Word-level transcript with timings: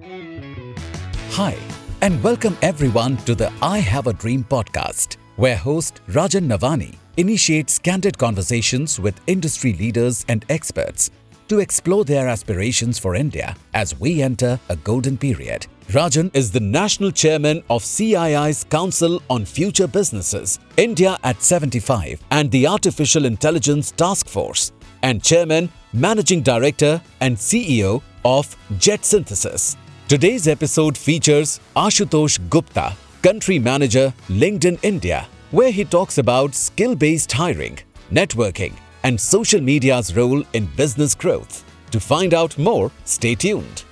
Hi, 0.00 1.56
and 2.02 2.22
welcome 2.22 2.56
everyone 2.62 3.16
to 3.18 3.34
the 3.34 3.52
I 3.60 3.78
Have 3.78 4.06
a 4.06 4.12
Dream 4.12 4.44
podcast, 4.44 5.16
where 5.34 5.56
host 5.56 6.02
Rajan 6.08 6.46
Navani 6.46 6.94
initiates 7.16 7.80
candid 7.80 8.16
conversations 8.16 9.00
with 9.00 9.20
industry 9.26 9.72
leaders 9.72 10.24
and 10.28 10.44
experts 10.50 11.10
to 11.48 11.58
explore 11.58 12.04
their 12.04 12.28
aspirations 12.28 12.96
for 12.96 13.16
India 13.16 13.56
as 13.74 13.98
we 13.98 14.22
enter 14.22 14.60
a 14.68 14.76
golden 14.76 15.18
period. 15.18 15.66
Rajan 15.88 16.30
is 16.32 16.52
the 16.52 16.60
national 16.60 17.10
chairman 17.10 17.64
of 17.68 17.82
CII's 17.84 18.62
Council 18.62 19.20
on 19.28 19.44
Future 19.44 19.88
Businesses, 19.88 20.60
India 20.76 21.18
at 21.24 21.42
75, 21.42 22.22
and 22.30 22.52
the 22.52 22.68
Artificial 22.68 23.24
Intelligence 23.24 23.90
Task 23.90 24.28
Force, 24.28 24.70
and 25.02 25.24
chairman, 25.24 25.68
managing 25.92 26.42
director, 26.42 27.02
and 27.20 27.36
CEO 27.36 28.00
of 28.24 28.56
JetSynthesys. 28.74 29.76
Today's 30.08 30.48
episode 30.48 30.96
features 30.96 31.60
Ashutosh 31.76 32.38
Gupta, 32.48 32.96
country 33.20 33.58
manager, 33.58 34.14
LinkedIn 34.28 34.78
India, 34.82 35.28
where 35.50 35.70
he 35.70 35.84
talks 35.84 36.16
about 36.16 36.54
skill 36.54 36.94
based 36.96 37.30
hiring, 37.30 37.78
networking, 38.10 38.72
and 39.02 39.20
social 39.20 39.60
media's 39.60 40.16
role 40.16 40.42
in 40.54 40.64
business 40.76 41.14
growth. 41.14 41.62
To 41.90 42.00
find 42.00 42.32
out 42.32 42.56
more, 42.56 42.90
stay 43.04 43.34
tuned. 43.34 43.84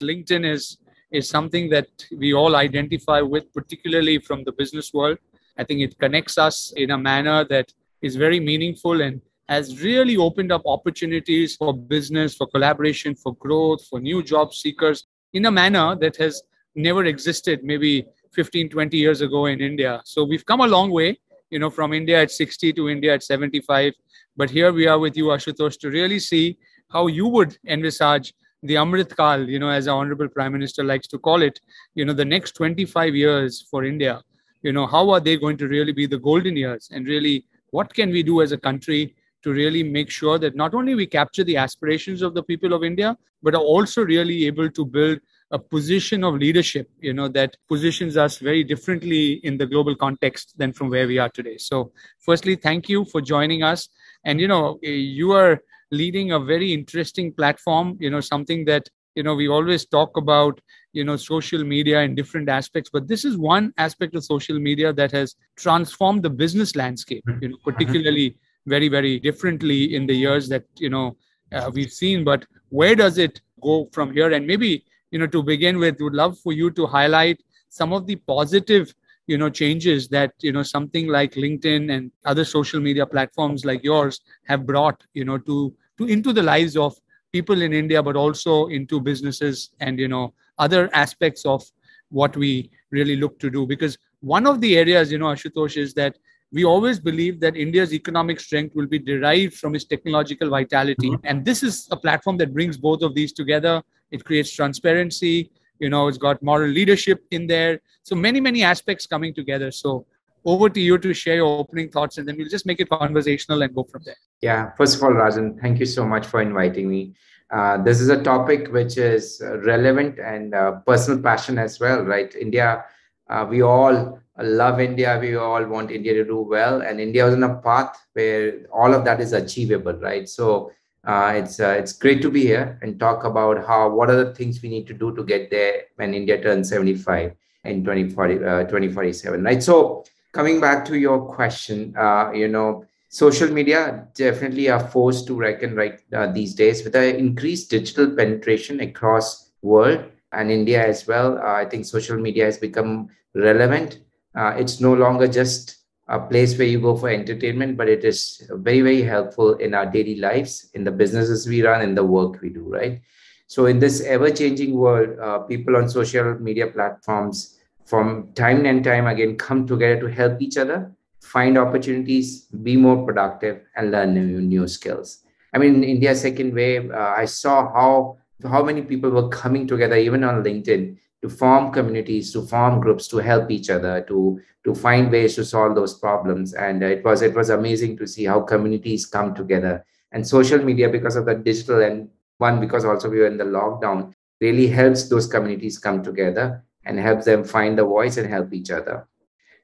LinkedIn 0.00 0.48
is 0.48 0.78
is 1.10 1.28
something 1.28 1.68
that 1.70 1.88
we 2.16 2.32
all 2.32 2.54
identify 2.54 3.22
with, 3.22 3.52
particularly 3.52 4.20
from 4.20 4.44
the 4.44 4.52
business 4.52 4.94
world. 4.94 5.18
I 5.56 5.64
think 5.64 5.80
it 5.80 5.98
connects 5.98 6.38
us 6.38 6.72
in 6.76 6.92
a 6.92 6.98
manner 6.98 7.42
that 7.46 7.72
is 8.02 8.14
very 8.14 8.38
meaningful 8.38 9.00
and 9.00 9.20
has 9.48 9.82
really 9.82 10.16
opened 10.16 10.52
up 10.52 10.62
opportunities 10.66 11.56
for 11.56 11.72
business, 11.72 12.34
for 12.34 12.46
collaboration, 12.46 13.14
for 13.14 13.34
growth, 13.36 13.86
for 13.86 13.98
new 13.98 14.22
job 14.22 14.52
seekers 14.52 15.06
in 15.32 15.46
a 15.46 15.50
manner 15.50 15.96
that 15.96 16.16
has 16.16 16.42
never 16.74 17.06
existed 17.06 17.64
maybe 17.64 18.06
15, 18.32 18.68
20 18.68 18.96
years 18.96 19.20
ago 19.20 19.46
in 19.46 19.60
India. 19.60 20.00
So 20.04 20.24
we've 20.24 20.44
come 20.44 20.60
a 20.60 20.66
long 20.66 20.90
way, 20.90 21.18
you 21.50 21.58
know, 21.58 21.70
from 21.70 21.92
India 21.92 22.22
at 22.22 22.30
60 22.30 22.72
to 22.74 22.88
India 22.88 23.14
at 23.14 23.22
75. 23.22 23.94
But 24.36 24.50
here 24.50 24.72
we 24.72 24.86
are 24.86 24.98
with 24.98 25.16
you, 25.16 25.26
Ashutosh, 25.26 25.78
to 25.80 25.90
really 25.90 26.18
see 26.18 26.58
how 26.90 27.06
you 27.06 27.26
would 27.26 27.58
envisage 27.66 28.34
the 28.62 28.74
Amrit 28.74 29.16
Kal, 29.16 29.48
you 29.48 29.58
know, 29.58 29.70
as 29.70 29.88
our 29.88 29.98
Honorable 29.98 30.28
Prime 30.28 30.52
Minister 30.52 30.84
likes 30.84 31.06
to 31.08 31.18
call 31.18 31.42
it, 31.42 31.60
you 31.94 32.04
know, 32.04 32.12
the 32.12 32.24
next 32.24 32.52
25 32.52 33.14
years 33.14 33.66
for 33.70 33.84
India, 33.84 34.20
you 34.62 34.72
know, 34.72 34.86
how 34.86 35.10
are 35.10 35.20
they 35.20 35.36
going 35.36 35.56
to 35.58 35.68
really 35.68 35.92
be 35.92 36.06
the 36.06 36.18
golden 36.18 36.56
years? 36.56 36.88
And 36.92 37.06
really, 37.06 37.46
what 37.70 37.94
can 37.94 38.10
we 38.10 38.22
do 38.22 38.42
as 38.42 38.52
a 38.52 38.58
country 38.58 39.14
to 39.42 39.52
really 39.52 39.82
make 39.82 40.10
sure 40.10 40.38
that 40.38 40.56
not 40.56 40.74
only 40.74 40.94
we 40.94 41.06
capture 41.06 41.44
the 41.44 41.56
aspirations 41.56 42.22
of 42.22 42.34
the 42.34 42.42
people 42.42 42.72
of 42.72 42.84
India, 42.84 43.16
but 43.42 43.54
are 43.54 43.60
also 43.60 44.04
really 44.04 44.46
able 44.46 44.70
to 44.70 44.84
build 44.84 45.18
a 45.50 45.58
position 45.58 46.24
of 46.24 46.34
leadership, 46.34 46.90
you 47.00 47.14
know, 47.14 47.28
that 47.28 47.56
positions 47.68 48.16
us 48.16 48.38
very 48.38 48.62
differently 48.62 49.40
in 49.44 49.56
the 49.56 49.66
global 49.66 49.94
context 49.96 50.54
than 50.58 50.72
from 50.72 50.90
where 50.90 51.06
we 51.06 51.18
are 51.18 51.30
today. 51.30 51.56
So, 51.56 51.92
firstly, 52.18 52.56
thank 52.56 52.88
you 52.88 53.04
for 53.06 53.20
joining 53.20 53.62
us. 53.62 53.88
And, 54.24 54.40
you 54.40 54.48
know, 54.48 54.78
you 54.82 55.32
are 55.32 55.62
leading 55.90 56.32
a 56.32 56.40
very 56.40 56.74
interesting 56.74 57.32
platform, 57.32 57.96
you 57.98 58.10
know, 58.10 58.20
something 58.20 58.66
that, 58.66 58.88
you 59.14 59.22
know, 59.22 59.34
we 59.34 59.48
always 59.48 59.86
talk 59.86 60.16
about, 60.18 60.60
you 60.92 61.04
know, 61.04 61.16
social 61.16 61.64
media 61.64 62.02
in 62.02 62.14
different 62.14 62.48
aspects, 62.48 62.90
but 62.92 63.08
this 63.08 63.24
is 63.24 63.38
one 63.38 63.72
aspect 63.78 64.14
of 64.14 64.24
social 64.24 64.58
media 64.58 64.92
that 64.92 65.12
has 65.12 65.34
transformed 65.56 66.22
the 66.22 66.30
business 66.30 66.76
landscape, 66.76 67.24
mm-hmm. 67.26 67.42
you 67.42 67.48
know, 67.48 67.56
particularly 67.64 68.36
very, 68.68 68.88
very 68.88 69.18
differently 69.18 69.94
in 69.94 70.06
the 70.06 70.14
years 70.14 70.48
that, 70.48 70.64
you 70.76 70.90
know, 70.90 71.16
uh, 71.52 71.70
we've 71.72 71.92
seen. 71.92 72.24
But 72.24 72.46
where 72.68 72.94
does 72.94 73.18
it 73.18 73.40
go 73.60 73.88
from 73.92 74.12
here? 74.12 74.32
And 74.32 74.46
maybe 74.46 74.84
you 75.10 75.18
know, 75.18 75.26
to 75.26 75.42
begin 75.42 75.78
with, 75.78 76.00
would 76.00 76.14
love 76.14 76.38
for 76.38 76.52
you 76.52 76.70
to 76.72 76.86
highlight 76.86 77.42
some 77.68 77.92
of 77.92 78.06
the 78.06 78.16
positive, 78.16 78.94
you 79.26 79.38
know, 79.38 79.50
changes 79.50 80.08
that, 80.08 80.32
you 80.40 80.52
know, 80.52 80.62
something 80.62 81.08
like 81.08 81.32
LinkedIn 81.32 81.92
and 81.92 82.10
other 82.24 82.44
social 82.44 82.80
media 82.80 83.06
platforms 83.06 83.64
like 83.64 83.82
yours 83.84 84.20
have 84.44 84.66
brought, 84.66 85.02
you 85.14 85.24
know, 85.24 85.38
to, 85.38 85.74
to 85.98 86.06
into 86.06 86.32
the 86.32 86.42
lives 86.42 86.76
of 86.76 86.94
people 87.32 87.60
in 87.62 87.72
India, 87.72 88.02
but 88.02 88.16
also 88.16 88.66
into 88.66 89.00
businesses 89.00 89.70
and, 89.80 89.98
you 89.98 90.08
know, 90.08 90.32
other 90.58 90.90
aspects 90.94 91.44
of 91.44 91.62
what 92.10 92.36
we 92.36 92.70
really 92.90 93.16
look 93.16 93.38
to 93.38 93.50
do. 93.50 93.66
Because 93.66 93.98
one 94.20 94.46
of 94.46 94.60
the 94.60 94.76
areas, 94.76 95.12
you 95.12 95.18
know, 95.18 95.26
Ashutosh, 95.26 95.76
is 95.76 95.94
that 95.94 96.18
we 96.52 96.64
always 96.64 96.98
believe 96.98 97.40
that 97.40 97.56
India's 97.56 97.92
economic 97.92 98.40
strength 98.40 98.74
will 98.74 98.86
be 98.86 98.98
derived 98.98 99.54
from 99.54 99.74
its 99.74 99.84
technological 99.84 100.48
vitality. 100.48 101.10
Mm-hmm. 101.10 101.26
And 101.26 101.44
this 101.44 101.62
is 101.62 101.88
a 101.90 101.96
platform 101.96 102.38
that 102.38 102.54
brings 102.54 102.76
both 102.76 103.02
of 103.02 103.14
these 103.14 103.32
together. 103.32 103.82
It 104.10 104.24
creates 104.24 104.50
transparency, 104.50 105.50
you 105.78 105.90
know, 105.90 106.08
it's 106.08 106.18
got 106.18 106.42
moral 106.42 106.70
leadership 106.70 107.22
in 107.30 107.46
there. 107.46 107.80
So 108.02 108.14
many, 108.14 108.40
many 108.40 108.62
aspects 108.62 109.06
coming 109.06 109.34
together. 109.34 109.70
So 109.70 110.06
over 110.44 110.70
to 110.70 110.80
you 110.80 110.96
to 110.98 111.12
share 111.12 111.36
your 111.36 111.58
opening 111.58 111.90
thoughts 111.90 112.16
and 112.16 112.26
then 112.26 112.36
we'll 112.36 112.48
just 112.48 112.64
make 112.64 112.80
it 112.80 112.88
conversational 112.88 113.62
and 113.62 113.74
go 113.74 113.84
from 113.84 114.02
there. 114.04 114.16
Yeah, 114.40 114.70
first 114.76 114.96
of 114.96 115.02
all, 115.02 115.10
Rajan, 115.10 115.60
thank 115.60 115.78
you 115.78 115.86
so 115.86 116.06
much 116.06 116.26
for 116.26 116.40
inviting 116.40 116.88
me. 116.88 117.14
Uh, 117.50 117.82
this 117.82 118.00
is 118.00 118.08
a 118.08 118.22
topic 118.22 118.68
which 118.72 118.98
is 118.98 119.42
relevant 119.64 120.18
and 120.18 120.54
uh, 120.54 120.72
personal 120.86 121.20
passion 121.20 121.58
as 121.58 121.80
well, 121.80 122.02
right? 122.02 122.34
India, 122.34 122.84
uh, 123.28 123.46
we 123.48 123.62
all 123.62 124.20
love 124.42 124.80
India. 124.80 125.18
We 125.20 125.36
all 125.36 125.64
want 125.66 125.90
India 125.90 126.14
to 126.14 126.24
do 126.24 126.38
well, 126.40 126.82
and 126.82 127.00
India 127.00 127.26
is 127.26 127.34
on 127.34 127.42
a 127.42 127.56
path 127.56 127.98
where 128.12 128.66
all 128.72 128.94
of 128.94 129.04
that 129.04 129.20
is 129.20 129.32
achievable, 129.32 129.94
right? 129.94 130.28
So 130.28 130.70
uh, 131.04 131.32
it's 131.36 131.60
uh, 131.60 131.76
it's 131.78 131.92
great 131.92 132.22
to 132.22 132.30
be 132.30 132.42
here 132.42 132.78
and 132.82 132.98
talk 133.00 133.24
about 133.24 133.66
how 133.66 133.88
what 133.88 134.10
are 134.10 134.24
the 134.24 134.34
things 134.34 134.62
we 134.62 134.68
need 134.68 134.86
to 134.86 134.94
do 134.94 135.14
to 135.14 135.24
get 135.24 135.50
there 135.50 135.82
when 135.96 136.14
India 136.14 136.40
turns 136.40 136.68
75 136.68 137.32
in 137.64 137.84
2040 137.84 138.44
uh, 138.44 138.64
2047, 138.64 139.42
right? 139.42 139.62
So 139.62 140.04
coming 140.32 140.60
back 140.60 140.84
to 140.86 140.98
your 140.98 141.20
question, 141.34 141.94
uh, 141.96 142.30
you 142.32 142.48
know. 142.48 142.84
Social 143.10 143.48
media 143.48 144.06
definitely 144.12 144.68
are 144.68 144.86
forced 144.86 145.26
to 145.28 145.34
reckon 145.34 145.74
right 145.74 145.98
uh, 146.12 146.30
these 146.30 146.54
days 146.54 146.84
with 146.84 146.92
the 146.92 147.16
increased 147.16 147.70
digital 147.70 148.10
penetration 148.14 148.80
across 148.80 149.52
world 149.62 150.04
and 150.32 150.50
India 150.50 150.86
as 150.86 151.06
well. 151.06 151.38
Uh, 151.38 151.54
I 151.54 151.64
think 151.64 151.86
social 151.86 152.18
media 152.18 152.44
has 152.44 152.58
become 152.58 153.08
relevant 153.34 154.00
uh, 154.34 154.54
it's 154.56 154.80
no 154.80 154.94
longer 154.94 155.26
just 155.26 155.76
a 156.08 156.18
place 156.18 156.56
where 156.56 156.66
you 156.66 156.80
go 156.80 156.96
for 156.96 157.10
entertainment, 157.10 157.76
but 157.76 157.88
it 157.88 158.04
is 158.04 158.48
very, 158.50 158.80
very 158.80 159.02
helpful 159.02 159.54
in 159.54 159.74
our 159.74 159.86
daily 159.86 160.16
lives, 160.16 160.70
in 160.74 160.84
the 160.84 160.90
businesses 160.90 161.46
we 161.46 161.62
run, 161.62 161.82
in 161.82 161.94
the 161.94 162.04
work 162.04 162.40
we 162.40 162.48
do, 162.48 162.64
right? 162.68 163.00
So, 163.46 163.66
in 163.66 163.78
this 163.78 164.02
ever 164.02 164.30
changing 164.30 164.74
world, 164.74 165.18
uh, 165.18 165.40
people 165.40 165.76
on 165.76 165.88
social 165.88 166.34
media 166.38 166.66
platforms 166.66 167.58
from 167.86 168.32
time 168.34 168.66
and 168.66 168.84
time 168.84 169.06
again 169.06 169.36
come 169.36 169.66
together 169.66 170.00
to 170.00 170.06
help 170.06 170.40
each 170.42 170.56
other 170.56 170.92
find 171.20 171.58
opportunities, 171.58 172.46
be 172.62 172.76
more 172.76 173.04
productive, 173.04 173.62
and 173.76 173.90
learn 173.90 174.14
new, 174.14 174.40
new 174.40 174.68
skills. 174.68 175.24
I 175.52 175.58
mean, 175.58 175.76
in 175.76 175.84
India's 175.84 176.22
second 176.22 176.54
wave, 176.54 176.90
uh, 176.90 177.14
I 177.16 177.24
saw 177.24 177.72
how 177.72 178.18
how 178.44 178.62
many 178.62 178.82
people 178.82 179.10
were 179.10 179.28
coming 179.28 179.66
together, 179.66 179.96
even 179.96 180.22
on 180.22 180.44
LinkedIn, 180.44 180.96
to 181.22 181.28
form 181.28 181.72
communities, 181.72 182.32
to 182.32 182.42
form 182.42 182.80
groups, 182.80 183.08
to 183.08 183.18
help 183.18 183.50
each 183.50 183.70
other, 183.70 184.02
to 184.08 184.40
to 184.64 184.74
find 184.74 185.10
ways 185.10 185.34
to 185.36 185.44
solve 185.44 185.74
those 185.74 185.94
problems. 185.94 186.54
And 186.54 186.82
it 186.82 187.04
was 187.04 187.22
it 187.22 187.34
was 187.34 187.50
amazing 187.50 187.96
to 187.98 188.06
see 188.06 188.24
how 188.24 188.40
communities 188.40 189.06
come 189.06 189.34
together. 189.34 189.84
And 190.12 190.26
social 190.26 190.58
media, 190.58 190.88
because 190.88 191.16
of 191.16 191.26
the 191.26 191.34
digital 191.34 191.82
and 191.82 192.08
one 192.38 192.60
because 192.60 192.84
also 192.84 193.10
we 193.10 193.18
were 193.18 193.26
in 193.26 193.36
the 193.36 193.44
lockdown, 193.44 194.12
really 194.40 194.68
helps 194.68 195.08
those 195.08 195.26
communities 195.26 195.78
come 195.78 196.02
together 196.02 196.64
and 196.84 196.98
helps 196.98 197.24
them 197.24 197.44
find 197.44 197.76
the 197.76 197.84
voice 197.84 198.16
and 198.16 198.28
help 198.28 198.52
each 198.52 198.70
other. 198.70 199.06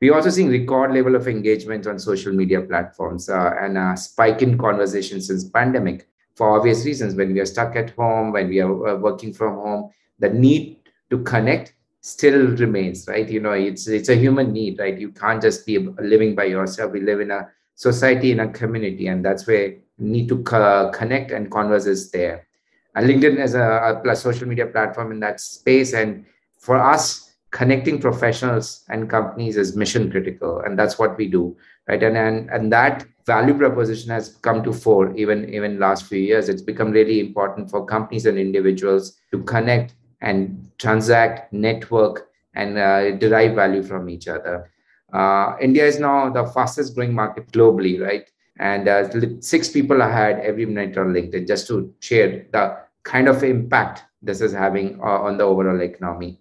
We're 0.00 0.14
also 0.14 0.30
seeing 0.30 0.48
record 0.48 0.92
level 0.92 1.14
of 1.14 1.28
engagement 1.28 1.86
on 1.86 1.98
social 1.98 2.32
media 2.32 2.60
platforms 2.60 3.28
uh, 3.28 3.52
and 3.58 3.78
a 3.78 3.96
spike 3.96 4.42
in 4.42 4.58
conversations 4.58 5.28
since 5.28 5.48
pandemic 5.48 6.08
for 6.34 6.58
obvious 6.58 6.84
reasons. 6.84 7.14
When 7.14 7.32
we 7.32 7.40
are 7.40 7.46
stuck 7.46 7.76
at 7.76 7.90
home, 7.90 8.32
when 8.32 8.48
we 8.48 8.60
are 8.60 8.88
uh, 8.88 8.96
working 8.96 9.32
from 9.32 9.54
home, 9.54 9.90
the 10.18 10.30
need 10.30 10.83
to 11.14 11.22
connect 11.22 11.74
still 12.00 12.48
remains 12.62 13.06
right? 13.08 13.28
You 13.28 13.40
know 13.40 13.52
it's 13.52 13.86
it's 13.88 14.08
a 14.08 14.16
human 14.16 14.52
need 14.52 14.78
right? 14.78 14.98
You 14.98 15.10
can't 15.10 15.40
just 15.40 15.64
be 15.64 15.78
living 15.78 16.34
by 16.34 16.44
yourself. 16.44 16.92
We 16.92 17.00
live 17.00 17.20
in 17.20 17.30
a 17.30 17.48
society 17.74 18.32
in 18.32 18.40
a 18.40 18.48
community 18.48 19.06
and 19.06 19.24
that's 19.24 19.46
where 19.46 19.74
need 19.98 20.28
to 20.28 20.42
co- 20.42 20.90
connect 20.92 21.30
and 21.30 21.50
converse 21.50 21.86
is 21.86 22.10
there. 22.10 22.46
And 22.94 23.08
linkedin 23.08 23.38
is 23.42 23.54
a, 23.54 24.02
a 24.04 24.16
social 24.16 24.46
media 24.48 24.66
platform 24.66 25.12
in 25.12 25.20
that 25.20 25.40
space 25.40 25.94
and 25.94 26.24
for 26.58 26.78
us 26.78 27.32
connecting 27.50 28.00
professionals 28.00 28.84
and 28.88 29.08
companies 29.08 29.56
is 29.56 29.76
mission 29.76 30.10
critical 30.10 30.60
and 30.60 30.78
that's 30.78 30.98
what 30.98 31.16
we 31.16 31.28
do 31.28 31.56
right? 31.88 32.02
And 32.02 32.16
and, 32.16 32.50
and 32.50 32.72
that 32.72 33.06
value 33.26 33.56
proposition 33.56 34.10
has 34.10 34.36
come 34.42 34.62
to 34.64 34.72
fore 34.72 35.16
even 35.16 35.52
even 35.54 35.78
last 35.78 36.06
few 36.06 36.18
years. 36.18 36.48
It's 36.48 36.62
become 36.62 36.90
really 36.90 37.20
important 37.20 37.70
for 37.70 37.86
companies 37.86 38.26
and 38.26 38.38
individuals 38.38 39.16
to 39.32 39.42
connect 39.44 39.94
and 40.20 40.70
transact, 40.78 41.52
network, 41.52 42.28
and 42.54 42.78
uh, 42.78 43.16
derive 43.16 43.54
value 43.54 43.82
from 43.82 44.08
each 44.08 44.28
other. 44.28 44.70
Uh, 45.12 45.56
India 45.60 45.84
is 45.84 45.98
now 45.98 46.30
the 46.30 46.44
fastest 46.46 46.94
growing 46.94 47.14
market 47.14 47.50
globally, 47.52 48.00
right? 48.00 48.28
and 48.58 48.88
uh, 48.88 49.40
six 49.40 49.68
people 49.68 50.02
I 50.02 50.10
had 50.10 50.40
every 50.40 50.66
minute 50.66 50.96
on 50.96 51.12
LinkedIn 51.12 51.46
just 51.46 51.66
to 51.68 51.92
share 52.00 52.46
the 52.52 52.78
kind 53.02 53.28
of 53.28 53.42
impact 53.42 54.04
this 54.22 54.40
is 54.40 54.52
having 54.52 54.98
uh, 55.00 55.20
on 55.20 55.36
the 55.36 55.44
overall 55.44 55.80
economy. 55.80 56.40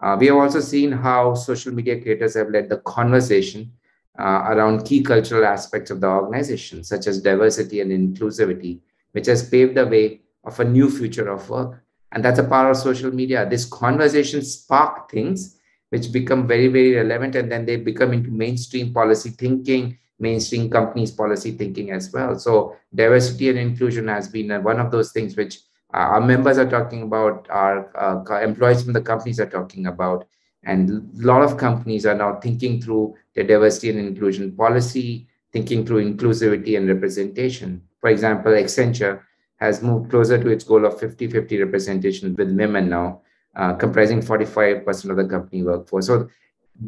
Uh, 0.00 0.16
we 0.18 0.26
have 0.26 0.36
also 0.36 0.60
seen 0.60 0.90
how 0.90 1.34
social 1.34 1.72
media 1.72 2.00
creators 2.00 2.34
have 2.34 2.48
led 2.48 2.68
the 2.68 2.78
conversation 2.78 3.70
uh, 4.18 4.44
around 4.48 4.84
key 4.84 5.02
cultural 5.02 5.44
aspects 5.44 5.90
of 5.90 6.00
the 6.00 6.06
organization, 6.06 6.82
such 6.82 7.06
as 7.06 7.20
diversity 7.20 7.80
and 7.80 7.92
inclusivity, 7.92 8.80
which 9.12 9.26
has 9.26 9.48
paved 9.48 9.76
the 9.76 9.86
way 9.86 10.20
of 10.44 10.58
a 10.58 10.64
new 10.64 10.90
future 10.90 11.28
of 11.28 11.48
work. 11.48 11.81
And 12.12 12.24
that's 12.24 12.38
a 12.38 12.44
power 12.44 12.70
of 12.70 12.76
social 12.76 13.10
media. 13.10 13.48
This 13.48 13.64
conversation 13.64 14.42
spark 14.42 15.10
things 15.10 15.58
which 15.90 16.12
become 16.12 16.46
very, 16.46 16.68
very 16.68 16.94
relevant, 16.94 17.34
and 17.34 17.52
then 17.52 17.66
they 17.66 17.76
become 17.76 18.12
into 18.12 18.30
mainstream 18.30 18.94
policy 18.94 19.30
thinking, 19.30 19.98
mainstream 20.18 20.70
companies 20.70 21.10
policy 21.10 21.52
thinking 21.52 21.90
as 21.90 22.12
well. 22.12 22.38
So 22.38 22.76
diversity 22.94 23.50
and 23.50 23.58
inclusion 23.58 24.08
has 24.08 24.28
been 24.28 24.62
one 24.62 24.80
of 24.80 24.90
those 24.90 25.12
things 25.12 25.36
which 25.36 25.60
our 25.90 26.20
members 26.20 26.56
are 26.56 26.68
talking 26.68 27.02
about, 27.02 27.46
our 27.50 27.90
uh, 27.96 28.40
employees 28.40 28.82
from 28.82 28.94
the 28.94 29.02
companies 29.02 29.38
are 29.38 29.50
talking 29.50 29.86
about, 29.86 30.26
and 30.64 30.90
a 30.90 31.26
lot 31.26 31.42
of 31.42 31.58
companies 31.58 32.06
are 32.06 32.14
now 32.14 32.36
thinking 32.36 32.80
through 32.80 33.14
their 33.34 33.44
diversity 33.44 33.90
and 33.90 33.98
inclusion 33.98 34.56
policy, 34.56 35.28
thinking 35.52 35.84
through 35.84 36.02
inclusivity 36.10 36.78
and 36.78 36.88
representation. 36.88 37.82
For 38.00 38.08
example, 38.08 38.52
Accenture 38.52 39.20
has 39.62 39.82
moved 39.82 40.10
closer 40.10 40.42
to 40.42 40.48
its 40.48 40.64
goal 40.64 40.84
of 40.84 40.98
50 40.98 41.28
50 41.28 41.62
representation 41.62 42.34
with 42.34 42.50
women 42.56 42.88
now, 42.88 43.22
uh, 43.56 43.74
comprising 43.74 44.20
45% 44.20 45.10
of 45.10 45.16
the 45.16 45.24
company 45.24 45.62
workforce. 45.62 46.06
So, 46.06 46.28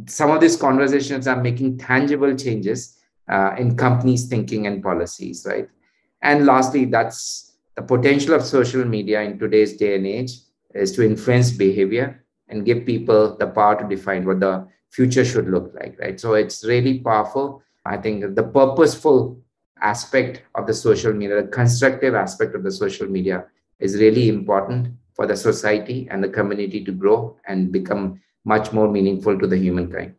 some 0.06 0.30
of 0.30 0.40
these 0.40 0.56
conversations 0.56 1.28
are 1.28 1.40
making 1.40 1.78
tangible 1.78 2.34
changes 2.34 2.98
uh, 3.28 3.54
in 3.56 3.76
companies' 3.76 4.26
thinking 4.26 4.66
and 4.66 4.82
policies, 4.82 5.46
right? 5.48 5.68
And 6.22 6.46
lastly, 6.46 6.84
that's 6.86 7.52
the 7.76 7.82
potential 7.82 8.34
of 8.34 8.42
social 8.42 8.84
media 8.84 9.22
in 9.22 9.38
today's 9.38 9.76
day 9.76 9.94
and 9.94 10.06
age 10.06 10.32
is 10.74 10.90
to 10.92 11.04
influence 11.04 11.52
behavior 11.52 12.24
and 12.48 12.64
give 12.64 12.84
people 12.84 13.36
the 13.36 13.46
power 13.46 13.80
to 13.80 13.88
define 13.88 14.24
what 14.24 14.40
the 14.40 14.66
future 14.90 15.24
should 15.24 15.48
look 15.48 15.72
like, 15.74 15.96
right? 16.00 16.18
So 16.18 16.34
it's 16.34 16.64
really 16.64 16.98
powerful. 16.98 17.62
I 17.84 17.98
think 17.98 18.34
the 18.34 18.42
purposeful 18.42 19.43
aspect 19.84 20.42
of 20.54 20.66
the 20.66 20.74
social 20.74 21.12
media, 21.12 21.42
the 21.42 21.48
constructive 21.48 22.14
aspect 22.14 22.54
of 22.54 22.62
the 22.62 22.72
social 22.72 23.06
media 23.06 23.44
is 23.78 24.00
really 24.00 24.28
important 24.28 24.88
for 25.14 25.26
the 25.26 25.36
society 25.36 26.08
and 26.10 26.24
the 26.24 26.28
community 26.28 26.84
to 26.84 26.92
grow 26.92 27.36
and 27.46 27.70
become 27.70 28.20
much 28.44 28.72
more 28.72 28.88
meaningful 28.90 29.38
to 29.38 29.46
the 29.46 29.56
humankind 29.56 30.14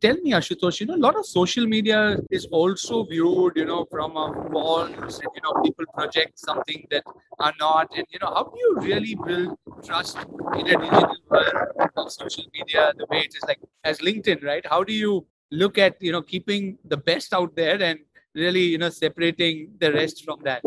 tell 0.00 0.16
me, 0.16 0.32
Ashutosh, 0.32 0.80
you 0.80 0.86
know, 0.86 0.94
a 0.94 1.04
lot 1.04 1.16
of 1.16 1.26
social 1.26 1.66
media 1.66 2.18
is 2.30 2.46
also 2.46 3.04
viewed, 3.04 3.52
you 3.56 3.64
know, 3.64 3.86
from 3.90 4.16
a 4.16 4.32
false 4.50 5.20
you 5.34 5.42
know, 5.42 5.62
people 5.62 5.84
project 5.94 6.38
something 6.38 6.86
that 6.90 7.04
are 7.38 7.52
not. 7.60 7.88
And, 7.96 8.06
you 8.10 8.18
know, 8.20 8.28
how 8.28 8.44
do 8.44 8.58
you 8.58 8.76
really 8.80 9.16
build 9.26 9.58
trust 9.84 10.18
in 10.58 10.66
a 10.66 10.76
digital 10.76 11.16
world 11.28 11.90
of 11.96 12.12
social 12.12 12.44
media 12.52 12.92
the 12.96 13.06
way 13.10 13.18
it 13.18 13.34
is 13.34 13.42
like 13.46 13.60
as 13.84 13.98
LinkedIn, 13.98 14.42
right? 14.42 14.64
How 14.66 14.82
do 14.82 14.92
you 14.92 15.26
look 15.50 15.78
at, 15.78 16.00
you 16.00 16.12
know, 16.12 16.22
keeping 16.22 16.78
the 16.84 16.96
best 16.96 17.34
out 17.34 17.54
there 17.56 17.82
and 17.82 17.98
really, 18.34 18.62
you 18.62 18.78
know, 18.78 18.90
separating 18.90 19.72
the 19.78 19.92
rest 19.92 20.24
from 20.24 20.40
that? 20.44 20.62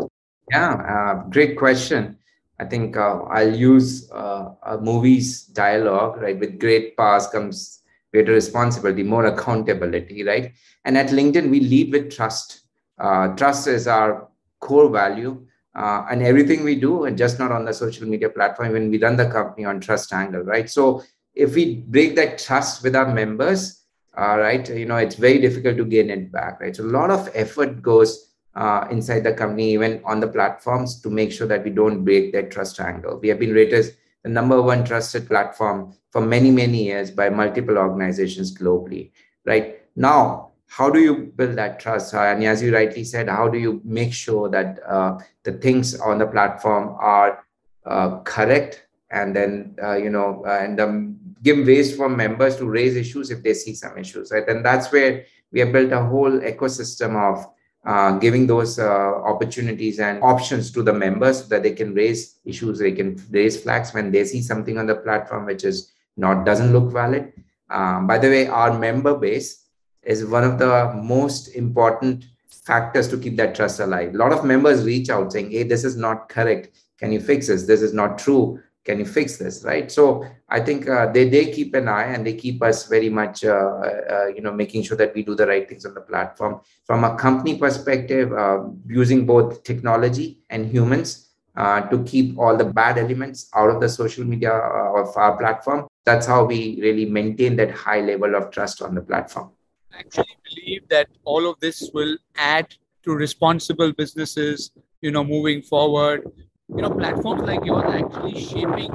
Yeah, 0.50 0.74
uh, 0.74 1.28
great 1.28 1.56
question. 1.56 2.18
I 2.60 2.64
think 2.64 2.96
uh, 2.96 3.22
I'll 3.24 3.54
use 3.54 4.10
uh, 4.12 4.50
a 4.62 4.78
movie's 4.78 5.44
dialogue, 5.44 6.20
right? 6.20 6.38
With 6.38 6.60
great 6.60 6.96
powers 6.96 7.26
comes 7.26 7.82
greater 8.12 8.32
responsibility, 8.32 9.02
more 9.02 9.26
accountability, 9.26 10.22
right? 10.22 10.52
And 10.84 10.96
at 10.96 11.08
LinkedIn, 11.08 11.50
we 11.50 11.60
lead 11.60 11.92
with 11.92 12.12
trust. 12.14 12.60
Uh, 12.98 13.28
trust 13.34 13.66
is 13.66 13.88
our 13.88 14.28
core 14.60 14.88
value. 14.88 15.44
Uh, 15.74 16.06
and 16.08 16.22
everything 16.22 16.62
we 16.62 16.76
do, 16.76 17.04
and 17.04 17.18
just 17.18 17.40
not 17.40 17.50
on 17.50 17.64
the 17.64 17.74
social 17.74 18.06
media 18.06 18.28
platform, 18.28 18.72
when 18.72 18.90
we 18.90 19.02
run 19.02 19.16
the 19.16 19.28
company 19.28 19.64
on 19.64 19.80
trust 19.80 20.12
angle, 20.12 20.42
right? 20.42 20.70
So 20.70 21.02
if 21.34 21.56
we 21.56 21.80
break 21.80 22.14
that 22.14 22.38
trust 22.38 22.84
with 22.84 22.94
our 22.94 23.12
members, 23.12 23.83
uh, 24.16 24.36
right, 24.38 24.68
you 24.68 24.86
know, 24.86 24.96
it's 24.96 25.16
very 25.16 25.38
difficult 25.40 25.76
to 25.76 25.84
gain 25.84 26.10
it 26.10 26.30
back, 26.30 26.60
right? 26.60 26.74
So 26.74 26.84
a 26.84 26.86
lot 26.86 27.10
of 27.10 27.30
effort 27.34 27.82
goes 27.82 28.32
uh, 28.54 28.86
inside 28.90 29.24
the 29.24 29.32
company, 29.32 29.72
even 29.72 30.00
on 30.04 30.20
the 30.20 30.28
platforms, 30.28 31.00
to 31.02 31.10
make 31.10 31.32
sure 31.32 31.46
that 31.46 31.64
we 31.64 31.70
don't 31.70 32.04
break 32.04 32.32
that 32.32 32.50
trust 32.50 32.78
angle. 32.80 33.18
We 33.20 33.28
have 33.28 33.38
been 33.38 33.52
rated 33.52 33.96
the 34.22 34.30
number 34.30 34.60
one 34.62 34.84
trusted 34.84 35.26
platform 35.28 35.94
for 36.10 36.20
many, 36.20 36.50
many 36.50 36.84
years 36.84 37.10
by 37.10 37.28
multiple 37.28 37.76
organizations 37.76 38.56
globally, 38.56 39.10
right? 39.44 39.80
Now, 39.96 40.52
how 40.66 40.90
do 40.90 41.00
you 41.00 41.32
build 41.36 41.56
that 41.56 41.78
trust? 41.78 42.14
Uh, 42.14 42.20
and 42.22 42.42
as 42.44 42.62
you 42.62 42.74
rightly 42.74 43.04
said, 43.04 43.28
how 43.28 43.48
do 43.48 43.58
you 43.58 43.80
make 43.84 44.12
sure 44.12 44.48
that 44.48 44.80
uh, 44.88 45.18
the 45.42 45.52
things 45.52 46.00
on 46.00 46.18
the 46.18 46.26
platform 46.26 46.96
are 46.98 47.44
uh, 47.84 48.20
correct 48.20 48.86
and 49.10 49.36
then, 49.36 49.76
uh, 49.82 49.94
you 49.94 50.10
know, 50.10 50.44
and 50.46 50.80
um, 50.80 51.16
give 51.44 51.66
ways 51.66 51.94
for 51.94 52.08
members 52.08 52.56
to 52.56 52.64
raise 52.66 52.96
issues 52.96 53.30
if 53.30 53.42
they 53.42 53.54
see 53.54 53.74
some 53.74 53.96
issues, 53.98 54.32
right? 54.32 54.48
And 54.48 54.64
that's 54.64 54.90
where 54.90 55.26
we 55.52 55.60
have 55.60 55.72
built 55.72 55.92
a 55.92 56.02
whole 56.02 56.40
ecosystem 56.40 57.14
of 57.14 57.46
uh, 57.86 58.12
giving 58.18 58.46
those 58.46 58.78
uh, 58.78 59.14
opportunities 59.32 60.00
and 60.00 60.22
options 60.22 60.70
to 60.72 60.82
the 60.82 60.92
members 60.92 61.42
so 61.42 61.48
that 61.48 61.62
they 61.62 61.72
can 61.72 61.92
raise 61.92 62.38
issues 62.46 62.78
they 62.78 62.92
can 62.92 63.22
raise 63.30 63.62
flags 63.62 63.92
when 63.92 64.10
they 64.10 64.24
see 64.24 64.40
something 64.40 64.78
on 64.78 64.86
the 64.86 64.94
platform 64.94 65.44
which 65.44 65.64
is 65.64 65.92
not 66.16 66.46
doesn't 66.46 66.72
look 66.72 66.90
valid. 66.90 67.32
Um, 67.68 68.06
by 68.06 68.16
the 68.16 68.28
way 68.28 68.46
our 68.46 68.78
member 68.78 69.14
base 69.14 69.66
is 70.02 70.24
one 70.24 70.44
of 70.44 70.58
the 70.58 70.94
most 70.94 71.48
important 71.48 72.24
factors 72.48 73.06
to 73.08 73.18
keep 73.18 73.36
that 73.36 73.54
trust 73.54 73.80
alive. 73.80 74.14
A 74.14 74.16
lot 74.16 74.32
of 74.32 74.46
members 74.46 74.84
reach 74.84 75.10
out 75.10 75.32
saying 75.32 75.50
hey 75.50 75.64
this 75.64 75.84
is 75.84 75.94
not 75.94 76.30
correct. 76.30 76.70
Can 76.98 77.12
you 77.12 77.20
fix 77.20 77.48
this? 77.48 77.64
This 77.64 77.82
is 77.82 77.92
not 77.92 78.16
true 78.16 78.62
can 78.84 78.98
you 78.98 79.06
fix 79.06 79.36
this 79.36 79.64
right? 79.64 79.90
So 79.90 80.24
i 80.48 80.60
think 80.60 80.88
uh, 80.88 81.06
they 81.12 81.28
they 81.28 81.52
keep 81.52 81.74
an 81.74 81.88
eye 81.88 82.08
and 82.14 82.26
they 82.26 82.34
keep 82.34 82.62
us 82.62 82.86
very 82.86 83.08
much 83.08 83.44
uh, 83.44 83.72
uh, 84.14 84.26
you 84.34 84.42
know 84.42 84.52
making 84.52 84.82
sure 84.82 84.96
that 84.96 85.14
we 85.14 85.22
do 85.22 85.34
the 85.34 85.46
right 85.46 85.68
things 85.68 85.84
on 85.84 85.94
the 85.94 86.00
platform. 86.00 86.60
From 86.84 87.04
a 87.04 87.16
company 87.16 87.58
perspective 87.58 88.32
uh, 88.32 88.64
using 88.86 89.26
both 89.26 89.62
technology 89.64 90.28
and 90.50 90.66
humans 90.66 91.30
uh, 91.56 91.80
to 91.90 92.02
keep 92.04 92.38
all 92.38 92.56
the 92.56 92.64
bad 92.64 92.98
elements 92.98 93.48
out 93.54 93.70
of 93.70 93.80
the 93.80 93.88
social 93.88 94.24
media 94.24 94.52
uh, 94.52 95.00
of 95.02 95.16
our 95.16 95.36
platform 95.36 95.86
that's 96.04 96.26
how 96.26 96.44
we 96.44 96.78
really 96.82 97.06
maintain 97.06 97.56
that 97.56 97.70
high 97.70 98.00
level 98.00 98.34
of 98.34 98.50
trust 98.50 98.82
on 98.82 98.94
the 98.94 99.00
platform. 99.00 99.50
I 99.92 100.00
actually 100.00 100.36
believe 100.48 100.88
that 100.88 101.08
all 101.24 101.48
of 101.48 101.58
this 101.60 101.90
will 101.94 102.16
add 102.36 102.74
to 103.04 103.12
responsible 103.12 103.92
businesses 103.92 104.70
you 105.00 105.10
know 105.10 105.24
moving 105.24 105.62
forward 105.62 106.30
you 106.68 106.82
know 106.82 106.90
platforms 106.90 107.42
like 107.42 107.64
yours 107.64 107.84
are 107.84 107.96
actually 107.96 108.40
shaping 108.40 108.90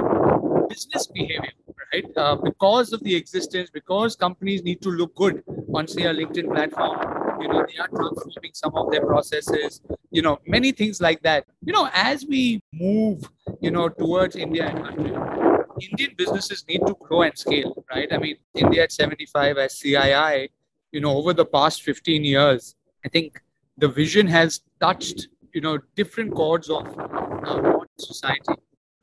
business 0.69 1.07
behavior 1.07 1.51
right? 1.93 2.05
Uh, 2.17 2.35
because 2.35 2.93
of 2.93 3.03
the 3.03 3.15
existence 3.15 3.69
because 3.69 4.15
companies 4.15 4.63
need 4.63 4.81
to 4.81 4.89
look 4.89 5.13
good 5.15 5.43
on 5.73 5.87
say 5.87 6.03
a 6.03 6.13
linkedin 6.13 6.51
platform 6.53 6.97
you 7.41 7.47
know 7.47 7.65
they 7.67 7.77
are 7.77 7.87
transforming 7.87 8.51
some 8.53 8.75
of 8.75 8.91
their 8.91 9.05
processes 9.05 9.81
you 10.11 10.21
know 10.21 10.39
many 10.45 10.71
things 10.71 11.01
like 11.01 11.21
that. 11.21 11.45
You 11.65 11.73
know 11.73 11.89
as 11.93 12.25
we 12.25 12.61
move 12.73 13.29
you 13.61 13.71
know 13.71 13.89
towards 13.89 14.35
india 14.35 14.67
and 14.67 14.83
country 14.83 15.11
indian 15.89 16.13
businesses 16.17 16.65
need 16.67 16.81
to 16.85 16.95
grow 16.99 17.21
and 17.23 17.37
scale 17.37 17.85
right? 17.93 18.11
I 18.11 18.17
mean 18.17 18.37
india 18.55 18.83
at 18.83 18.91
75 18.91 19.57
as 19.57 19.79
cii 19.79 20.49
you 20.91 21.01
know 21.01 21.15
over 21.15 21.33
the 21.33 21.45
past 21.45 21.83
15 21.83 22.23
years 22.23 22.75
i 23.05 23.09
think 23.09 23.41
the 23.77 23.87
vision 23.87 24.27
has 24.27 24.61
touched 24.81 25.27
you 25.59 25.63
know 25.63 25.77
different 26.01 26.33
chords 26.39 26.69
of 26.69 26.85
uh, 27.51 27.79
society 27.97 28.53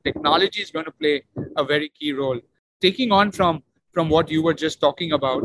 technology 0.09 0.63
is 0.67 0.71
going 0.77 0.87
to 0.87 0.95
play 1.03 1.17
a 1.63 1.65
very 1.65 1.89
key 1.99 2.13
role. 2.13 2.39
Taking 2.81 3.13
on 3.13 3.31
from 3.39 3.63
from 3.93 4.09
what 4.09 4.31
you 4.35 4.43
were 4.47 4.55
just 4.63 4.81
talking 4.85 5.13
about 5.17 5.43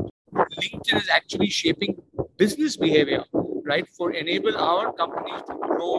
linkedin 0.59 0.99
is 1.01 1.09
actually 1.15 1.49
shaping 1.57 1.97
business 2.43 2.77
behavior 2.83 3.23
right? 3.71 3.89
For 3.97 4.07
enable 4.19 4.57
our 4.67 4.93
companies 5.01 5.41
to 5.49 5.57
grow 5.65 5.89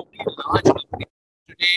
large 0.44 0.70
companies. 0.70 1.10
Today 1.50 1.76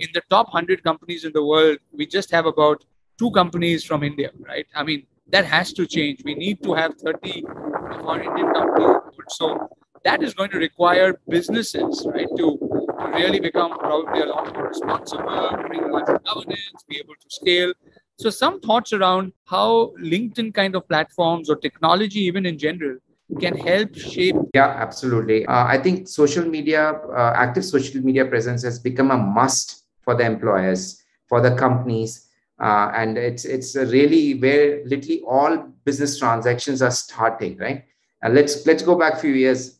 in 0.00 0.10
the 0.18 0.22
top 0.34 0.52
100 0.52 0.84
companies 0.88 1.24
in 1.30 1.32
the 1.38 1.44
world 1.52 1.78
we 2.02 2.06
just 2.16 2.36
have 2.38 2.50
about 2.52 2.84
two 3.22 3.30
companies 3.38 3.86
from 3.92 4.04
india 4.10 4.30
right? 4.50 4.66
I 4.82 4.84
mean 4.90 5.06
that 5.36 5.46
has 5.54 5.72
to 5.80 5.86
change. 5.96 6.20
We 6.30 6.34
need 6.34 6.62
to 6.64 6.74
have 6.74 7.00
30 7.06 7.44
of 7.94 8.06
our 8.06 8.20
indian 8.28 8.52
companies. 8.52 9.24
So 9.38 9.50
that 10.04 10.22
is 10.22 10.34
going 10.34 10.50
to 10.50 10.58
require 10.58 11.18
businesses, 11.28 12.06
right, 12.14 12.28
to, 12.36 12.58
to 12.58 12.63
really 13.14 13.40
become 13.40 13.78
probably 13.78 14.20
a 14.20 14.26
lot 14.26 14.52
more 14.54 14.68
responsible, 14.68 15.50
bring 15.66 15.84
of 15.84 16.24
governance, 16.24 16.84
be 16.88 16.98
able 16.98 17.14
to 17.14 17.28
scale. 17.28 17.72
So, 18.16 18.30
some 18.30 18.60
thoughts 18.60 18.92
around 18.92 19.32
how 19.46 19.92
LinkedIn 20.00 20.54
kind 20.54 20.76
of 20.76 20.86
platforms 20.88 21.50
or 21.50 21.56
technology, 21.56 22.20
even 22.20 22.46
in 22.46 22.58
general, 22.58 22.98
can 23.40 23.56
help 23.56 23.94
shape. 23.94 24.36
Yeah, 24.54 24.68
absolutely. 24.68 25.46
Uh, 25.46 25.64
I 25.64 25.78
think 25.78 26.08
social 26.08 26.44
media, 26.44 26.92
uh, 26.92 27.32
active 27.34 27.64
social 27.64 28.00
media 28.02 28.24
presence 28.24 28.62
has 28.62 28.78
become 28.78 29.10
a 29.10 29.16
must 29.16 29.84
for 30.02 30.14
the 30.14 30.24
employers, 30.24 31.02
for 31.28 31.40
the 31.40 31.54
companies. 31.56 32.28
Uh, 32.60 32.92
and 32.94 33.18
it's 33.18 33.44
it's 33.44 33.74
really 33.74 34.34
where 34.34 34.84
literally 34.86 35.22
all 35.26 35.56
business 35.84 36.18
transactions 36.18 36.82
are 36.82 36.92
starting, 36.92 37.56
right? 37.58 37.84
And 38.22 38.34
let's 38.34 38.64
let's 38.64 38.82
go 38.82 38.94
back 38.94 39.14
a 39.14 39.16
few 39.16 39.32
years. 39.32 39.76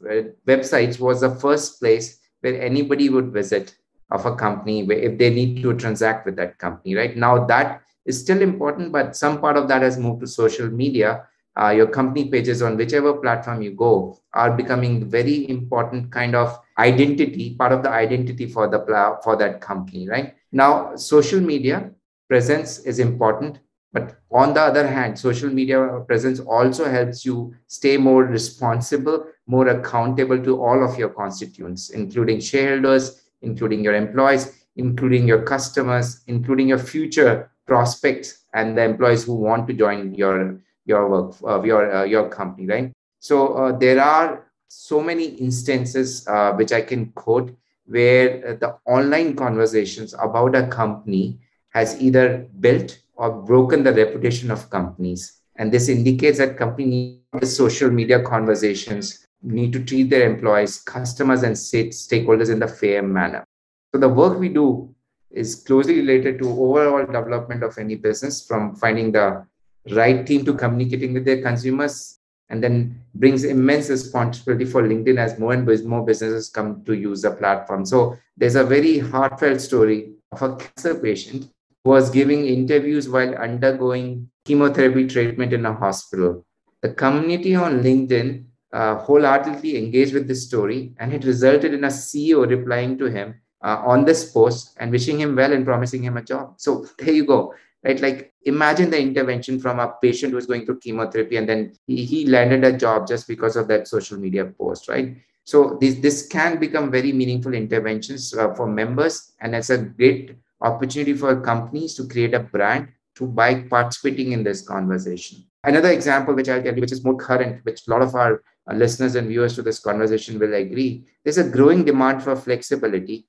Websites 0.48 0.98
was 0.98 1.20
the 1.20 1.30
first 1.36 1.78
place 1.78 2.18
where 2.44 2.60
anybody 2.60 3.08
would 3.08 3.32
visit 3.32 3.74
of 4.10 4.26
a 4.26 4.36
company 4.36 4.82
where 4.84 4.98
if 4.98 5.18
they 5.18 5.30
need 5.30 5.62
to 5.62 5.74
transact 5.74 6.26
with 6.26 6.36
that 6.36 6.58
company. 6.58 6.94
Right 6.94 7.16
now, 7.16 7.46
that 7.46 7.82
is 8.04 8.20
still 8.20 8.42
important, 8.42 8.92
but 8.92 9.16
some 9.16 9.40
part 9.40 9.56
of 9.56 9.66
that 9.68 9.82
has 9.82 9.98
moved 9.98 10.20
to 10.20 10.26
social 10.26 10.68
media. 10.68 11.26
Uh, 11.56 11.70
your 11.70 11.86
company 11.86 12.28
pages 12.28 12.62
on 12.62 12.76
whichever 12.76 13.12
platform 13.14 13.62
you 13.62 13.70
go 13.70 14.18
are 14.32 14.50
becoming 14.56 15.08
very 15.08 15.48
important 15.48 16.10
kind 16.10 16.34
of 16.34 16.58
identity, 16.78 17.54
part 17.54 17.72
of 17.72 17.82
the 17.82 17.90
identity 17.90 18.46
for 18.46 18.68
the 18.68 18.80
for 19.22 19.36
that 19.36 19.60
company. 19.60 20.08
Right 20.08 20.34
now, 20.52 20.96
social 20.96 21.40
media 21.40 21.90
presence 22.28 22.80
is 22.80 22.98
important 22.98 23.60
but 23.94 24.16
on 24.32 24.54
the 24.54 24.60
other 24.60 24.86
hand, 24.88 25.16
social 25.16 25.48
media 25.48 26.00
presence 26.08 26.40
also 26.40 26.90
helps 26.90 27.24
you 27.24 27.54
stay 27.68 27.96
more 27.96 28.24
responsible, 28.24 29.26
more 29.46 29.68
accountable 29.68 30.42
to 30.42 30.62
all 30.62 30.82
of 30.82 30.98
your 30.98 31.10
constituents, 31.10 31.90
including 31.90 32.40
shareholders, 32.40 33.22
including 33.42 33.84
your 33.84 33.94
employees, 33.94 34.64
including 34.76 35.28
your 35.28 35.42
customers, 35.42 36.22
including 36.26 36.68
your 36.68 36.78
future 36.78 37.50
prospects 37.66 38.44
and 38.54 38.76
the 38.76 38.82
employees 38.82 39.24
who 39.24 39.34
want 39.34 39.66
to 39.68 39.74
join 39.74 40.14
your 40.14 40.60
your 40.86 41.08
work 41.08 41.34
uh, 41.44 41.62
your 41.62 41.92
uh, 41.94 42.04
your 42.04 42.28
company, 42.28 42.66
right? 42.66 42.92
So 43.18 43.54
uh, 43.54 43.78
there 43.78 44.00
are 44.00 44.50
so 44.68 45.00
many 45.00 45.26
instances 45.36 46.26
uh, 46.28 46.52
which 46.52 46.72
I 46.72 46.82
can 46.82 47.12
quote 47.12 47.54
where 47.86 48.56
the 48.56 48.76
online 48.86 49.36
conversations 49.36 50.14
about 50.14 50.54
a 50.54 50.66
company 50.66 51.38
has 51.70 52.00
either 52.00 52.48
built 52.60 52.98
or 53.16 53.30
broken 53.30 53.82
the 53.82 53.92
reputation 53.92 54.50
of 54.50 54.70
companies. 54.70 55.40
And 55.56 55.70
this 55.70 55.88
indicates 55.88 56.38
that 56.38 56.58
need 56.78 57.22
social 57.42 57.90
media 57.90 58.22
conversations, 58.22 59.23
need 59.44 59.72
to 59.72 59.84
treat 59.84 60.10
their 60.10 60.28
employees, 60.28 60.80
customers, 60.80 61.42
and 61.42 61.54
stakeholders 61.54 62.50
in 62.50 62.58
the 62.58 62.68
fair 62.68 63.02
manner. 63.02 63.44
So 63.92 64.00
the 64.00 64.08
work 64.08 64.38
we 64.38 64.48
do 64.48 64.94
is 65.30 65.54
closely 65.54 65.96
related 65.96 66.38
to 66.38 66.48
overall 66.48 67.04
development 67.04 67.62
of 67.62 67.76
any 67.78 67.96
business 67.96 68.46
from 68.46 68.74
finding 68.76 69.12
the 69.12 69.46
right 69.90 70.26
team 70.26 70.44
to 70.44 70.54
communicating 70.54 71.12
with 71.12 71.24
their 71.24 71.42
consumers 71.42 72.18
and 72.48 72.62
then 72.62 73.00
brings 73.14 73.44
immense 73.44 73.90
responsibility 73.90 74.64
for 74.64 74.82
linkedin 74.82 75.18
as 75.18 75.38
more 75.38 75.52
and 75.52 75.84
more 75.84 76.04
businesses 76.04 76.48
come 76.48 76.82
to 76.84 76.94
use 76.94 77.22
the 77.22 77.30
platform 77.30 77.84
so 77.84 78.16
there's 78.36 78.54
a 78.54 78.64
very 78.64 78.98
heartfelt 78.98 79.60
story 79.60 80.14
of 80.32 80.42
a 80.42 80.56
cancer 80.56 80.94
patient 80.94 81.50
who 81.84 81.90
was 81.90 82.10
giving 82.10 82.46
interviews 82.46 83.08
while 83.08 83.34
undergoing 83.34 84.30
chemotherapy 84.44 85.06
treatment 85.06 85.52
in 85.52 85.66
a 85.66 85.72
hospital. 85.72 86.44
The 86.82 86.90
community 86.90 87.54
on 87.54 87.82
LinkedIn 87.82 88.44
uh, 88.74 88.96
wholeheartedly 88.98 89.78
engaged 89.78 90.12
with 90.12 90.26
this 90.26 90.44
story, 90.44 90.92
and 90.98 91.12
it 91.12 91.24
resulted 91.24 91.72
in 91.72 91.84
a 91.84 91.88
CEO 91.88 92.46
replying 92.48 92.98
to 92.98 93.06
him 93.06 93.40
uh, 93.62 93.80
on 93.86 94.04
this 94.04 94.32
post 94.32 94.76
and 94.78 94.90
wishing 94.90 95.20
him 95.20 95.36
well 95.36 95.52
and 95.52 95.64
promising 95.64 96.02
him 96.02 96.16
a 96.16 96.22
job. 96.22 96.54
So 96.56 96.84
there 96.98 97.14
you 97.14 97.24
go. 97.24 97.54
Right, 97.84 98.00
like 98.00 98.32
imagine 98.46 98.88
the 98.90 98.98
intervention 98.98 99.60
from 99.60 99.78
a 99.78 99.94
patient 100.00 100.32
who's 100.32 100.46
going 100.46 100.64
through 100.64 100.80
chemotherapy, 100.80 101.36
and 101.36 101.48
then 101.48 101.74
he, 101.86 102.04
he 102.04 102.26
landed 102.26 102.64
a 102.64 102.76
job 102.76 103.06
just 103.06 103.28
because 103.28 103.56
of 103.56 103.68
that 103.68 103.86
social 103.86 104.18
media 104.18 104.46
post, 104.46 104.88
right? 104.88 105.16
So 105.44 105.76
this 105.80 105.96
this 105.96 106.26
can 106.26 106.58
become 106.58 106.90
very 106.90 107.12
meaningful 107.12 107.52
interventions 107.52 108.34
uh, 108.34 108.54
for 108.54 108.66
members, 108.66 109.32
and 109.40 109.54
it's 109.54 109.70
a 109.70 109.78
great 109.78 110.34
opportunity 110.62 111.12
for 111.12 111.38
companies 111.42 111.94
to 111.96 112.08
create 112.08 112.32
a 112.32 112.40
brand 112.40 112.88
to 113.16 113.26
by 113.26 113.62
participating 113.62 114.32
in 114.32 114.42
this 114.42 114.66
conversation. 114.66 115.44
Another 115.62 115.90
example, 115.90 116.34
which 116.34 116.48
I'll 116.48 116.62
tell 116.62 116.74
you, 116.74 116.80
which 116.80 116.92
is 116.92 117.04
more 117.04 117.16
current, 117.16 117.64
which 117.64 117.86
a 117.86 117.90
lot 117.90 118.02
of 118.02 118.14
our 118.14 118.42
listeners 118.72 119.14
and 119.14 119.28
viewers 119.28 119.54
to 119.56 119.62
this 119.62 119.78
conversation 119.78 120.38
will 120.38 120.54
agree, 120.54 121.04
there's 121.22 121.38
a 121.38 121.48
growing 121.48 121.84
demand 121.84 122.22
for 122.22 122.34
flexibility 122.34 123.26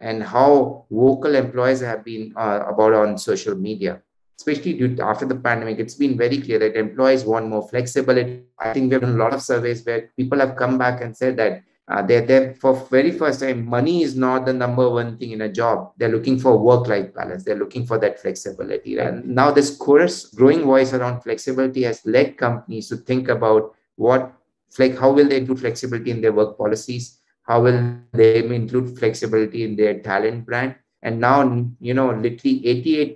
and 0.00 0.22
how 0.22 0.84
vocal 0.90 1.34
employees 1.34 1.80
have 1.80 2.04
been 2.04 2.32
uh, 2.36 2.64
about 2.68 2.92
on 2.92 3.18
social 3.18 3.54
media. 3.54 4.02
Especially 4.38 4.74
due 4.74 5.02
after 5.02 5.24
the 5.24 5.34
pandemic, 5.34 5.78
it's 5.78 5.94
been 5.94 6.16
very 6.16 6.38
clear 6.40 6.58
that 6.58 6.76
employees 6.76 7.24
want 7.24 7.48
more 7.48 7.66
flexibility. 7.66 8.42
I 8.58 8.74
think 8.74 8.92
we've 8.92 9.00
done 9.00 9.14
a 9.14 9.24
lot 9.24 9.32
of 9.32 9.42
surveys 9.42 9.84
where 9.84 10.10
people 10.16 10.38
have 10.38 10.56
come 10.56 10.76
back 10.76 11.00
and 11.00 11.16
said 11.16 11.38
that 11.38 11.62
uh, 11.88 12.02
they're 12.02 12.26
there 12.26 12.54
for 12.54 12.74
very 12.90 13.12
first 13.12 13.40
time 13.40 13.64
money 13.64 14.02
is 14.02 14.16
not 14.16 14.44
the 14.44 14.52
number 14.52 14.90
one 14.90 15.16
thing 15.18 15.30
in 15.30 15.42
a 15.42 15.48
job 15.48 15.92
they're 15.96 16.08
looking 16.08 16.38
for 16.38 16.58
work 16.58 16.88
life 16.88 17.14
balance 17.14 17.44
they're 17.44 17.54
looking 17.54 17.86
for 17.86 17.96
that 17.98 18.18
flexibility 18.18 18.96
right? 18.96 19.06
and 19.06 19.26
now 19.26 19.50
this 19.50 19.76
chorus 19.76 20.26
growing 20.34 20.64
voice 20.64 20.92
around 20.92 21.20
flexibility 21.20 21.84
has 21.84 22.04
led 22.04 22.36
companies 22.36 22.88
to 22.88 22.96
think 22.96 23.28
about 23.28 23.74
what 23.94 24.35
like 24.78 24.98
how 24.98 25.12
will 25.12 25.28
they 25.28 25.38
include 25.38 25.60
flexibility 25.60 26.10
in 26.10 26.20
their 26.20 26.32
work 26.32 26.58
policies? 26.58 27.20
How 27.42 27.62
will 27.62 27.98
they 28.12 28.44
include 28.44 28.98
flexibility 28.98 29.64
in 29.64 29.76
their 29.76 30.00
talent 30.00 30.46
brand? 30.46 30.74
And 31.02 31.20
now 31.20 31.42
you 31.78 31.94
know 31.94 32.10
literally 32.10 32.62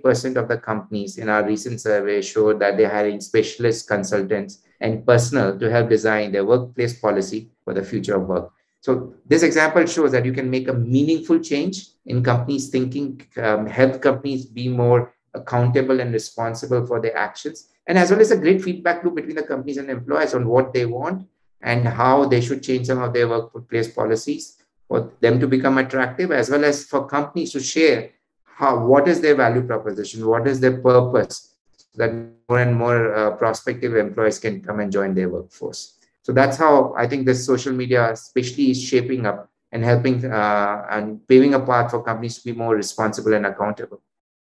88% 0.01 0.37
of 0.37 0.47
the 0.47 0.57
companies 0.57 1.17
in 1.17 1.27
our 1.27 1.45
recent 1.45 1.81
survey 1.81 2.21
showed 2.21 2.59
that 2.59 2.77
they're 2.77 2.89
hiring 2.89 3.19
specialist 3.19 3.87
consultants 3.87 4.63
and 4.79 5.05
personnel 5.05 5.59
to 5.59 5.69
help 5.69 5.89
design 5.89 6.31
their 6.31 6.45
workplace 6.45 6.99
policy 6.99 7.51
for 7.63 7.73
the 7.73 7.83
future 7.83 8.15
of 8.15 8.27
work. 8.27 8.51
So 8.81 9.13
this 9.27 9.43
example 9.43 9.85
shows 9.85 10.11
that 10.11 10.25
you 10.25 10.33
can 10.33 10.49
make 10.49 10.67
a 10.67 10.73
meaningful 10.73 11.39
change 11.39 11.89
in 12.05 12.23
companies 12.23 12.69
thinking, 12.69 13.21
um, 13.37 13.67
help 13.67 14.01
companies 14.01 14.45
be 14.45 14.69
more 14.69 15.13
accountable 15.33 15.99
and 15.99 16.11
responsible 16.11 16.85
for 16.85 16.99
their 16.99 17.15
actions, 17.15 17.69
and 17.87 17.97
as 17.97 18.09
well 18.09 18.19
as 18.19 18.31
a 18.31 18.37
great 18.37 18.61
feedback 18.61 19.03
loop 19.03 19.15
between 19.15 19.35
the 19.35 19.43
companies 19.43 19.77
and 19.77 19.89
employees 19.89 20.33
on 20.33 20.47
what 20.47 20.73
they 20.73 20.85
want 20.85 21.27
and 21.63 21.87
how 21.87 22.25
they 22.25 22.41
should 22.41 22.63
change 22.63 22.87
some 22.87 23.01
of 23.01 23.13
their 23.13 23.27
workplace 23.27 23.91
policies 23.91 24.57
for 24.87 25.11
them 25.21 25.39
to 25.39 25.47
become 25.47 25.77
attractive, 25.77 26.31
as 26.31 26.49
well 26.49 26.65
as 26.65 26.85
for 26.85 27.07
companies 27.07 27.51
to 27.51 27.59
share 27.59 28.09
how 28.43 28.85
what 28.85 29.07
is 29.07 29.21
their 29.21 29.35
value 29.35 29.65
proposition, 29.65 30.27
what 30.27 30.47
is 30.47 30.59
their 30.59 30.77
purpose, 30.81 31.55
so 31.77 31.87
that 31.95 32.13
more 32.49 32.59
and 32.59 32.75
more 32.75 33.15
uh, 33.15 33.31
prospective 33.31 33.95
employees 33.95 34.39
can 34.39 34.61
come 34.61 34.79
and 34.79 34.91
join 34.91 35.13
their 35.13 35.29
workforce. 35.29 35.97
So 36.23 36.31
that's 36.31 36.57
how 36.57 36.93
I 36.97 37.07
think 37.07 37.25
this 37.25 37.45
social 37.45 37.73
media, 37.73 38.11
especially, 38.11 38.71
is 38.71 38.81
shaping 38.81 39.25
up 39.25 39.49
and 39.71 39.83
helping 39.83 40.25
uh, 40.25 40.85
and 40.91 41.25
paving 41.27 41.53
a 41.53 41.59
path 41.59 41.91
for 41.91 42.03
companies 42.03 42.37
to 42.39 42.43
be 42.43 42.53
more 42.53 42.75
responsible 42.75 43.33
and 43.33 43.45
accountable. 43.45 44.01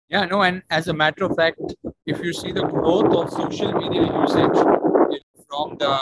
Yeah, 0.09 0.25
no, 0.25 0.41
and 0.41 0.61
as 0.69 0.89
a 0.89 0.93
matter 0.93 1.23
of 1.23 1.35
fact, 1.37 1.61
if 2.05 2.21
you 2.21 2.33
see 2.33 2.51
the 2.51 2.63
growth 2.63 3.13
of 3.15 3.31
social 3.31 3.71
media 3.71 4.01
usage 4.01 4.57
from 5.47 5.77
the 5.77 5.97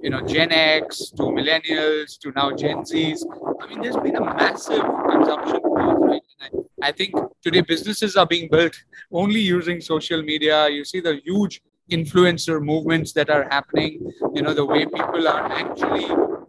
you 0.00 0.10
know 0.10 0.20
Gen 0.22 0.52
X 0.52 1.10
to 1.10 1.22
millennials 1.22 2.18
to 2.20 2.32
now 2.32 2.52
Gen 2.52 2.78
Zs, 2.78 3.24
I 3.60 3.66
mean, 3.66 3.82
there's 3.82 3.96
been 3.96 4.16
a 4.16 4.20
massive 4.20 4.82
consumption 5.10 5.60
growth, 5.62 5.98
right? 6.00 6.22
And 6.40 6.66
I, 6.82 6.88
I 6.88 6.92
think 6.92 7.14
today 7.42 7.60
businesses 7.62 8.16
are 8.16 8.26
being 8.26 8.48
built 8.50 8.74
only 9.12 9.40
using 9.40 9.80
social 9.80 10.22
media. 10.22 10.68
You 10.68 10.84
see 10.84 11.00
the 11.00 11.20
huge 11.24 11.60
influencer 11.90 12.62
movements 12.62 13.12
that 13.14 13.30
are 13.30 13.44
happening 13.50 14.12
you 14.34 14.42
know 14.42 14.52
the 14.52 14.64
way 14.64 14.84
people 14.84 15.26
are 15.26 15.50
actually 15.52 16.06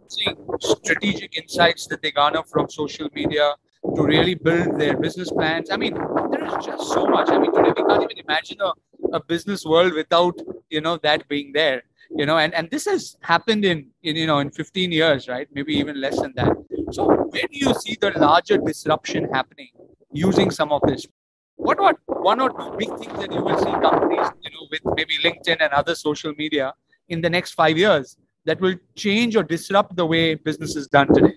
seeing 0.08 0.36
strategic 0.60 1.36
insights 1.36 1.86
that 1.86 2.02
they 2.02 2.10
garner 2.10 2.42
from 2.42 2.68
social 2.68 3.08
media 3.14 3.54
to 3.96 4.02
really 4.02 4.34
build 4.34 4.78
their 4.78 4.96
business 4.98 5.30
plans 5.30 5.70
i 5.70 5.76
mean 5.76 5.94
there 6.30 6.44
is 6.44 6.52
just 6.62 6.92
so 6.92 7.06
much 7.06 7.30
i 7.30 7.38
mean 7.38 7.50
today 7.54 7.72
we 7.74 7.82
can't 7.88 8.02
even 8.02 8.18
imagine 8.18 8.58
a, 8.60 8.72
a 9.16 9.20
business 9.24 9.64
world 9.64 9.94
without 9.94 10.38
you 10.68 10.80
know 10.80 10.98
that 10.98 11.26
being 11.28 11.52
there 11.54 11.82
you 12.16 12.26
know 12.26 12.38
and, 12.38 12.54
and 12.54 12.70
this 12.70 12.86
has 12.86 13.16
happened 13.20 13.64
in, 13.64 13.86
in 14.02 14.16
you 14.16 14.26
know 14.26 14.38
in 14.38 14.50
15 14.50 14.92
years 14.92 15.28
right 15.28 15.48
maybe 15.52 15.74
even 15.74 16.00
less 16.00 16.20
than 16.20 16.32
that 16.36 16.52
so 16.92 17.06
where 17.06 17.46
do 17.52 17.58
you 17.58 17.72
see 17.74 17.96
the 18.00 18.10
larger 18.18 18.58
disruption 18.58 19.28
happening 19.32 19.70
using 20.12 20.50
some 20.50 20.72
of 20.72 20.82
this 20.86 21.06
what 21.60 21.78
about 21.78 22.00
one 22.06 22.40
or 22.40 22.50
two 22.50 22.74
big 22.78 22.88
things 22.98 23.18
that 23.20 23.32
you 23.32 23.42
will 23.42 23.58
see 23.58 23.70
companies, 23.70 24.28
you 24.42 24.50
know, 24.50 24.66
with 24.70 24.80
maybe 24.96 25.18
LinkedIn 25.18 25.58
and 25.60 25.72
other 25.72 25.94
social 25.94 26.32
media 26.38 26.72
in 27.08 27.20
the 27.20 27.28
next 27.28 27.52
five 27.52 27.76
years 27.76 28.16
that 28.46 28.60
will 28.60 28.76
change 28.96 29.36
or 29.36 29.42
disrupt 29.42 29.94
the 29.94 30.06
way 30.06 30.34
business 30.34 30.74
is 30.74 30.86
done 30.88 31.12
today? 31.12 31.34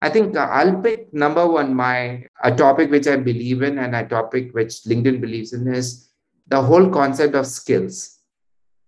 I 0.00 0.08
think 0.08 0.34
I'll 0.34 0.80
pick 0.80 1.12
number 1.12 1.46
one, 1.46 1.74
my 1.74 2.24
a 2.42 2.54
topic 2.54 2.90
which 2.90 3.06
I 3.06 3.16
believe 3.16 3.62
in 3.62 3.78
and 3.78 3.94
a 3.94 4.08
topic 4.08 4.54
which 4.54 4.84
LinkedIn 4.84 5.20
believes 5.20 5.52
in 5.52 5.68
is 5.72 6.08
the 6.48 6.62
whole 6.62 6.88
concept 6.88 7.34
of 7.34 7.46
skills. 7.46 8.19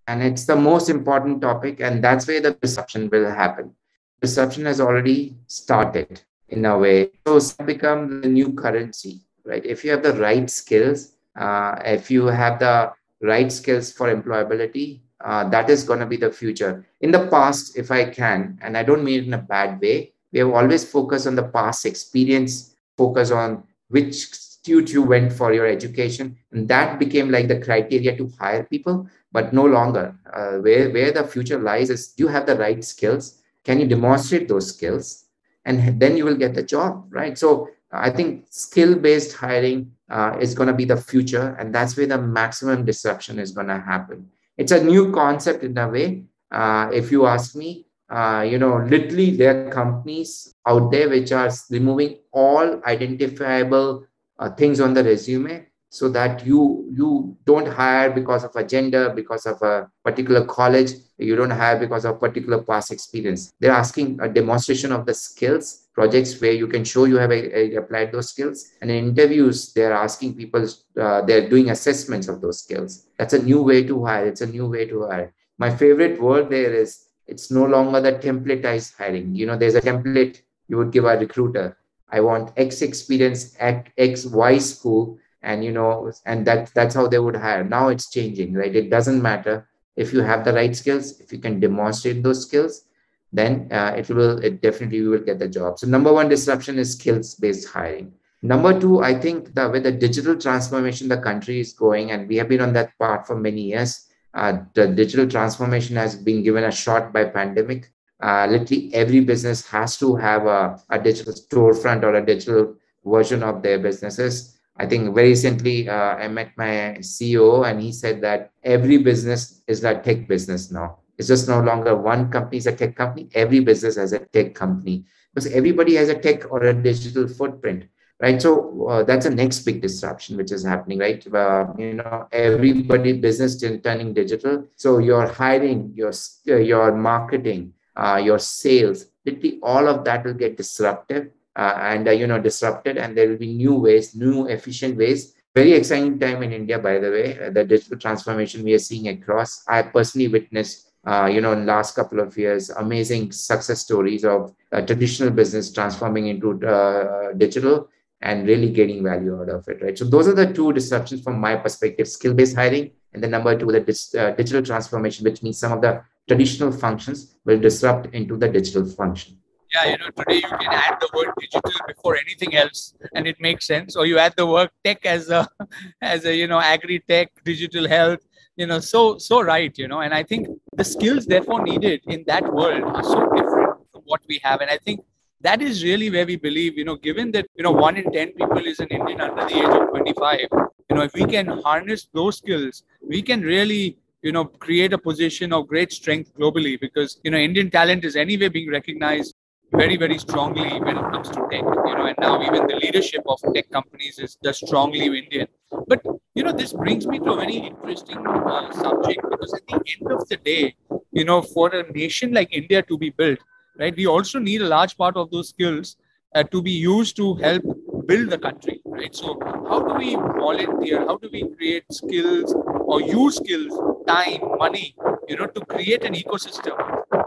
And 0.07 0.23
it's 0.23 0.45
the 0.47 0.57
most 0.57 0.89
important 0.89 1.41
topic, 1.41 1.81
and 1.81 2.03
that's 2.03 2.27
where 2.27 2.41
the 2.41 2.53
disruption 2.55 3.09
will 3.11 3.31
happen. 3.31 3.75
Disruption 4.21 4.65
has 4.67 4.81
already 4.81 5.37
started 5.47 6.23
in 6.49 6.65
a 6.65 6.77
way. 6.77 7.11
So 7.27 7.41
become 7.65 8.21
the 8.21 8.29
new 8.29 8.53
currency 8.53 9.23
right? 9.45 9.65
If 9.65 9.85
you 9.85 9.91
have 9.91 10.03
the 10.03 10.15
right 10.15 10.49
skills, 10.49 11.13
uh, 11.37 11.81
if 11.85 12.11
you 12.11 12.27
have 12.27 12.59
the 12.59 12.93
right 13.21 13.51
skills 13.51 13.93
for 13.93 14.15
employability, 14.15 15.01
uh, 15.25 15.49
that 15.51 15.71
is 15.71 15.85
going 15.85 16.01
to 16.01 16.07
be 16.07 16.17
the 16.17 16.31
future. 16.31 16.85
In 17.01 17.11
the 17.11 17.27
past, 17.29 17.79
if 17.79 17.91
I 17.91 18.07
can, 18.07 18.59
and 18.63 18.77
I 18.77 18.83
don't 18.83 19.05
mean 19.05 19.21
it 19.21 19.27
in 19.27 19.35
a 19.35 19.39
bad 19.39 19.81
way, 19.81 20.13
we 20.33 20.41
have 20.41 20.51
always 20.51 20.85
focused 20.85 21.27
on 21.27 21.37
the 21.37 21.45
past 21.45 21.87
experience, 21.87 22.75
focus 22.97 23.31
on 23.31 23.65
which 23.89 24.29
institute 24.63 24.93
you 24.93 25.03
went 25.03 25.33
for 25.33 25.53
your 25.53 25.67
education. 25.67 26.37
And 26.53 26.69
that 26.69 26.99
became 26.99 27.31
like 27.31 27.49
the 27.49 27.61
criteria 27.61 28.17
to 28.17 28.31
hire 28.39 28.65
people, 28.65 29.09
but 29.33 29.53
no 29.53 29.65
longer. 29.65 30.15
Uh, 30.33 30.59
where, 30.59 30.91
where 30.91 31.13
the 31.13 31.25
future 31.25 31.59
lies 31.59 31.91
is 31.91 32.13
do 32.13 32.25
you 32.25 32.29
have 32.29 32.47
the 32.47 32.57
right 32.57 32.83
skills? 32.85 33.43
Can 33.65 33.81
you 33.81 33.87
demonstrate 33.87 34.49
those 34.49 34.75
skills? 34.75 35.27
And 35.65 36.01
then 36.01 36.17
you 36.17 36.25
will 36.25 36.37
get 36.37 36.55
the 36.55 36.63
job, 36.63 37.07
right? 37.11 37.39
So 37.39 37.69
I 37.93 38.11
think 38.11 38.47
skill 38.51 38.97
based 38.97 39.37
hiring 39.37 39.93
uh, 40.11 40.37
is 40.41 40.55
going 40.55 40.69
to 40.69 40.75
be 40.75 40.85
the 40.85 40.97
future. 40.97 41.57
And 41.59 41.75
that's 41.75 41.97
where 41.97 42.07
the 42.07 42.19
maximum 42.19 42.85
disruption 42.85 43.39
is 43.39 43.53
going 43.53 43.69
to 43.69 43.79
happen. 43.81 44.29
It's 44.57 44.73
a 44.73 44.83
new 44.83 45.13
concept 45.13 45.63
in 45.63 45.77
a 45.79 45.89
way. 45.89 46.25
Uh, 46.51 46.91
if 46.93 47.11
you 47.11 47.27
ask 47.27 47.57
me, 47.57 47.87
uh, 48.11 48.47
you 48.47 48.59
know, 48.59 48.77
literally 48.77 49.37
there 49.37 49.69
are 49.69 49.71
companies 49.71 50.55
out 50.67 50.91
there 50.91 51.09
which 51.09 51.33
are 51.33 51.51
removing 51.71 52.19
all 52.33 52.83
identifiable 52.85 54.05
uh, 54.39 54.51
things 54.51 54.81
on 54.81 54.95
the 54.95 55.05
resume 55.05 55.67
so 55.93 56.09
that 56.09 56.47
you 56.47 56.89
you 56.91 57.37
don't 57.45 57.69
hire 57.69 58.11
because 58.11 58.45
of 58.45 58.57
a 58.57 58.65
gender 58.65 59.11
because 59.11 59.45
of 59.45 59.61
a 59.61 59.91
particular 60.03 60.43
college. 60.47 60.93
You 61.19 61.37
don't 61.37 61.51
hire 61.51 61.79
because 61.79 62.07
of 62.07 62.19
particular 62.19 62.63
past 62.63 62.91
experience. 62.91 63.53
They're 63.61 63.79
asking 63.85 64.19
a 64.23 64.29
demonstration 64.29 64.91
of 64.91 65.05
the 65.05 65.13
skills 65.13 65.89
projects 65.93 66.41
where 66.41 66.53
you 66.53 66.67
can 66.67 66.83
show 66.83 67.05
you 67.05 67.19
have 67.19 67.31
a, 67.31 67.59
a 67.59 67.77
applied 67.77 68.11
those 68.11 68.31
skills. 68.31 68.73
And 68.81 68.91
in 68.91 69.09
interviews 69.11 69.75
they're 69.75 69.93
asking 69.93 70.35
people 70.35 70.67
uh, 70.99 71.21
they're 71.27 71.47
doing 71.51 71.69
assessments 71.69 72.27
of 72.27 72.41
those 72.41 72.63
skills. 72.63 73.09
That's 73.19 73.35
a 73.35 73.43
new 73.43 73.61
way 73.63 73.85
to 73.85 74.03
hire. 74.07 74.27
It's 74.27 74.41
a 74.41 74.47
new 74.47 74.67
way 74.67 74.87
to 74.87 75.07
hire. 75.07 75.35
My 75.59 75.69
favorite 75.77 76.19
word 76.23 76.49
there 76.49 76.73
is 76.73 77.05
it's 77.27 77.51
no 77.51 77.67
longer 77.67 78.01
the 78.01 78.15
templatized 78.15 78.97
hiring. 78.97 79.35
You 79.35 79.45
know 79.45 79.59
there's 79.59 79.75
a 79.75 79.83
template 79.83 80.41
you 80.69 80.79
would 80.79 80.91
give 80.91 81.05
a 81.05 81.19
recruiter 81.19 81.77
i 82.13 82.21
want 82.21 82.53
x 82.57 82.83
experience 82.83 83.57
at 83.59 83.89
x 83.97 84.27
y 84.27 84.59
school 84.59 85.19
and 85.43 85.65
you 85.65 85.73
know 85.73 86.13
and 86.27 86.47
that 86.47 86.73
that's 86.75 86.95
how 86.95 87.07
they 87.07 87.19
would 87.19 87.37
hire. 87.37 87.65
Now 87.65 87.89
it's 87.89 88.11
changing 88.11 88.55
right? 88.55 88.75
It 88.75 88.91
doesn't 88.91 89.21
matter 89.21 89.69
if 89.97 90.13
you 90.13 90.21
have 90.21 90.45
the 90.45 90.53
right 90.53 90.75
skills 90.75 91.21
if 91.21 91.33
you 91.33 91.39
can 91.39 91.61
demonstrate 91.61 92.23
those 92.23 92.47
skills 92.47 92.85
then 93.33 93.69
uh, 93.73 93.95
it 93.97 94.09
will 94.09 94.39
it 94.39 94.61
definitely 94.63 94.99
you 94.99 95.11
will 95.11 95.27
get 95.31 95.39
the 95.39 95.49
job. 95.49 95.79
So 95.79 95.87
number 95.87 96.13
one 96.13 96.29
disruption 96.29 96.79
is 96.79 96.93
skills 96.93 97.35
based 97.35 97.69
hiring. 97.69 98.13
Number 98.43 98.79
two 98.79 99.03
i 99.03 99.15
think 99.15 99.55
that 99.55 99.71
with 99.71 99.85
the 99.85 99.93
digital 99.93 100.37
transformation 100.37 101.09
the 101.09 101.19
country 101.19 101.61
is 101.61 101.73
going 101.73 102.11
and 102.11 102.29
we 102.29 102.37
have 102.37 102.49
been 102.49 102.61
on 102.61 102.73
that 102.75 102.97
path 102.99 103.27
for 103.27 103.37
many 103.37 103.63
years. 103.63 104.09
Uh, 104.35 104.61
the 104.73 104.87
digital 104.87 105.29
transformation 105.29 105.95
has 105.95 106.17
been 106.17 106.43
given 106.43 106.65
a 106.65 106.73
shot 106.73 107.13
by 107.13 107.23
pandemic 107.23 107.93
uh, 108.23 108.47
literally 108.49 108.95
every 108.95 109.21
business 109.21 109.67
has 109.67 109.99
to 109.99 110.17
have 110.17 110.47
a, 110.47 110.79
a 110.91 110.99
digital 110.99 111.33
storefront 111.33 112.03
or 112.03 112.15
a 112.15 112.25
digital 112.25 112.75
version 113.05 113.43
of 113.43 113.63
their 113.63 113.79
businesses 113.79 114.53
I 114.77 114.87
think 114.87 115.15
very 115.15 115.29
recently 115.29 115.89
uh, 115.89 116.17
I 116.17 116.29
met 116.29 116.53
my 116.57 116.97
CEO 117.01 117.69
and 117.69 117.81
he 117.81 117.93
said 117.93 118.21
that 118.23 118.53
every 118.65 118.99
business 118.99 119.63
is 119.67 119.85
a 119.85 120.01
tech 120.01 120.27
business 120.27 120.71
now. 120.71 120.99
It's 121.19 121.29
just 121.29 121.49
no 121.49 121.61
longer 121.61 121.95
one 121.95 122.31
company 122.31 122.57
is 122.57 122.67
a 122.67 122.75
tech 122.75 122.97
company. 122.97 123.29
Every 123.35 123.61
business 123.61 123.97
has 123.97 124.13
a 124.13 124.21
tech 124.21 124.55
company 124.55 125.05
because 125.35 125.53
everybody 125.53 125.95
has 125.97 126.09
a 126.09 126.19
tech 126.19 126.51
or 126.51 126.63
a 126.65 126.73
digital 126.73 127.29
footprint, 127.29 127.85
right? 128.21 128.41
So 128.41 128.89
uh, 128.89 129.03
that's 129.03 129.27
the 129.27 129.35
next 129.35 129.61
big 129.61 129.83
disruption 129.83 130.39
which 130.39 130.53
is 130.53 130.65
happening, 130.65 130.99
right? 130.99 131.23
Uh, 131.33 131.67
you 131.79 131.95
know, 131.95 132.27
everybody 132.33 133.13
business 133.13 133.61
turning 133.61 134.15
digital. 134.15 134.67
So 134.77 134.99
your 134.99 135.27
hiring, 135.27 135.93
your 135.95 136.13
your 136.45 136.97
marketing, 136.97 137.75
uh, 137.97 138.21
your 138.23 138.39
sales, 138.39 139.07
literally 139.25 139.59
all 139.63 139.89
of 139.89 140.05
that 140.05 140.25
will 140.25 140.35
get 140.35 140.57
disruptive 140.57 141.31
uh, 141.57 141.79
and 141.81 142.09
uh, 142.09 142.11
you 142.11 142.27
know 142.27 142.41
disrupted 142.41 142.97
and 142.97 143.17
there 143.17 143.29
will 143.29 143.37
be 143.37 143.53
new 143.53 143.75
ways 143.75 144.15
new 144.15 144.47
efficient 144.47 144.97
ways. 144.97 145.35
Very 145.55 145.73
exciting 145.73 146.19
time 146.19 146.43
in 146.43 146.53
india 146.53 146.79
by 146.79 146.99
the 146.99 147.11
way 147.11 147.39
uh, 147.39 147.51
the 147.51 147.65
digital 147.65 147.99
transformation 147.99 148.65
we 148.65 148.75
are 148.75 148.79
seeing 148.79 149.09
across. 149.09 149.63
I 149.69 149.83
personally 149.83 150.29
witnessed 150.29 150.93
uh, 151.07 151.27
you 151.27 151.41
know 151.41 151.53
in 151.53 151.67
last 151.67 151.95
couple 151.95 152.21
of 152.21 152.37
years 152.39 152.71
amazing 152.71 153.33
success 153.33 153.81
stories 153.81 154.25
of 154.25 154.55
uh, 154.73 154.81
traditional 154.81 155.31
business 155.31 155.71
transforming 155.73 156.29
into 156.29 156.65
uh, 156.67 157.33
digital 157.37 157.89
and 158.23 158.47
really 158.47 158.71
getting 158.71 159.03
value 159.03 159.39
out 159.39 159.51
of 159.51 159.69
it 159.69 159.83
right? 159.83 159.99
So 159.99 160.05
those 160.05 160.29
are 160.29 160.35
the 160.35 160.53
two 160.53 160.73
disruptions 160.73 161.23
from 161.23 161.39
my 161.41 161.57
perspective. 161.57 162.09
Skill 162.09 162.35
based 162.35 162.57
hiring 162.57 162.93
and 163.13 163.23
the 163.23 163.29
number 163.29 163.59
two 163.59 163.67
the 163.67 163.81
dis- 163.81 164.15
digital 164.39 164.63
transformation 164.63 165.25
which 165.25 165.43
means 165.43 165.59
some 165.59 165.73
of 165.73 165.83
the 165.83 166.03
traditional 166.33 166.73
functions 166.73 167.37
will 167.45 167.61
disrupt 167.69 168.13
into 168.15 168.37
the 168.37 168.49
digital 168.59 168.85
function 168.99 169.39
yeah, 169.75 169.91
you 169.91 169.99
know, 169.99 170.11
today 170.11 170.37
you 170.37 170.43
can 170.43 170.73
add 170.73 170.99
the 171.01 171.09
word 171.15 171.33
digital 171.41 171.73
before 171.87 172.17
anything 172.17 172.55
else, 172.55 172.95
and 173.15 173.27
it 173.27 173.41
makes 173.41 173.67
sense. 173.67 173.97
Or 173.97 174.05
you 174.07 174.19
add 174.19 174.35
the 174.37 174.47
word 174.47 174.71
tech 174.85 175.07
as 175.07 175.31
a, 175.31 175.49
as 176.03 176.25
a 176.25 176.35
you 176.35 176.47
know, 176.47 176.61
agri 176.61 177.01
tech, 177.09 177.31
digital 177.45 177.89
health. 177.89 178.21
You 178.57 178.67
know, 178.67 178.81
so 178.81 179.17
so 179.17 179.41
right. 179.43 179.77
You 179.79 179.89
know, 179.89 180.01
and 180.01 180.13
I 180.13 180.23
think 180.25 180.49
the 180.75 180.85
skills 180.85 181.25
therefore 181.25 181.63
needed 181.63 182.03
in 182.07 182.25
that 182.27 182.53
world 182.53 182.83
are 182.83 183.03
so 183.03 183.21
different 183.35 183.79
from 183.91 184.03
what 184.05 184.21
we 184.29 184.41
have, 184.45 184.61
and 184.61 184.71
I 184.71 184.77
think 184.77 185.01
that 185.41 185.63
is 185.63 185.83
really 185.83 186.11
where 186.11 186.27
we 186.27 186.37
believe. 186.37 186.77
You 186.77 186.85
know, 186.85 186.97
given 186.97 187.33
that 187.33 187.47
you 187.57 187.63
know 187.63 187.73
one 187.73 187.97
in 187.97 188.13
ten 188.13 188.33
people 188.33 188.67
is 188.67 188.79
an 188.81 188.89
Indian 188.89 189.23
under 189.23 189.47
the 189.47 189.57
age 189.57 189.75
of 189.81 189.89
twenty 189.89 190.13
five. 190.13 190.49
You 190.91 190.97
know, 190.97 191.03
if 191.03 191.15
we 191.15 191.25
can 191.25 191.47
harness 191.47 192.09
those 192.13 192.37
skills, 192.37 192.83
we 193.01 193.23
can 193.23 193.41
really 193.41 193.97
you 194.23 194.33
know 194.33 194.45
create 194.45 194.93
a 194.93 194.99
position 194.99 195.53
of 195.53 195.67
great 195.69 195.93
strength 195.93 196.33
globally 196.39 196.79
because 196.81 197.19
you 197.25 197.31
know 197.31 197.39
indian 197.39 197.71
talent 197.71 198.05
is 198.05 198.17
anyway 198.17 198.49
being 198.49 198.71
recognized 198.71 199.35
very 199.73 199.97
very 199.97 200.19
strongly 200.19 200.69
when 200.87 200.97
it 201.03 201.07
comes 201.13 201.29
to 201.31 201.41
tech 201.51 201.65
you 201.89 201.95
know 201.99 202.07
and 202.11 202.19
now 202.21 202.35
even 202.47 202.67
the 202.67 202.77
leadership 202.85 203.23
of 203.27 203.41
tech 203.55 203.71
companies 203.71 204.19
is 204.19 204.37
just 204.45 204.67
strongly 204.67 205.07
indian. 205.07 205.47
But 205.89 206.03
you 206.35 206.43
know 206.43 206.53
this 206.53 206.73
brings 206.73 207.07
me 207.07 207.19
to 207.21 207.33
a 207.33 207.37
very 207.37 207.57
interesting 207.57 208.19
uh, 208.27 208.71
subject 208.73 209.21
because 209.31 209.55
at 209.55 209.67
the 209.67 209.81
end 209.95 210.13
of 210.13 210.29
the 210.29 210.37
day 210.37 210.75
you 211.13 211.25
know 211.25 211.41
for 211.43 211.69
a 211.81 211.83
nation 211.93 212.33
like 212.39 212.53
india 212.61 212.83
to 212.91 212.99
be 212.99 213.11
built 213.11 213.39
right 213.79 213.97
we 213.97 214.07
also 214.07 214.39
need 214.39 214.63
a 214.63 214.69
large 214.77 214.97
part 214.97 215.17
of 215.17 215.31
those 215.31 215.49
skills 215.49 215.97
uh, 216.35 216.43
to 216.43 216.63
be 216.63 216.73
used 216.73 217.17
to 217.17 217.35
help 217.47 217.63
build 218.07 218.31
the 218.31 218.39
country 218.39 218.81
right? 218.87 219.15
So 219.15 219.39
how 219.69 219.81
do 219.81 219.95
we 219.95 220.15
volunteer? 220.15 221.01
How 221.07 221.17
do 221.17 221.29
we 221.33 221.43
create 221.57 221.85
skills 221.91 222.55
or 222.93 223.01
use 223.01 223.37
skills 223.43 223.75
time 224.07 224.43
money 224.63 224.87
you 225.29 225.37
know 225.41 225.49
to 225.57 225.61
create 225.73 226.05
an 226.09 226.15
ecosystem 226.23 226.77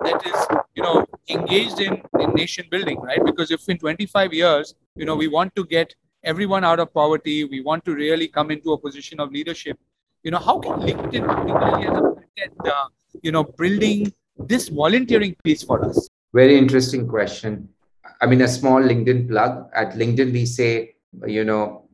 that 0.08 0.26
is 0.32 0.40
you 0.76 0.84
know 0.84 0.96
engaged 1.36 1.80
in, 1.80 2.02
in 2.20 2.34
nation 2.42 2.66
building 2.70 3.00
right? 3.02 3.24
Because 3.26 3.52
if 3.52 3.68
in 3.70 3.78
25 3.78 4.34
years 4.34 4.76
you 4.96 5.06
know 5.06 5.16
we 5.16 5.28
want 5.28 5.56
to 5.56 5.66
get 5.66 5.96
everyone 6.24 6.64
out 6.64 6.80
of 6.80 6.94
poverty 6.94 7.38
we 7.46 7.62
want 7.62 7.86
to 7.86 7.96
really 7.96 8.28
come 8.28 8.52
into 8.52 8.74
a 8.74 8.78
position 8.78 9.20
of 9.20 9.32
leadership 9.32 9.80
you 10.24 10.32
know 10.32 10.44
how 10.50 10.60
can 10.60 10.86
linkedin 10.90 11.26
particularly 11.32 11.88
as 11.88 11.98
a 12.66 12.74
uh, 12.76 12.86
you 13.22 13.32
know 13.32 13.44
building 13.44 14.12
this 14.38 14.68
volunteering 14.70 15.36
piece 15.44 15.64
for 15.64 15.84
us? 15.86 16.10
Very 16.34 16.58
interesting 16.58 17.08
question. 17.08 17.70
I 18.22 18.26
mean 18.26 18.42
a 18.42 18.48
small 18.48 18.82
linkedin 18.82 19.28
plug. 19.30 19.70
At 19.74 19.94
linkedin 19.94 20.32
we 20.34 20.46
say 20.46 20.96
you 21.26 21.44
know 21.44 21.88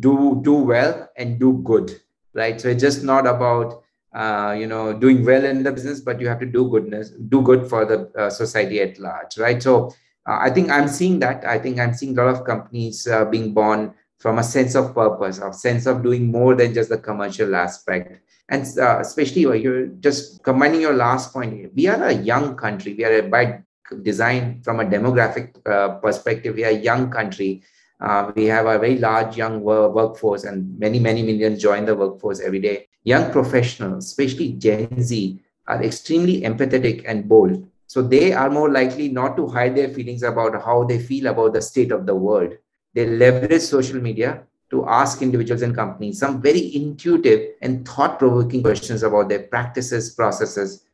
do 0.00 0.40
do 0.42 0.54
well 0.54 1.08
and 1.16 1.38
do 1.38 1.60
good 1.64 2.00
right? 2.34 2.60
So 2.60 2.68
it's 2.68 2.82
just 2.82 3.04
not 3.04 3.26
about 3.26 3.82
uh, 4.14 4.56
you 4.58 4.66
know 4.66 4.92
doing 4.92 5.24
well 5.24 5.44
in 5.44 5.62
the 5.62 5.70
business 5.70 6.00
but 6.00 6.20
you 6.20 6.26
have 6.28 6.40
to 6.40 6.46
do 6.46 6.68
goodness 6.70 7.10
do 7.28 7.42
good 7.42 7.68
for 7.68 7.84
the 7.84 8.10
uh, 8.18 8.30
society 8.30 8.80
at 8.80 8.98
large 8.98 9.36
right? 9.38 9.62
So 9.62 9.88
uh, 10.26 10.38
i 10.40 10.50
think 10.50 10.70
i'm 10.70 10.88
seeing 10.88 11.18
that. 11.20 11.44
I 11.44 11.58
think 11.58 11.78
i'm 11.78 11.94
seeing 11.94 12.18
a 12.18 12.24
lot 12.24 12.34
of 12.34 12.44
companies 12.44 13.06
uh, 13.06 13.24
being 13.26 13.52
born 13.52 13.94
from 14.18 14.38
a 14.38 14.42
sense 14.42 14.74
of 14.74 14.94
purpose 14.94 15.38
of 15.38 15.54
sense 15.54 15.86
of 15.86 16.02
doing 16.02 16.30
more 16.30 16.54
than 16.54 16.74
just 16.74 16.88
the 16.88 16.98
commercial 16.98 17.54
aspect. 17.54 18.20
And 18.48 18.66
uh, 18.78 18.98
especially 19.00 19.42
you're 19.42 19.86
just 20.00 20.42
combining 20.42 20.80
your 20.80 20.94
last 20.94 21.32
point 21.32 21.74
we 21.74 21.86
are 21.86 22.02
a 22.02 22.12
young 22.12 22.56
country. 22.56 22.94
We 22.94 23.04
are 23.04 23.18
a, 23.18 23.22
by 23.28 23.62
design 24.02 24.60
from 24.62 24.80
a 24.80 24.84
demographic 24.84 25.56
uh, 25.66 25.96
perspective 25.96 26.54
we 26.54 26.64
are 26.64 26.70
a 26.70 26.84
young 26.90 27.10
country 27.10 27.62
uh, 28.00 28.32
we 28.36 28.44
have 28.46 28.66
a 28.66 28.78
very 28.78 28.98
large 28.98 29.36
young 29.36 29.60
workforce 29.60 30.44
and 30.44 30.78
many, 30.78 30.98
many 30.98 31.22
millions 31.22 31.60
join 31.60 31.84
the 31.84 31.94
workforce 31.94 32.40
every 32.40 32.60
day. 32.60 32.88
Young 33.02 33.32
professionals, 33.32 34.06
especially 34.06 34.52
Gen 34.52 35.02
Z, 35.02 35.40
are 35.66 35.82
extremely 35.82 36.42
empathetic 36.42 37.04
and 37.06 37.28
bold. 37.28 37.68
So 37.86 38.02
they 38.02 38.32
are 38.32 38.50
more 38.50 38.70
likely 38.70 39.08
not 39.08 39.36
to 39.36 39.48
hide 39.48 39.74
their 39.74 39.88
feelings 39.88 40.22
about 40.22 40.62
how 40.62 40.84
they 40.84 40.98
feel 40.98 41.26
about 41.26 41.54
the 41.54 41.62
state 41.62 41.90
of 41.90 42.06
the 42.06 42.14
world. 42.14 42.52
They 42.94 43.06
leverage 43.06 43.62
social 43.62 44.00
media 44.00 44.42
to 44.70 44.86
ask 44.86 45.22
individuals 45.22 45.62
and 45.62 45.74
companies 45.74 46.18
some 46.18 46.42
very 46.42 46.74
intuitive 46.76 47.54
and 47.62 47.88
thought 47.88 48.18
provoking 48.18 48.62
questions 48.62 49.02
about 49.02 49.28
their 49.28 49.44
practices, 49.44 50.14
processes, 50.14 50.84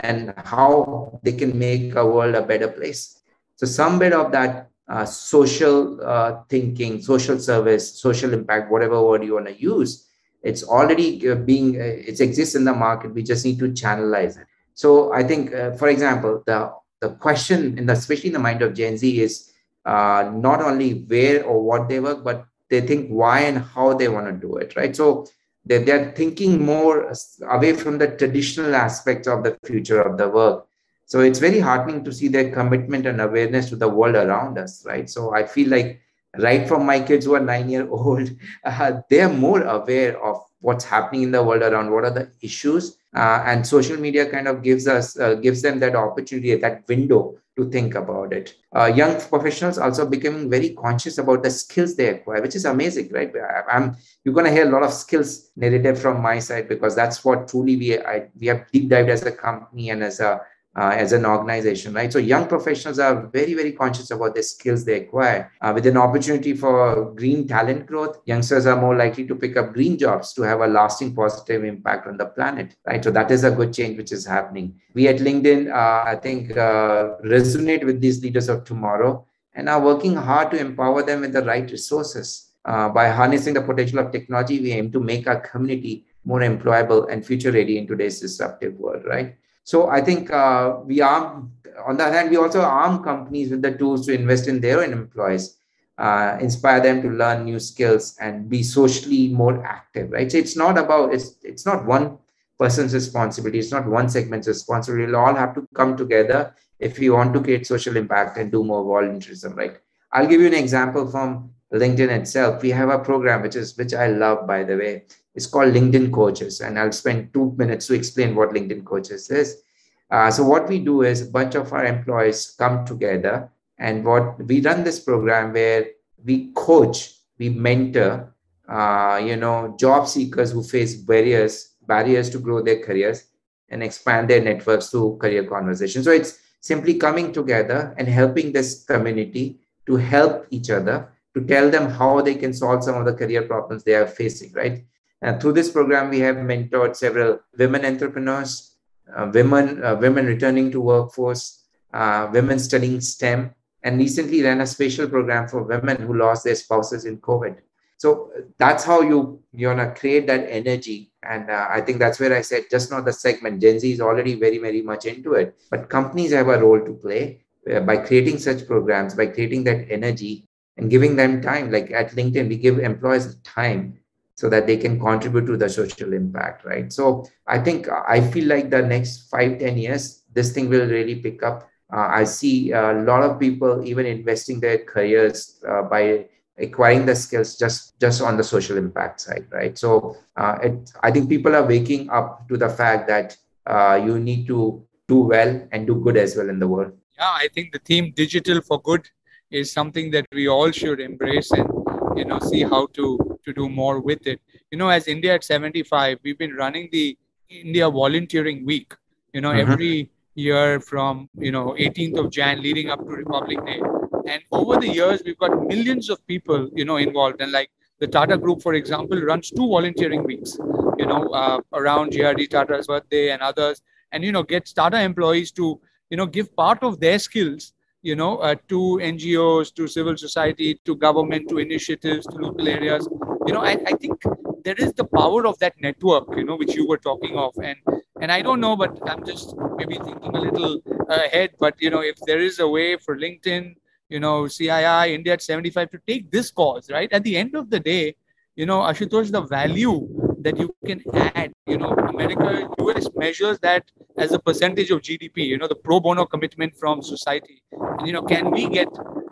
and 0.00 0.32
how 0.44 1.20
they 1.22 1.32
can 1.32 1.58
make 1.58 1.94
a 1.96 2.06
world 2.06 2.34
a 2.34 2.42
better 2.42 2.68
place. 2.68 3.20
So, 3.56 3.66
some 3.66 3.98
bit 3.98 4.12
of 4.12 4.32
that 4.32 4.70
uh, 4.88 5.04
social 5.04 5.98
uh, 6.04 6.42
thinking, 6.48 7.00
social 7.00 7.38
service, 7.38 7.98
social 7.98 8.32
impact, 8.34 8.70
whatever 8.70 9.02
word 9.02 9.24
you 9.24 9.34
want 9.34 9.46
to 9.46 9.60
use, 9.60 10.08
it's 10.42 10.62
already 10.62 11.28
uh, 11.28 11.34
being, 11.36 11.80
uh, 11.80 11.84
it 11.84 12.20
exists 12.20 12.54
in 12.54 12.64
the 12.64 12.74
market. 12.74 13.14
We 13.14 13.22
just 13.22 13.44
need 13.44 13.58
to 13.60 13.68
channelize 13.68 14.38
it. 14.38 14.46
So 14.74 15.12
I 15.12 15.22
think, 15.24 15.54
uh, 15.54 15.72
for 15.72 15.88
example, 15.88 16.42
the, 16.46 16.72
the 17.00 17.10
question, 17.10 17.78
in 17.78 17.86
the, 17.86 17.94
especially 17.94 18.28
in 18.28 18.34
the 18.34 18.40
mind 18.40 18.60
of 18.60 18.74
Gen 18.74 18.98
Z, 18.98 19.20
is 19.20 19.52
not 19.86 20.60
only 20.60 21.04
where 21.08 21.44
or 21.44 21.62
what 21.62 21.88
they 21.88 22.00
work, 22.00 22.24
but 22.24 22.46
they 22.68 22.80
think 22.80 23.08
why 23.08 23.40
and 23.40 23.58
how 23.58 23.94
they 23.94 24.08
want 24.08 24.26
to 24.26 24.32
do 24.32 24.56
it, 24.56 24.76
right? 24.76 24.94
So 24.94 25.26
they're, 25.64 25.84
they're 25.84 26.12
thinking 26.12 26.64
more 26.64 27.12
away 27.48 27.72
from 27.74 27.98
the 27.98 28.08
traditional 28.08 28.74
aspects 28.74 29.28
of 29.28 29.44
the 29.44 29.56
future 29.64 30.00
of 30.00 30.18
the 30.18 30.28
work. 30.28 30.66
So 31.06 31.20
it's 31.20 31.38
very 31.38 31.60
heartening 31.60 32.04
to 32.04 32.12
see 32.12 32.28
their 32.28 32.50
commitment 32.52 33.06
and 33.06 33.20
awareness 33.20 33.68
to 33.70 33.76
the 33.76 33.88
world 33.88 34.14
around 34.14 34.58
us, 34.58 34.84
right? 34.86 35.08
So 35.08 35.34
I 35.34 35.44
feel 35.44 35.68
like 35.68 36.00
right 36.38 36.66
from 36.66 36.86
my 36.86 37.00
kids 37.00 37.26
who 37.26 37.34
are 37.34 37.40
nine 37.40 37.68
year 37.68 37.88
old, 37.88 38.30
uh, 38.64 39.00
they're 39.10 39.28
more 39.28 39.62
aware 39.62 40.22
of 40.24 40.42
what's 40.60 40.84
happening 40.84 41.22
in 41.22 41.30
the 41.30 41.42
world 41.42 41.62
around, 41.62 41.90
what 41.90 42.04
are 42.04 42.10
the 42.10 42.30
issues, 42.40 42.96
uh, 43.14 43.42
and 43.44 43.66
social 43.66 43.98
media 43.98 44.28
kind 44.28 44.48
of 44.48 44.62
gives 44.62 44.88
us 44.88 45.18
uh, 45.18 45.34
gives 45.34 45.60
them 45.62 45.78
that 45.78 45.94
opportunity, 45.94 46.54
that 46.54 46.88
window 46.88 47.36
to 47.56 47.70
think 47.70 47.94
about 47.94 48.32
it. 48.32 48.54
Uh, 48.74 48.86
young 48.86 49.20
professionals 49.20 49.78
also 49.78 50.04
becoming 50.04 50.50
very 50.50 50.70
conscious 50.70 51.18
about 51.18 51.42
the 51.42 51.50
skills 51.50 51.94
they 51.94 52.08
acquire, 52.08 52.42
which 52.42 52.56
is 52.56 52.64
amazing, 52.64 53.08
right? 53.12 53.30
I, 53.36 53.76
am 53.76 53.96
you're 54.24 54.34
going 54.34 54.46
to 54.46 54.52
hear 54.52 54.66
a 54.66 54.70
lot 54.70 54.82
of 54.82 54.92
skills 54.92 55.50
narrative 55.54 56.00
from 56.00 56.20
my 56.20 56.40
side 56.40 56.68
because 56.68 56.96
that's 56.96 57.24
what 57.24 57.46
truly 57.46 57.76
we 57.76 57.98
I, 57.98 58.28
we 58.40 58.48
have 58.48 58.64
deep 58.72 58.88
dived 58.88 59.10
as 59.10 59.22
a 59.24 59.32
company 59.32 59.90
and 59.90 60.02
as 60.02 60.18
a 60.18 60.40
uh, 60.76 60.92
as 60.94 61.12
an 61.12 61.24
organization, 61.24 61.94
right? 61.94 62.12
So 62.12 62.18
young 62.18 62.46
professionals 62.46 62.98
are 62.98 63.26
very, 63.26 63.54
very 63.54 63.72
conscious 63.72 64.10
about 64.10 64.34
the 64.34 64.42
skills 64.42 64.84
they 64.84 65.00
acquire. 65.02 65.52
Uh, 65.60 65.72
with 65.74 65.86
an 65.86 65.96
opportunity 65.96 66.54
for 66.54 67.12
green 67.14 67.46
talent 67.46 67.86
growth, 67.86 68.18
youngsters 68.24 68.66
are 68.66 68.80
more 68.80 68.96
likely 68.96 69.26
to 69.26 69.34
pick 69.34 69.56
up 69.56 69.72
green 69.72 69.96
jobs 69.98 70.32
to 70.34 70.42
have 70.42 70.60
a 70.60 70.66
lasting 70.66 71.14
positive 71.14 71.64
impact 71.64 72.06
on 72.06 72.16
the 72.16 72.26
planet, 72.26 72.74
right? 72.86 73.02
So 73.02 73.10
that 73.12 73.30
is 73.30 73.44
a 73.44 73.50
good 73.50 73.72
change 73.72 73.96
which 73.96 74.12
is 74.12 74.26
happening. 74.26 74.80
We 74.94 75.08
at 75.08 75.18
LinkedIn, 75.18 75.70
uh, 75.70 76.08
I 76.08 76.16
think, 76.16 76.56
uh, 76.56 77.16
resonate 77.24 77.84
with 77.84 78.00
these 78.00 78.22
leaders 78.22 78.48
of 78.48 78.64
tomorrow 78.64 79.26
and 79.54 79.68
are 79.68 79.80
working 79.80 80.16
hard 80.16 80.50
to 80.50 80.58
empower 80.58 81.02
them 81.02 81.20
with 81.20 81.32
the 81.32 81.42
right 81.42 81.70
resources. 81.70 82.50
Uh, 82.64 82.88
by 82.88 83.08
harnessing 83.08 83.52
the 83.52 83.60
potential 83.60 83.98
of 83.98 84.10
technology, 84.10 84.58
we 84.58 84.72
aim 84.72 84.90
to 84.90 84.98
make 84.98 85.26
our 85.26 85.38
community 85.40 86.06
more 86.24 86.40
employable 86.40 87.12
and 87.12 87.24
future 87.24 87.52
ready 87.52 87.76
in 87.76 87.86
today's 87.86 88.20
disruptive 88.20 88.74
world, 88.78 89.04
right? 89.04 89.36
So 89.64 89.88
I 89.88 90.00
think 90.00 90.30
uh, 90.30 90.76
we 90.84 91.00
arm, 91.00 91.52
on 91.86 91.96
the 91.96 92.04
other 92.04 92.16
hand, 92.16 92.30
we 92.30 92.36
also 92.36 92.60
arm 92.60 93.02
companies 93.02 93.50
with 93.50 93.62
the 93.62 93.72
tools 93.72 94.06
to 94.06 94.14
invest 94.14 94.46
in 94.46 94.60
their 94.60 94.82
own 94.82 94.92
employees, 94.92 95.56
uh, 95.98 96.36
inspire 96.40 96.80
them 96.80 97.02
to 97.02 97.08
learn 97.08 97.44
new 97.44 97.58
skills 97.58 98.16
and 98.20 98.48
be 98.48 98.62
socially 98.62 99.28
more 99.28 99.64
active, 99.64 100.10
right? 100.10 100.30
So 100.30 100.38
it's 100.38 100.56
not 100.56 100.78
about, 100.78 101.14
it's, 101.14 101.36
it's 101.42 101.64
not 101.64 101.86
one 101.86 102.18
person's 102.58 102.94
responsibility. 102.94 103.58
It's 103.58 103.72
not 103.72 103.86
one 103.86 104.08
segment's 104.08 104.48
responsibility. 104.48 105.06
We'll 105.06 105.20
all 105.20 105.34
have 105.34 105.54
to 105.54 105.66
come 105.74 105.96
together 105.96 106.54
if 106.78 106.98
we 106.98 107.10
want 107.10 107.32
to 107.34 107.40
create 107.40 107.66
social 107.66 107.96
impact 107.96 108.36
and 108.36 108.52
do 108.52 108.64
more 108.64 108.84
volunteerism, 108.84 109.56
right? 109.56 109.78
I'll 110.12 110.26
give 110.26 110.40
you 110.40 110.46
an 110.46 110.54
example 110.54 111.10
from 111.10 111.50
LinkedIn 111.72 112.10
itself. 112.10 112.62
We 112.62 112.70
have 112.70 112.88
a 112.90 112.98
program 112.98 113.42
which 113.42 113.56
is 113.56 113.76
which 113.76 113.94
I 113.94 114.08
love, 114.08 114.46
by 114.46 114.62
the 114.62 114.76
way. 114.76 115.04
It's 115.34 115.46
called 115.46 115.74
LinkedIn 115.74 116.12
Coaches, 116.12 116.60
and 116.60 116.78
I'll 116.78 116.92
spend 116.92 117.32
two 117.34 117.54
minutes 117.56 117.86
to 117.88 117.94
explain 117.94 118.34
what 118.34 118.50
LinkedIn 118.50 118.84
Coaches 118.84 119.30
is. 119.30 119.62
Uh, 120.10 120.30
so 120.30 120.44
what 120.44 120.68
we 120.68 120.78
do 120.78 121.02
is 121.02 121.22
a 121.22 121.30
bunch 121.30 121.54
of 121.54 121.72
our 121.72 121.84
employees 121.84 122.54
come 122.58 122.84
together, 122.84 123.50
and 123.78 124.04
what 124.04 124.38
we 124.46 124.60
run 124.60 124.84
this 124.84 125.00
program 125.00 125.52
where 125.52 125.86
we 126.24 126.52
coach, 126.52 127.14
we 127.38 127.48
mentor, 127.48 128.32
uh, 128.68 129.20
you 129.22 129.36
know, 129.36 129.74
job 129.78 130.06
seekers 130.06 130.52
who 130.52 130.62
face 130.62 130.94
barriers 130.94 131.74
barriers 131.86 132.30
to 132.30 132.38
grow 132.38 132.62
their 132.62 132.82
careers 132.82 133.24
and 133.68 133.82
expand 133.82 134.30
their 134.30 134.42
networks 134.42 134.90
through 134.90 135.18
career 135.18 135.44
conversations. 135.44 136.04
So 136.04 136.12
it's 136.12 136.38
simply 136.60 136.94
coming 136.94 137.32
together 137.32 137.94
and 137.98 138.08
helping 138.08 138.52
this 138.52 138.84
community 138.84 139.60
to 139.86 139.96
help 139.96 140.46
each 140.50 140.70
other 140.70 141.10
to 141.34 141.44
tell 141.44 141.70
them 141.70 141.90
how 141.90 142.20
they 142.20 142.36
can 142.36 142.54
solve 142.54 142.84
some 142.84 142.96
of 142.96 143.04
the 143.04 143.12
career 143.12 143.42
problems 143.42 143.82
they 143.84 143.94
are 143.94 144.06
facing, 144.06 144.52
right? 144.52 144.84
And 145.24 145.40
through 145.40 145.52
this 145.52 145.70
program, 145.70 146.10
we 146.10 146.20
have 146.20 146.36
mentored 146.36 146.94
several 146.96 147.40
women 147.56 147.86
entrepreneurs, 147.86 148.76
uh, 149.16 149.30
women, 149.32 149.82
uh, 149.82 149.96
women 149.96 150.26
returning 150.26 150.70
to 150.72 150.82
workforce, 150.82 151.64
uh, 151.94 152.28
women 152.30 152.58
studying 152.58 153.00
STEM, 153.00 153.50
and 153.82 153.98
recently 153.98 154.42
ran 154.42 154.60
a 154.60 154.66
special 154.66 155.08
program 155.08 155.48
for 155.48 155.62
women 155.62 155.96
who 156.02 156.12
lost 156.14 156.44
their 156.44 156.54
spouses 156.54 157.06
in 157.06 157.16
COVID. 157.18 157.56
So 157.96 158.32
that's 158.58 158.84
how 158.84 159.00
you 159.00 159.40
you 159.52 159.68
wanna 159.68 159.94
create 159.94 160.26
that 160.26 160.46
energy, 160.50 161.10
and 161.22 161.48
uh, 161.48 161.68
I 161.70 161.80
think 161.80 162.00
that's 162.00 162.20
where 162.20 162.36
I 162.36 162.42
said 162.42 162.64
just 162.70 162.90
not 162.90 163.06
the 163.06 163.12
segment. 163.12 163.62
Gen 163.62 163.80
Z 163.80 163.90
is 163.90 164.02
already 164.02 164.34
very 164.34 164.58
very 164.58 164.82
much 164.82 165.06
into 165.06 165.32
it, 165.32 165.56
but 165.70 165.88
companies 165.88 166.32
have 166.32 166.48
a 166.48 166.60
role 166.60 166.84
to 166.84 166.92
play 166.92 167.40
uh, 167.72 167.80
by 167.80 167.96
creating 167.96 168.36
such 168.36 168.66
programs, 168.66 169.14
by 169.14 169.26
creating 169.28 169.64
that 169.64 169.90
energy 169.90 170.46
and 170.76 170.90
giving 170.90 171.16
them 171.16 171.40
time. 171.40 171.70
Like 171.70 171.92
at 171.92 172.10
LinkedIn, 172.10 172.48
we 172.48 172.58
give 172.58 172.78
employees 172.78 173.36
time 173.36 174.00
so 174.36 174.48
that 174.48 174.66
they 174.66 174.76
can 174.76 174.98
contribute 174.98 175.46
to 175.46 175.56
the 175.56 175.68
social 175.68 176.12
impact, 176.12 176.64
right? 176.64 176.92
So 176.92 177.24
I 177.46 177.58
think 177.58 177.88
I 177.88 178.20
feel 178.20 178.46
like 178.48 178.70
the 178.70 178.82
next 178.82 179.30
five 179.30 179.58
ten 179.58 179.78
years, 179.78 180.22
this 180.32 180.52
thing 180.52 180.68
will 180.68 180.88
really 180.88 181.16
pick 181.16 181.42
up. 181.42 181.68
Uh, 181.92 182.08
I 182.10 182.24
see 182.24 182.72
a 182.72 182.92
lot 182.92 183.22
of 183.22 183.38
people 183.38 183.84
even 183.84 184.06
investing 184.06 184.58
their 184.58 184.78
careers 184.78 185.62
uh, 185.68 185.82
by 185.82 186.26
acquiring 186.58 187.04
the 187.06 187.14
skills 187.14 187.56
just 187.56 187.98
just 188.00 188.22
on 188.22 188.36
the 188.36 188.44
social 188.44 188.76
impact 188.76 189.20
side, 189.20 189.46
right? 189.50 189.78
So 189.78 190.16
uh, 190.36 190.58
it, 190.62 190.90
I 191.02 191.10
think 191.10 191.28
people 191.28 191.54
are 191.54 191.66
waking 191.66 192.10
up 192.10 192.48
to 192.48 192.56
the 192.56 192.68
fact 192.68 193.06
that 193.08 193.36
uh, 193.66 194.00
you 194.04 194.18
need 194.18 194.46
to 194.48 194.84
do 195.08 195.18
well 195.18 195.68
and 195.72 195.86
do 195.86 195.96
good 195.96 196.16
as 196.16 196.36
well 196.36 196.48
in 196.48 196.58
the 196.58 196.68
world. 196.68 196.92
Yeah, 197.18 197.30
I 197.30 197.48
think 197.54 197.72
the 197.72 197.78
theme 197.78 198.12
digital 198.16 198.60
for 198.60 198.80
good 198.80 199.08
is 199.50 199.72
something 199.72 200.10
that 200.10 200.26
we 200.32 200.48
all 200.48 200.70
should 200.70 201.00
embrace 201.00 201.50
and 201.52 201.83
you 202.16 202.24
know 202.24 202.38
see 202.38 202.62
how 202.62 202.86
to 202.98 203.38
to 203.44 203.52
do 203.52 203.68
more 203.68 204.00
with 204.00 204.26
it. 204.26 204.40
You 204.70 204.78
know 204.78 204.88
as 204.88 205.08
india 205.08 205.34
at 205.34 205.44
75 205.44 206.18
we've 206.22 206.38
been 206.38 206.54
running 206.54 206.88
the 206.90 207.16
india 207.48 207.88
volunteering 207.90 208.64
week 208.64 208.94
you 209.32 209.40
know 209.40 209.50
mm-hmm. 209.50 209.72
every 209.72 210.10
year 210.34 210.80
from 210.80 211.28
you 211.38 211.52
know 211.52 211.76
18th 211.78 212.18
of 212.18 212.30
jan 212.30 212.62
leading 212.62 212.90
up 212.90 213.00
to 213.00 213.12
republic 213.12 213.64
day. 213.66 213.80
And 214.26 214.42
over 214.52 214.76
the 214.80 214.88
years 214.88 215.22
we've 215.24 215.38
got 215.38 215.66
millions 215.66 216.08
of 216.10 216.26
people 216.26 216.68
you 216.74 216.84
know 216.84 216.96
involved. 216.96 217.40
And 217.40 217.52
like 217.52 217.70
the 218.00 218.06
tata 218.06 218.36
group 218.36 218.62
for 218.62 218.74
example 218.74 219.20
runs 219.20 219.50
two 219.50 219.68
volunteering 219.68 220.24
weeks 220.24 220.58
you 220.98 221.06
know 221.06 221.28
uh, 221.28 221.60
around 221.72 222.12
JRD 222.12 222.50
tata's 222.50 222.86
birthday 222.86 223.30
and 223.30 223.42
others. 223.42 223.82
And 224.12 224.24
you 224.24 224.32
know 224.32 224.42
gets 224.42 224.72
tata 224.72 225.00
employees 225.00 225.52
to 225.52 225.80
you 226.10 226.16
know 226.16 226.26
give 226.26 226.54
part 226.56 226.82
of 226.82 227.00
their 227.00 227.18
skills 227.18 227.73
you 228.04 228.14
know, 228.14 228.36
uh, 228.36 228.54
to 228.68 229.00
NGOs, 229.02 229.74
to 229.74 229.88
civil 229.88 230.16
society, 230.16 230.78
to 230.84 230.94
government, 230.94 231.48
to 231.48 231.56
initiatives, 231.58 232.26
to 232.26 232.36
local 232.36 232.68
areas. 232.68 233.08
You 233.46 233.54
know, 233.54 233.62
I, 233.62 233.78
I 233.86 233.92
think 233.94 234.22
there 234.62 234.74
is 234.76 234.92
the 234.92 235.06
power 235.06 235.46
of 235.46 235.58
that 235.60 235.72
network, 235.80 236.28
you 236.36 236.44
know, 236.44 236.56
which 236.56 236.74
you 236.74 236.86
were 236.86 236.98
talking 236.98 237.34
of. 237.36 237.54
And 237.62 237.78
and 238.20 238.30
I 238.30 238.42
don't 238.42 238.60
know, 238.60 238.76
but 238.76 238.92
I'm 239.08 239.24
just 239.24 239.54
maybe 239.76 239.94
thinking 239.94 240.36
a 240.36 240.40
little 240.40 240.80
ahead. 241.08 241.52
But 241.58 241.80
you 241.80 241.88
know, 241.88 242.02
if 242.02 242.16
there 242.26 242.40
is 242.40 242.58
a 242.58 242.68
way 242.68 242.98
for 242.98 243.16
LinkedIn, 243.16 243.74
you 244.10 244.20
know, 244.20 244.44
CII, 244.44 245.14
India 245.14 245.32
at 245.32 245.42
75 245.42 245.90
to 245.92 245.98
take 246.06 246.30
this 246.30 246.50
cause, 246.50 246.90
right? 246.90 247.10
At 247.10 247.24
the 247.24 247.38
end 247.38 247.56
of 247.56 247.70
the 247.70 247.80
day, 247.80 248.16
you 248.54 248.66
know, 248.66 248.80
Ashutosh, 248.80 249.32
the 249.32 249.40
value 249.40 250.23
that 250.44 250.58
you 250.58 250.74
can 250.86 251.02
add. 251.14 251.52
You 251.66 251.78
know, 251.78 251.90
America, 252.14 252.68
US 252.78 253.08
measures 253.16 253.58
that 253.60 253.90
as 254.18 254.32
a 254.32 254.38
percentage 254.38 254.90
of 254.90 255.00
GDP. 255.00 255.46
You 255.52 255.58
know, 255.58 255.66
the 255.66 255.74
pro 255.74 256.00
bono 256.00 256.26
commitment 256.26 256.76
from 256.76 257.02
society. 257.02 257.62
And 257.72 258.06
you 258.06 258.12
know, 258.12 258.22
can 258.22 258.50
we 258.50 258.68
get 258.68 258.88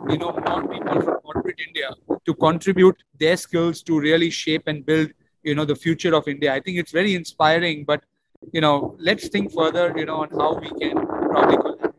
you 0.09 0.17
know 0.17 0.31
more 0.47 0.67
people 0.67 1.01
from 1.01 1.15
corporate 1.27 1.61
India 1.67 1.91
to 2.25 2.33
contribute 2.33 2.97
their 3.19 3.37
skills 3.37 3.83
to 3.83 3.99
really 3.99 4.29
shape 4.29 4.63
and 4.67 4.85
build 4.85 5.09
you 5.43 5.55
know 5.55 5.65
the 5.65 5.75
future 5.75 6.15
of 6.15 6.27
India? 6.27 6.53
I 6.53 6.59
think 6.59 6.77
it's 6.77 6.91
very 6.91 7.15
inspiring. 7.15 7.85
But 7.85 8.03
you 8.51 8.61
know, 8.61 8.97
let's 8.99 9.27
think 9.29 9.53
further. 9.53 9.93
You 9.95 10.05
know, 10.05 10.21
on 10.23 10.29
how 10.31 10.55
we 10.59 10.69
can 10.79 11.05
probably 11.05 11.57
collaborate. 11.57 11.93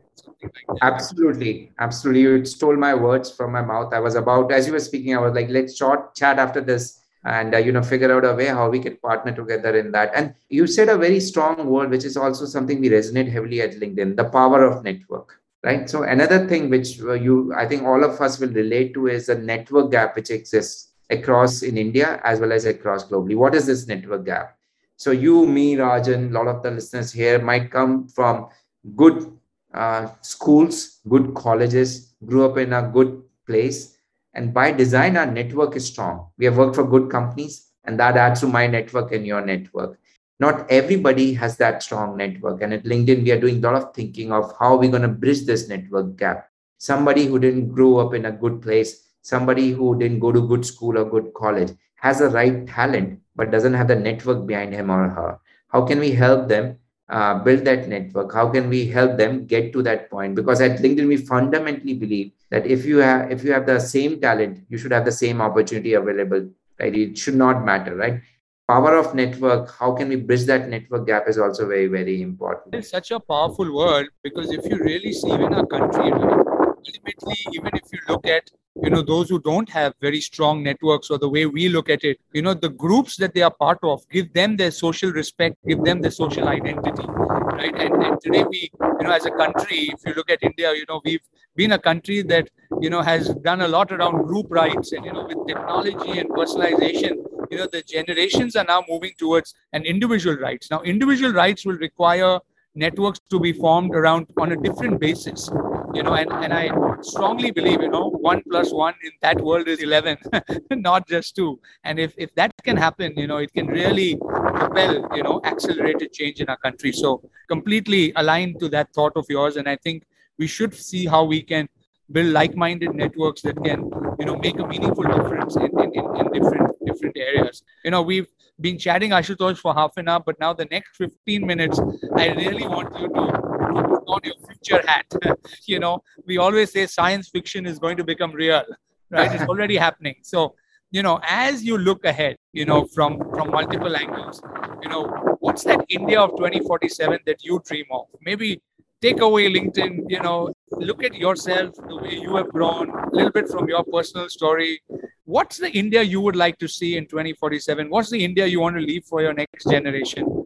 Like 0.55 0.81
absolutely 0.83 1.71
absolutely 1.79 2.21
you 2.21 2.45
stole 2.45 2.75
my 2.77 2.93
words 2.93 3.31
from 3.31 3.51
my 3.51 3.61
mouth 3.61 3.93
i 3.93 3.99
was 3.99 4.15
about 4.15 4.51
as 4.51 4.67
you 4.67 4.73
were 4.73 4.79
speaking 4.79 5.15
i 5.15 5.19
was 5.19 5.33
like 5.33 5.49
let's 5.49 5.75
short 5.75 6.13
chat 6.15 6.37
after 6.37 6.61
this 6.61 7.04
and 7.25 7.55
uh, 7.55 7.57
you 7.57 7.71
know 7.71 7.81
figure 7.81 8.11
out 8.15 8.25
a 8.25 8.33
way 8.33 8.47
how 8.47 8.69
we 8.69 8.79
can 8.79 8.97
partner 8.97 9.31
together 9.31 9.77
in 9.77 9.91
that. 9.91 10.11
And 10.15 10.33
you 10.49 10.67
said 10.67 10.89
a 10.89 10.97
very 10.97 11.19
strong 11.19 11.67
word 11.67 11.89
which 11.89 12.05
is 12.05 12.17
also 12.17 12.45
something 12.45 12.79
we 12.79 12.89
resonate 12.89 13.31
heavily 13.31 13.61
at 13.61 13.71
linkedin 13.71 14.15
the 14.15 14.25
power 14.25 14.63
of 14.63 14.83
network 14.83 15.41
right? 15.65 15.89
So 15.89 16.03
another 16.03 16.47
thing 16.47 16.69
which 16.69 17.01
uh, 17.01 17.13
you 17.13 17.53
i 17.57 17.67
think 17.67 17.83
all 17.83 18.03
of 18.03 18.21
us 18.21 18.39
will 18.39 18.53
relate 18.53 18.93
to 18.93 19.07
is 19.07 19.25
the 19.25 19.35
network 19.35 19.91
gap 19.91 20.15
which 20.15 20.29
exists 20.29 20.91
across 21.09 21.63
in 21.63 21.77
india 21.77 22.21
as 22.23 22.39
well 22.39 22.51
as 22.51 22.65
across 22.65 23.07
globally. 23.07 23.35
What 23.35 23.55
is 23.55 23.65
this 23.65 23.87
network 23.87 24.25
gap? 24.25 24.57
So 24.97 25.11
you 25.11 25.45
me 25.45 25.75
rajan 25.75 26.29
a 26.29 26.33
lot 26.33 26.47
of 26.47 26.61
the 26.63 26.71
listeners 26.71 27.11
here 27.11 27.39
might 27.39 27.71
come 27.71 28.07
from 28.07 28.47
good 28.95 29.31
uh, 29.73 30.07
schools 30.21 30.99
good 31.09 31.33
colleges 31.33 32.13
grew 32.25 32.45
up 32.45 32.57
in 32.57 32.73
a 32.73 32.83
good 32.97 33.21
place 33.45 33.94
and 34.35 34.53
by 34.53 34.71
design, 34.71 35.17
our 35.17 35.25
network 35.25 35.75
is 35.75 35.87
strong. 35.87 36.27
We 36.37 36.45
have 36.45 36.57
worked 36.57 36.75
for 36.75 36.83
good 36.83 37.09
companies, 37.09 37.69
and 37.85 37.99
that 37.99 38.17
adds 38.17 38.41
to 38.41 38.47
my 38.47 38.67
network 38.67 39.11
and 39.11 39.25
your 39.25 39.43
network. 39.43 39.97
Not 40.39 40.69
everybody 40.69 41.33
has 41.33 41.57
that 41.57 41.81
strong 41.81 42.17
network. 42.17 42.61
And 42.61 42.73
at 42.73 42.83
LinkedIn, 42.83 43.23
we 43.23 43.31
are 43.31 43.39
doing 43.39 43.63
a 43.63 43.71
lot 43.71 43.81
of 43.81 43.95
thinking 43.95 44.33
of 44.33 44.53
how 44.59 44.75
we're 44.75 44.91
going 44.91 45.01
to 45.01 45.07
bridge 45.07 45.45
this 45.45 45.69
network 45.69 46.17
gap. 46.17 46.49
Somebody 46.77 47.25
who 47.25 47.39
didn't 47.39 47.69
grow 47.69 47.97
up 47.97 48.13
in 48.13 48.25
a 48.25 48.31
good 48.31 48.61
place, 48.61 49.05
somebody 49.21 49.71
who 49.71 49.97
didn't 49.97 50.19
go 50.19 50.31
to 50.31 50.47
good 50.47 50.63
school 50.63 50.99
or 50.99 51.09
good 51.09 51.33
college 51.33 51.71
has 51.95 52.21
a 52.21 52.29
right 52.29 52.67
talent 52.67 53.19
but 53.35 53.49
doesn't 53.49 53.73
have 53.73 53.87
the 53.87 53.95
network 53.95 54.45
behind 54.45 54.71
him 54.71 54.91
or 54.91 55.09
her 55.09 55.39
how 55.69 55.81
can 55.83 55.99
we 55.99 56.11
help 56.11 56.47
them 56.47 56.77
uh, 57.09 57.35
build 57.43 57.63
that 57.65 57.87
network 57.87 58.33
how 58.33 58.49
can 58.49 58.69
we 58.69 58.85
help 58.87 59.17
them 59.17 59.45
get 59.45 59.71
to 59.73 59.83
that 59.83 60.09
point? 60.09 60.35
Because 60.35 60.61
at 60.61 60.79
linkedin 60.79 61.07
we 61.07 61.17
fundamentally 61.17 61.93
believe 61.93 62.31
that 62.49 62.65
if 62.65 62.85
you 62.85 62.97
have 62.97 63.31
if 63.31 63.43
you 63.43 63.51
have 63.51 63.65
the 63.65 63.79
same 63.79 64.19
talent 64.19 64.63
you 64.69 64.77
should 64.77 64.91
have 64.91 65.05
the 65.05 65.11
same 65.11 65.41
opportunity 65.41 65.93
available 65.93 66.49
right? 66.79 66.95
It 66.95 67.17
should 67.17 67.35
not 67.35 67.63
matter 67.63 67.95
right? 67.95 68.21
Power 68.67 68.95
of 68.95 69.13
network 69.13 69.71
how 69.79 69.93
can 69.93 70.09
we 70.09 70.15
bridge 70.15 70.45
that 70.45 70.67
network 70.67 71.05
gap 71.05 71.27
is 71.27 71.37
also 71.37 71.67
very 71.67 71.87
very 71.87 72.21
important. 72.21 72.73
It's 72.73 72.89
such 72.89 73.11
a 73.11 73.19
powerful 73.19 73.73
word 73.75 74.07
because 74.23 74.51
if 74.51 74.65
you 74.65 74.77
really 74.77 75.13
see 75.13 75.31
in 75.31 75.53
our 75.53 75.65
country 75.65 76.11
right 76.11 76.45
ultimately 76.85 77.37
even 77.53 77.71
if 77.73 77.83
you 77.91 77.99
look 78.07 78.25
at 78.27 78.49
you 78.83 78.89
know 78.89 79.01
those 79.01 79.29
who 79.29 79.39
don't 79.39 79.69
have 79.69 79.93
very 80.01 80.19
strong 80.19 80.61
networks 80.63 81.09
or 81.09 81.17
the 81.17 81.29
way 81.29 81.45
we 81.45 81.69
look 81.69 81.89
at 81.89 82.03
it 82.03 82.19
you 82.33 82.41
know 82.41 82.53
the 82.53 82.69
groups 82.69 83.15
that 83.17 83.33
they 83.33 83.41
are 83.41 83.53
part 83.59 83.79
of 83.83 84.07
give 84.09 84.31
them 84.33 84.57
their 84.57 84.71
social 84.71 85.11
respect 85.11 85.55
give 85.67 85.83
them 85.83 86.01
their 86.01 86.11
social 86.11 86.47
identity 86.47 87.05
right? 87.07 87.75
And, 87.75 88.03
and 88.03 88.21
today 88.21 88.43
we 88.43 88.69
you 88.81 89.03
know 89.03 89.11
as 89.11 89.25
a 89.25 89.31
country 89.31 89.91
if 89.93 89.99
you 90.05 90.13
look 90.13 90.29
at 90.29 90.43
india 90.43 90.73
you 90.73 90.85
know 90.89 91.01
we've 91.05 91.25
been 91.55 91.71
a 91.71 91.79
country 91.79 92.21
that 92.23 92.49
you 92.81 92.89
know 92.89 93.01
has 93.01 93.29
done 93.43 93.61
a 93.61 93.67
lot 93.67 93.91
around 93.91 94.23
group 94.23 94.47
rights 94.49 94.91
and 94.91 95.05
you 95.05 95.13
know 95.13 95.25
with 95.25 95.47
technology 95.47 96.19
and 96.19 96.29
personalization 96.29 97.23
you 97.51 97.57
know 97.57 97.67
the 97.71 97.81
generations 97.81 98.55
are 98.55 98.65
now 98.65 98.83
moving 98.89 99.13
towards 99.17 99.53
an 99.73 99.83
individual 99.83 100.35
rights. 100.37 100.69
Now 100.71 100.81
individual 100.81 101.33
rights 101.33 101.65
will 101.65 101.77
require 101.77 102.39
networks 102.75 103.19
to 103.29 103.39
be 103.39 103.53
formed 103.53 103.95
around 103.95 104.27
on 104.39 104.51
a 104.51 104.57
different 104.57 104.99
basis 104.99 105.49
you 105.93 106.03
know 106.03 106.13
and, 106.13 106.31
and 106.43 106.53
i 106.53 106.69
strongly 107.01 107.51
believe 107.51 107.81
you 107.81 107.89
know 107.89 108.09
one 108.29 108.41
plus 108.49 108.71
one 108.71 108.93
in 109.03 109.11
that 109.21 109.39
world 109.41 109.67
is 109.67 109.81
11 109.81 110.17
not 110.71 111.07
just 111.07 111.35
two. 111.35 111.59
And 111.83 111.99
if, 111.99 112.13
if 112.17 112.33
that 112.35 112.51
can 112.63 112.77
happen 112.77 113.13
you 113.15 113.27
know 113.27 113.37
it 113.37 113.53
can 113.53 113.67
really 113.67 114.17
propel 114.17 114.93
you 115.15 115.23
know 115.23 115.41
accelerated 115.43 116.11
change 116.13 116.41
in 116.41 116.49
our 116.49 116.57
country. 116.57 116.91
So 116.91 117.29
completely 117.47 118.13
aligned 118.15 118.59
to 118.59 118.69
that 118.69 118.93
thought 118.93 119.13
of 119.15 119.25
yours. 119.29 119.57
And 119.57 119.69
i 119.69 119.75
think 119.75 120.03
we 120.37 120.47
should 120.47 120.73
see 120.73 121.05
how 121.05 121.23
we 121.23 121.41
can 121.41 121.69
build 122.11 122.31
like-minded 122.33 122.93
networks 122.93 123.41
that 123.41 123.57
can 123.63 123.89
you 124.19 124.25
know 124.25 124.37
make 124.37 124.59
a 124.59 124.67
meaningful 124.67 125.03
difference 125.03 125.55
in, 125.55 125.71
in, 125.83 125.91
in, 125.99 126.05
in 126.19 126.31
different 126.33 126.85
different 126.85 127.17
areas. 127.17 127.63
You 127.83 127.91
know 127.91 128.01
we've 128.01 128.27
been 128.59 128.77
chatting 128.77 129.11
ashutosh 129.11 129.57
for 129.57 129.73
half 129.73 129.91
an 129.97 130.07
hour 130.07 130.21
but 130.25 130.39
now 130.39 130.53
the 130.53 130.65
next 130.71 130.95
15 130.97 131.45
minutes 131.45 131.79
i 132.15 132.27
really 132.29 132.67
want 132.67 132.93
you 132.99 133.07
to 133.07 133.13
put 133.13 134.03
on 134.07 134.19
your 134.23 134.35
future 134.47 134.81
hat. 134.87 135.05
You 135.67 135.79
know 135.79 136.01
we 136.25 136.37
always 136.37 136.71
say 136.71 136.85
science 136.85 137.29
fiction 137.29 137.65
is 137.65 137.79
going 137.79 137.97
to 137.97 138.03
become 138.03 138.31
real 138.31 138.63
right? 139.11 139.31
It's 139.31 139.43
already 139.43 139.77
happening. 139.77 140.15
So 140.21 140.55
you 140.91 141.03
know 141.03 141.19
as 141.23 141.63
you 141.63 141.77
look 141.77 142.05
ahead 142.05 142.37
you 142.53 142.65
know 142.65 142.85
from 142.95 143.17
from 143.31 143.49
multiple 143.49 143.95
angles 143.95 144.41
you 144.83 144.89
know 144.89 145.03
what's 145.39 145.63
that 145.63 145.83
india 145.89 146.19
of 146.21 146.29
2047 146.37 147.19
that 147.25 147.43
you 147.43 147.61
dream 147.65 147.85
of? 147.91 148.05
Maybe 148.21 148.61
take 149.01 149.21
away 149.21 149.51
LinkedIn, 149.53 150.05
you 150.07 150.21
know, 150.21 150.53
look 150.71 151.03
at 151.03 151.15
yourself, 151.15 151.75
the 151.75 151.97
way 151.97 152.15
you 152.15 152.35
have 152.35 152.49
grown, 152.49 152.89
a 152.89 153.09
little 153.11 153.31
bit 153.31 153.47
from 153.47 153.67
your 153.67 153.83
personal 153.83 154.29
story. 154.29 154.81
What's 155.25 155.57
the 155.57 155.71
India 155.71 156.01
you 156.01 156.21
would 156.21 156.35
like 156.35 156.57
to 156.59 156.67
see 156.67 156.97
in 156.97 157.07
2047? 157.07 157.89
What's 157.89 158.09
the 158.09 158.23
India 158.23 158.45
you 158.45 158.59
want 158.59 158.75
to 158.75 158.81
leave 158.81 159.05
for 159.05 159.21
your 159.21 159.33
next 159.33 159.69
generation? 159.69 160.45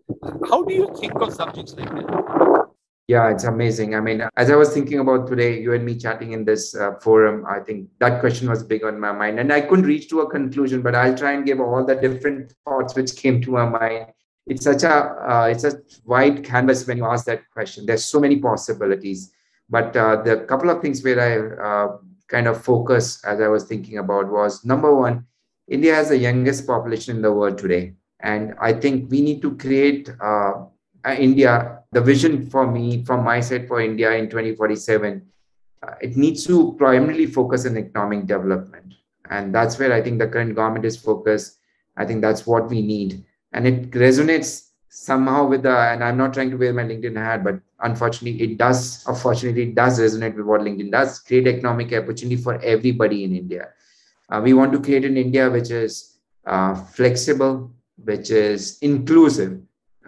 How 0.50 0.64
do 0.64 0.74
you 0.74 0.94
think 1.00 1.14
of 1.16 1.34
subjects 1.34 1.74
like 1.76 1.90
that? 1.90 2.68
Yeah, 3.08 3.32
it's 3.32 3.44
amazing. 3.44 3.96
I 3.96 4.02
mean, 4.02 4.24
as 4.38 4.52
I 4.52 4.56
was 4.56 4.72
thinking 4.72 5.00
about 5.00 5.28
today, 5.28 5.60
you 5.60 5.74
and 5.74 5.84
me 5.84 5.98
chatting 5.98 6.34
in 6.34 6.46
this 6.46 6.76
uh, 6.76 6.94
forum, 7.02 7.44
I 7.50 7.60
think 7.60 7.90
that 8.00 8.20
question 8.20 8.48
was 8.48 8.62
big 8.62 8.84
on 8.84 9.00
my 9.00 9.12
mind. 9.12 9.40
And 9.40 9.52
I 9.52 9.62
couldn't 9.62 9.86
reach 9.86 10.10
to 10.10 10.22
a 10.22 10.30
conclusion, 10.30 10.84
but 10.84 10.94
I'll 10.94 11.18
try 11.18 11.32
and 11.32 11.44
give 11.44 11.60
all 11.60 11.84
the 11.84 11.96
different 11.96 12.54
thoughts 12.66 12.96
which 12.96 13.16
came 13.16 13.42
to 13.42 13.52
my 13.52 13.68
mind 13.68 14.06
it's 14.50 14.64
such 14.64 14.84
a 14.84 14.94
uh, 15.32 15.48
it's 15.50 15.64
a 15.64 15.80
wide 16.06 16.44
canvas 16.44 16.86
when 16.88 16.98
you 16.98 17.06
ask 17.06 17.26
that 17.26 17.50
question 17.52 17.86
there's 17.86 18.06
so 18.06 18.20
many 18.20 18.38
possibilities 18.38 19.32
but 19.70 19.96
uh, 19.96 20.22
the 20.22 20.38
couple 20.52 20.70
of 20.70 20.82
things 20.82 21.04
where 21.04 21.20
i 21.20 21.32
uh, 21.70 21.98
kind 22.28 22.48
of 22.48 22.62
focus 22.64 23.24
as 23.26 23.42
i 23.42 23.48
was 23.48 23.64
thinking 23.64 23.98
about 23.98 24.30
was 24.30 24.66
number 24.66 24.94
one 24.96 25.26
india 25.68 25.96
has 25.96 26.10
the 26.10 26.18
youngest 26.18 26.66
population 26.66 27.16
in 27.16 27.22
the 27.22 27.32
world 27.32 27.58
today. 27.58 27.94
And 28.22 28.54
i 28.60 28.74
think 28.74 29.10
we 29.10 29.22
need 29.22 29.42
to 29.42 29.56
create 29.56 30.10
uh, 30.20 30.54
india 31.18 31.80
the 31.92 32.02
vision 32.02 32.50
for 32.50 32.68
me 32.70 33.04
from 33.06 33.24
my 33.24 33.40
side 33.40 33.68
for 33.68 33.80
india 33.80 34.12
in 34.12 34.26
2047 34.30 35.22
uh, 35.84 35.94
it 36.02 36.18
needs 36.18 36.46
to 36.46 36.74
primarily 36.78 37.26
focus 37.26 37.66
on 37.66 37.78
economic 37.78 38.26
development. 38.26 38.94
And 39.30 39.54
that's 39.54 39.80
where 39.80 39.94
i 39.94 40.02
think 40.02 40.20
the 40.20 40.28
current 40.28 40.56
government 40.56 40.86
is 40.86 40.98
focused. 40.98 41.60
I 41.96 42.06
think 42.06 42.22
that's 42.22 42.46
what 42.46 42.70
we 42.70 42.82
need. 42.82 43.24
And 43.54 43.68
it 43.68 43.92
resonates 43.92 44.69
somehow 44.90 45.46
with 45.46 45.64
the 45.64 45.78
and 45.92 46.04
i'm 46.04 46.18
not 46.18 46.34
trying 46.34 46.50
to 46.50 46.58
wear 46.58 46.74
my 46.74 46.84
linkedin 46.84 47.16
hat 47.16 47.44
but 47.44 47.60
unfortunately 47.82 48.42
it 48.44 48.58
does 48.58 49.06
unfortunately 49.08 49.64
it 49.64 49.76
does 49.76 50.00
resonate 50.00 50.36
with 50.36 50.46
what 50.46 50.62
linkedin 50.62 50.92
does 50.92 51.20
create 51.20 51.48
economic 51.48 51.94
opportunity 51.94 52.36
for 52.36 52.60
everybody 52.62 53.24
in 53.24 53.36
india. 53.36 53.70
Uh, 54.30 54.42
we 54.44 54.54
want 54.54 54.72
to 54.72 54.80
create 54.80 55.06
an 55.06 55.18
india 55.18 55.50
which 55.50 55.72
is 55.72 56.20
uh, 56.46 56.74
flexible 56.76 57.72
which 58.04 58.30
is 58.32 58.78
inclusive. 58.82 59.60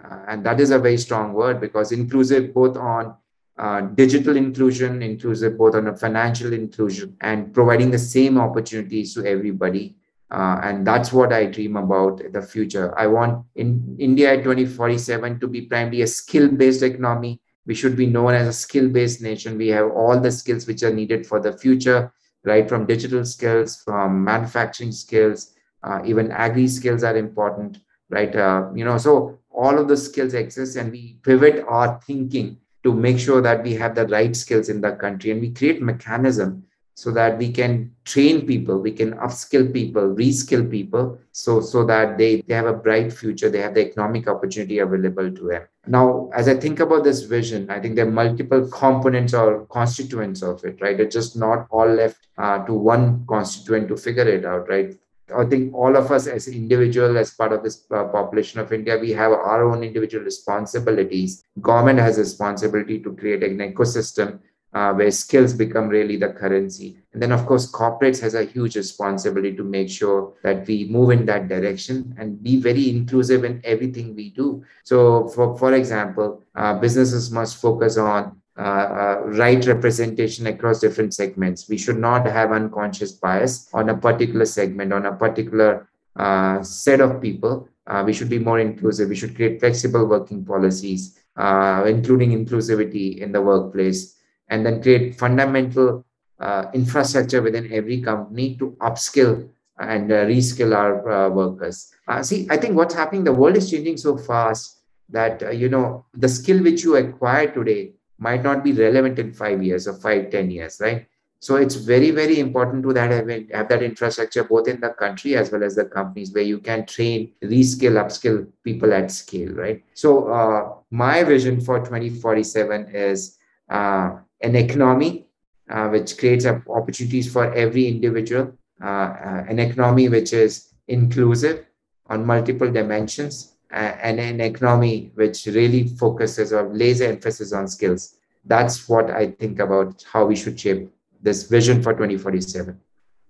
Uh, 0.02 0.24
and 0.28 0.44
that 0.44 0.60
is 0.60 0.70
a 0.70 0.78
very 0.78 0.98
strong 0.98 1.32
word 1.32 1.60
because 1.60 1.92
inclusive 1.92 2.52
both 2.52 2.76
on 2.76 3.14
uh, 3.58 3.82
digital 3.82 4.36
inclusion 4.36 5.02
inclusive 5.02 5.56
both 5.56 5.74
on 5.74 5.86
a 5.88 5.96
financial 5.96 6.52
inclusion 6.52 7.16
and 7.20 7.52
providing 7.54 7.90
the 7.90 7.98
same 7.98 8.38
opportunities 8.38 9.14
to 9.14 9.24
everybody 9.24 9.94
uh, 10.32 10.58
and 10.62 10.86
that's 10.86 11.12
what 11.12 11.30
I 11.30 11.44
dream 11.44 11.76
about 11.76 12.22
the 12.32 12.40
future. 12.40 12.98
I 12.98 13.06
want 13.06 13.44
in 13.54 13.96
India 13.98 14.34
2047 14.42 15.38
to 15.40 15.46
be 15.46 15.62
primarily 15.62 16.02
a 16.02 16.06
skill 16.06 16.48
based 16.48 16.82
economy. 16.82 17.40
We 17.66 17.74
should 17.74 17.96
be 17.96 18.06
known 18.06 18.32
as 18.32 18.48
a 18.48 18.52
skill 18.52 18.88
based 18.88 19.20
nation. 19.20 19.58
We 19.58 19.68
have 19.68 19.90
all 19.90 20.18
the 20.18 20.32
skills 20.32 20.66
which 20.66 20.82
are 20.82 20.92
needed 20.92 21.26
for 21.26 21.38
the 21.38 21.52
future, 21.52 22.10
right? 22.44 22.66
From 22.66 22.86
digital 22.86 23.26
skills, 23.26 23.82
from 23.82 24.24
manufacturing 24.24 24.92
skills, 24.92 25.52
uh, 25.82 26.00
even 26.06 26.32
agri 26.32 26.66
skills 26.66 27.04
are 27.04 27.16
important, 27.16 27.78
right? 28.08 28.34
Uh, 28.34 28.70
you 28.74 28.86
know, 28.86 28.96
so 28.96 29.38
all 29.50 29.78
of 29.78 29.86
the 29.86 29.96
skills 29.98 30.32
exist 30.32 30.76
and 30.76 30.90
we 30.90 31.18
pivot 31.22 31.62
our 31.68 32.00
thinking 32.06 32.56
to 32.84 32.94
make 32.94 33.18
sure 33.18 33.42
that 33.42 33.62
we 33.62 33.74
have 33.74 33.94
the 33.94 34.06
right 34.08 34.34
skills 34.34 34.70
in 34.70 34.80
the 34.80 34.92
country 34.92 35.30
and 35.30 35.42
we 35.42 35.52
create 35.52 35.82
mechanism 35.82 36.64
so 36.94 37.10
that 37.10 37.38
we 37.38 37.50
can 37.50 37.90
train 38.04 38.46
people 38.46 38.78
we 38.78 38.92
can 38.92 39.12
upskill 39.14 39.72
people 39.72 40.14
reskill 40.14 40.70
people 40.70 41.18
so 41.32 41.60
so 41.60 41.84
that 41.84 42.18
they, 42.18 42.42
they 42.42 42.54
have 42.54 42.66
a 42.66 42.72
bright 42.72 43.12
future 43.12 43.48
they 43.48 43.60
have 43.60 43.74
the 43.74 43.86
economic 43.86 44.28
opportunity 44.28 44.78
available 44.80 45.30
to 45.30 45.48
them. 45.48 45.62
Now 45.86 46.30
as 46.34 46.48
i 46.48 46.54
think 46.54 46.80
about 46.80 47.04
this 47.04 47.22
vision 47.22 47.70
i 47.70 47.80
think 47.80 47.96
there 47.96 48.06
are 48.06 48.10
multiple 48.10 48.68
components 48.68 49.34
or 49.34 49.66
constituents 49.66 50.42
of 50.42 50.62
it 50.64 50.80
right? 50.80 50.98
It's 51.00 51.14
just 51.14 51.36
not 51.36 51.66
all 51.70 51.88
left 51.88 52.26
uh, 52.38 52.64
to 52.66 52.74
one 52.74 53.26
constituent 53.26 53.88
to 53.88 53.96
figure 53.96 54.28
it 54.28 54.44
out 54.44 54.68
right? 54.68 54.94
I 55.34 55.44
think 55.44 55.74
all 55.74 55.96
of 55.96 56.10
us 56.10 56.26
as 56.26 56.48
individual, 56.48 57.16
as 57.16 57.32
part 57.32 57.52
of 57.52 57.62
this 57.62 57.86
uh, 57.90 58.04
population 58.04 58.60
of 58.60 58.72
India, 58.72 58.98
we 58.98 59.12
have 59.12 59.32
our 59.32 59.64
own 59.64 59.82
individual 59.82 60.24
responsibilities. 60.24 61.44
Government 61.60 61.98
has 62.00 62.18
responsibility 62.18 63.00
to 63.00 63.14
create 63.14 63.42
an 63.42 63.58
ecosystem 63.58 64.40
uh, 64.72 64.92
where 64.94 65.10
skills 65.10 65.52
become 65.52 65.88
really 65.88 66.16
the 66.16 66.30
currency. 66.30 66.96
And 67.12 67.20
then, 67.20 67.32
of 67.32 67.44
course, 67.46 67.70
corporates 67.70 68.20
has 68.20 68.34
a 68.34 68.44
huge 68.44 68.76
responsibility 68.76 69.54
to 69.56 69.64
make 69.64 69.90
sure 69.90 70.32
that 70.42 70.66
we 70.66 70.88
move 70.88 71.10
in 71.10 71.26
that 71.26 71.48
direction 71.48 72.14
and 72.18 72.42
be 72.42 72.60
very 72.60 72.88
inclusive 72.88 73.44
in 73.44 73.60
everything 73.64 74.16
we 74.16 74.30
do. 74.30 74.64
So, 74.84 75.28
for, 75.28 75.56
for 75.58 75.74
example, 75.74 76.42
uh, 76.54 76.78
businesses 76.78 77.30
must 77.30 77.60
focus 77.60 77.98
on 77.98 78.40
uh, 78.56 78.60
uh, 78.60 79.20
right 79.24 79.64
representation 79.66 80.46
across 80.46 80.78
different 80.78 81.14
segments. 81.14 81.68
We 81.68 81.78
should 81.78 81.98
not 81.98 82.26
have 82.26 82.52
unconscious 82.52 83.12
bias 83.12 83.68
on 83.72 83.88
a 83.88 83.96
particular 83.96 84.44
segment, 84.44 84.92
on 84.92 85.06
a 85.06 85.16
particular 85.16 85.88
uh, 86.16 86.62
set 86.62 87.00
of 87.00 87.20
people. 87.20 87.68
Uh, 87.86 88.02
we 88.06 88.12
should 88.12 88.28
be 88.28 88.38
more 88.38 88.60
inclusive. 88.60 89.08
We 89.08 89.16
should 89.16 89.34
create 89.34 89.60
flexible 89.60 90.06
working 90.06 90.44
policies, 90.44 91.18
including 91.36 92.30
inclusivity 92.30 93.18
in 93.18 93.32
the 93.32 93.40
workplace 93.40 94.11
and 94.52 94.66
then 94.66 94.82
create 94.82 95.14
fundamental 95.18 96.04
uh, 96.38 96.66
infrastructure 96.74 97.40
within 97.40 97.72
every 97.72 98.02
company 98.02 98.54
to 98.56 98.76
upskill 98.88 99.48
and 99.78 100.12
uh, 100.12 100.26
reskill 100.26 100.76
our 100.76 101.10
uh, 101.10 101.28
workers. 101.30 101.90
Uh, 102.06 102.22
see, 102.22 102.46
I 102.50 102.58
think 102.58 102.76
what's 102.76 102.94
happening, 102.94 103.24
the 103.24 103.32
world 103.32 103.56
is 103.56 103.70
changing 103.70 103.96
so 103.96 104.16
fast 104.16 104.82
that, 105.08 105.42
uh, 105.42 105.50
you 105.50 105.70
know, 105.70 106.04
the 106.12 106.28
skill 106.28 106.62
which 106.62 106.84
you 106.84 106.96
acquire 106.96 107.50
today 107.50 107.92
might 108.18 108.42
not 108.42 108.62
be 108.62 108.72
relevant 108.72 109.18
in 109.18 109.32
five 109.32 109.62
years 109.62 109.88
or 109.88 109.94
five, 109.94 110.30
ten 110.30 110.50
years, 110.50 110.78
right? 110.80 111.06
So 111.40 111.56
it's 111.56 111.74
very, 111.74 112.10
very 112.10 112.38
important 112.38 112.84
to 112.84 112.92
that 112.92 113.10
have, 113.10 113.28
have 113.50 113.68
that 113.68 113.82
infrastructure 113.82 114.44
both 114.44 114.68
in 114.68 114.80
the 114.80 114.90
country 114.90 115.34
as 115.34 115.50
well 115.50 115.64
as 115.64 115.74
the 115.74 115.86
companies 115.86 116.32
where 116.32 116.44
you 116.44 116.58
can 116.58 116.86
train, 116.86 117.32
reskill, 117.42 117.94
upskill 118.02 118.46
people 118.62 118.92
at 118.92 119.10
scale, 119.10 119.52
right? 119.54 119.82
So 119.94 120.28
uh, 120.28 120.74
my 120.90 121.24
vision 121.24 121.60
for 121.60 121.78
2047 121.78 122.94
is 122.94 123.38
uh, 123.68 124.18
an 124.42 124.56
economy 124.56 125.26
uh, 125.70 125.88
which 125.88 126.18
creates 126.18 126.46
opportunities 126.46 127.32
for 127.32 127.52
every 127.54 127.86
individual 127.86 128.52
uh, 128.82 129.44
an 129.48 129.58
economy 129.58 130.08
which 130.08 130.32
is 130.32 130.74
inclusive 130.88 131.64
on 132.08 132.26
multiple 132.26 132.70
dimensions 132.70 133.54
and 133.70 134.20
an 134.20 134.40
economy 134.40 135.12
which 135.14 135.46
really 135.46 135.88
focuses 135.88 136.52
or 136.52 136.68
lays 136.74 137.00
emphasis 137.00 137.52
on 137.52 137.66
skills. 137.68 138.16
That's 138.44 138.88
what 138.88 139.10
I 139.10 139.30
think 139.30 139.60
about 139.60 140.04
how 140.12 140.26
we 140.26 140.36
should 140.36 140.58
shape 140.58 140.90
this 141.22 141.44
vision 141.44 141.82
for 141.82 141.92
2047 141.92 142.78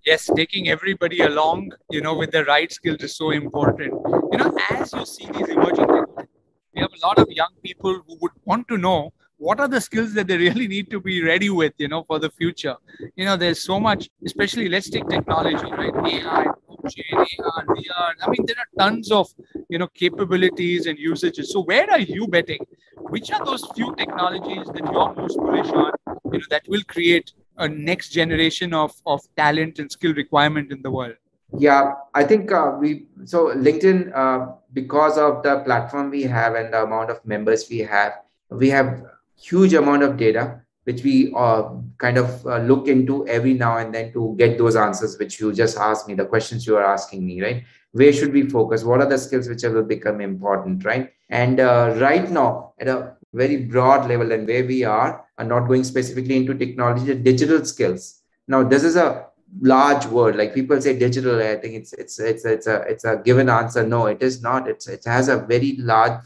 yes 0.05 0.29
taking 0.35 0.67
everybody 0.69 1.19
along 1.21 1.71
you 1.89 2.01
know 2.01 2.15
with 2.15 2.31
the 2.31 2.43
right 2.45 2.71
skills 2.71 3.01
is 3.01 3.15
so 3.15 3.29
important 3.31 3.93
you 4.31 4.37
know 4.37 4.51
as 4.71 4.91
you 4.91 5.05
see 5.05 5.27
these 5.31 5.49
emerging 5.49 5.87
we 6.73 6.81
have 6.81 6.91
a 6.91 7.07
lot 7.07 7.19
of 7.19 7.29
young 7.29 7.53
people 7.63 8.01
who 8.07 8.17
would 8.19 8.31
want 8.45 8.67
to 8.67 8.77
know 8.77 9.13
what 9.37 9.59
are 9.59 9.67
the 9.67 9.81
skills 9.81 10.13
that 10.13 10.27
they 10.27 10.37
really 10.37 10.67
need 10.67 10.89
to 10.89 10.99
be 10.99 11.23
ready 11.23 11.49
with 11.49 11.73
you 11.77 11.87
know 11.87 12.03
for 12.03 12.19
the 12.19 12.29
future? 12.29 12.75
You 13.15 13.25
know 13.25 13.37
there's 13.37 13.61
so 13.61 13.79
much 13.79 14.09
especially 14.25 14.69
let's 14.69 14.89
take 14.89 15.07
technology 15.07 15.71
right? 15.71 15.95
Ai 15.95 16.45
blockchain 16.83 17.45
ar 17.51 17.65
vr 17.69 18.13
i 18.21 18.29
mean 18.29 18.45
there 18.49 18.59
are 18.63 18.71
tons 18.79 19.11
of 19.11 19.27
you 19.69 19.77
know 19.77 19.87
capabilities 19.87 20.85
and 20.87 20.97
usages. 20.97 21.51
So 21.51 21.61
where 21.61 21.89
are 21.91 21.99
you 21.99 22.27
betting? 22.27 22.65
Which 22.97 23.31
are 23.31 23.45
those 23.45 23.65
few 23.75 23.95
technologies 23.95 24.67
that 24.73 24.83
you're 24.91 25.13
most 25.15 25.37
bullish 25.37 25.71
on 25.71 25.91
you 26.31 26.39
know 26.39 26.49
that 26.49 26.67
will 26.67 26.83
create 26.83 27.33
a 27.57 27.67
next 27.67 28.09
generation 28.09 28.73
of, 28.73 28.93
of 29.05 29.21
talent 29.37 29.79
and 29.79 29.91
skill 29.91 30.13
requirement 30.13 30.71
in 30.71 30.81
the 30.81 30.89
world? 30.89 31.13
Yeah, 31.57 31.93
I 32.15 32.23
think 32.23 32.51
uh, 32.51 32.77
we 32.79 33.05
so 33.25 33.55
LinkedIn 33.55 34.11
uh, 34.15 34.53
because 34.73 35.17
of 35.17 35.43
the 35.43 35.59
platform 35.59 36.09
we 36.09 36.23
have 36.23 36.55
and 36.55 36.73
the 36.73 36.83
amount 36.83 37.11
of 37.11 37.23
members 37.25 37.67
we 37.69 37.79
have, 37.79 38.13
we 38.49 38.69
have 38.69 39.03
huge 39.35 39.73
amount 39.73 40.03
of 40.03 40.17
data 40.17 40.63
which 40.85 41.03
we 41.03 41.33
uh, 41.37 41.69
kind 41.97 42.17
of 42.17 42.45
uh, 42.45 42.57
look 42.57 42.87
into 42.87 43.25
every 43.27 43.53
now 43.53 43.77
and 43.77 43.93
then 43.93 44.11
to 44.11 44.35
get 44.37 44.57
those 44.57 44.75
answers 44.75 45.17
which 45.17 45.39
you 45.39 45.53
just 45.53 45.77
asked 45.77 46.07
me 46.07 46.13
the 46.13 46.25
questions 46.25 46.67
you 46.67 46.75
are 46.75 46.83
asking 46.83 47.25
me 47.25 47.41
right? 47.41 47.63
Where 47.91 48.11
should 48.11 48.33
we 48.33 48.49
focus? 48.49 48.83
What 48.83 49.01
are 49.01 49.09
the 49.09 49.17
skills 49.17 49.47
which 49.47 49.63
will 49.63 49.83
become 49.83 50.19
important 50.19 50.83
right? 50.83 51.11
And 51.29 51.59
uh, 51.59 51.95
right 51.97 52.29
now 52.29 52.73
at 52.79 52.87
a 52.87 53.15
very 53.33 53.57
broad 53.65 54.07
level 54.09 54.31
and 54.31 54.47
where 54.47 54.65
we 54.65 54.83
are 54.83 55.25
and 55.37 55.49
not 55.49 55.67
going 55.67 55.83
specifically 55.83 56.35
into 56.35 56.53
technology 56.53 57.13
digital 57.15 57.63
skills. 57.65 58.21
Now 58.47 58.63
this 58.63 58.83
is 58.83 58.95
a 58.95 59.27
large 59.61 60.05
word. 60.07 60.35
Like 60.35 60.53
people 60.53 60.81
say 60.81 60.97
digital 60.97 61.39
i 61.41 61.55
think 61.55 61.75
it's 61.75 61.93
it's 61.93 62.19
it's 62.19 62.45
it's 62.45 62.67
a 62.67 62.81
it's 62.81 63.05
a 63.05 63.17
given 63.17 63.49
answer. 63.49 63.85
No 63.85 64.07
it 64.07 64.21
is 64.21 64.41
not. 64.41 64.67
It's 64.67 64.87
it 64.87 65.03
has 65.05 65.29
a 65.29 65.37
very 65.37 65.77
large 65.79 66.19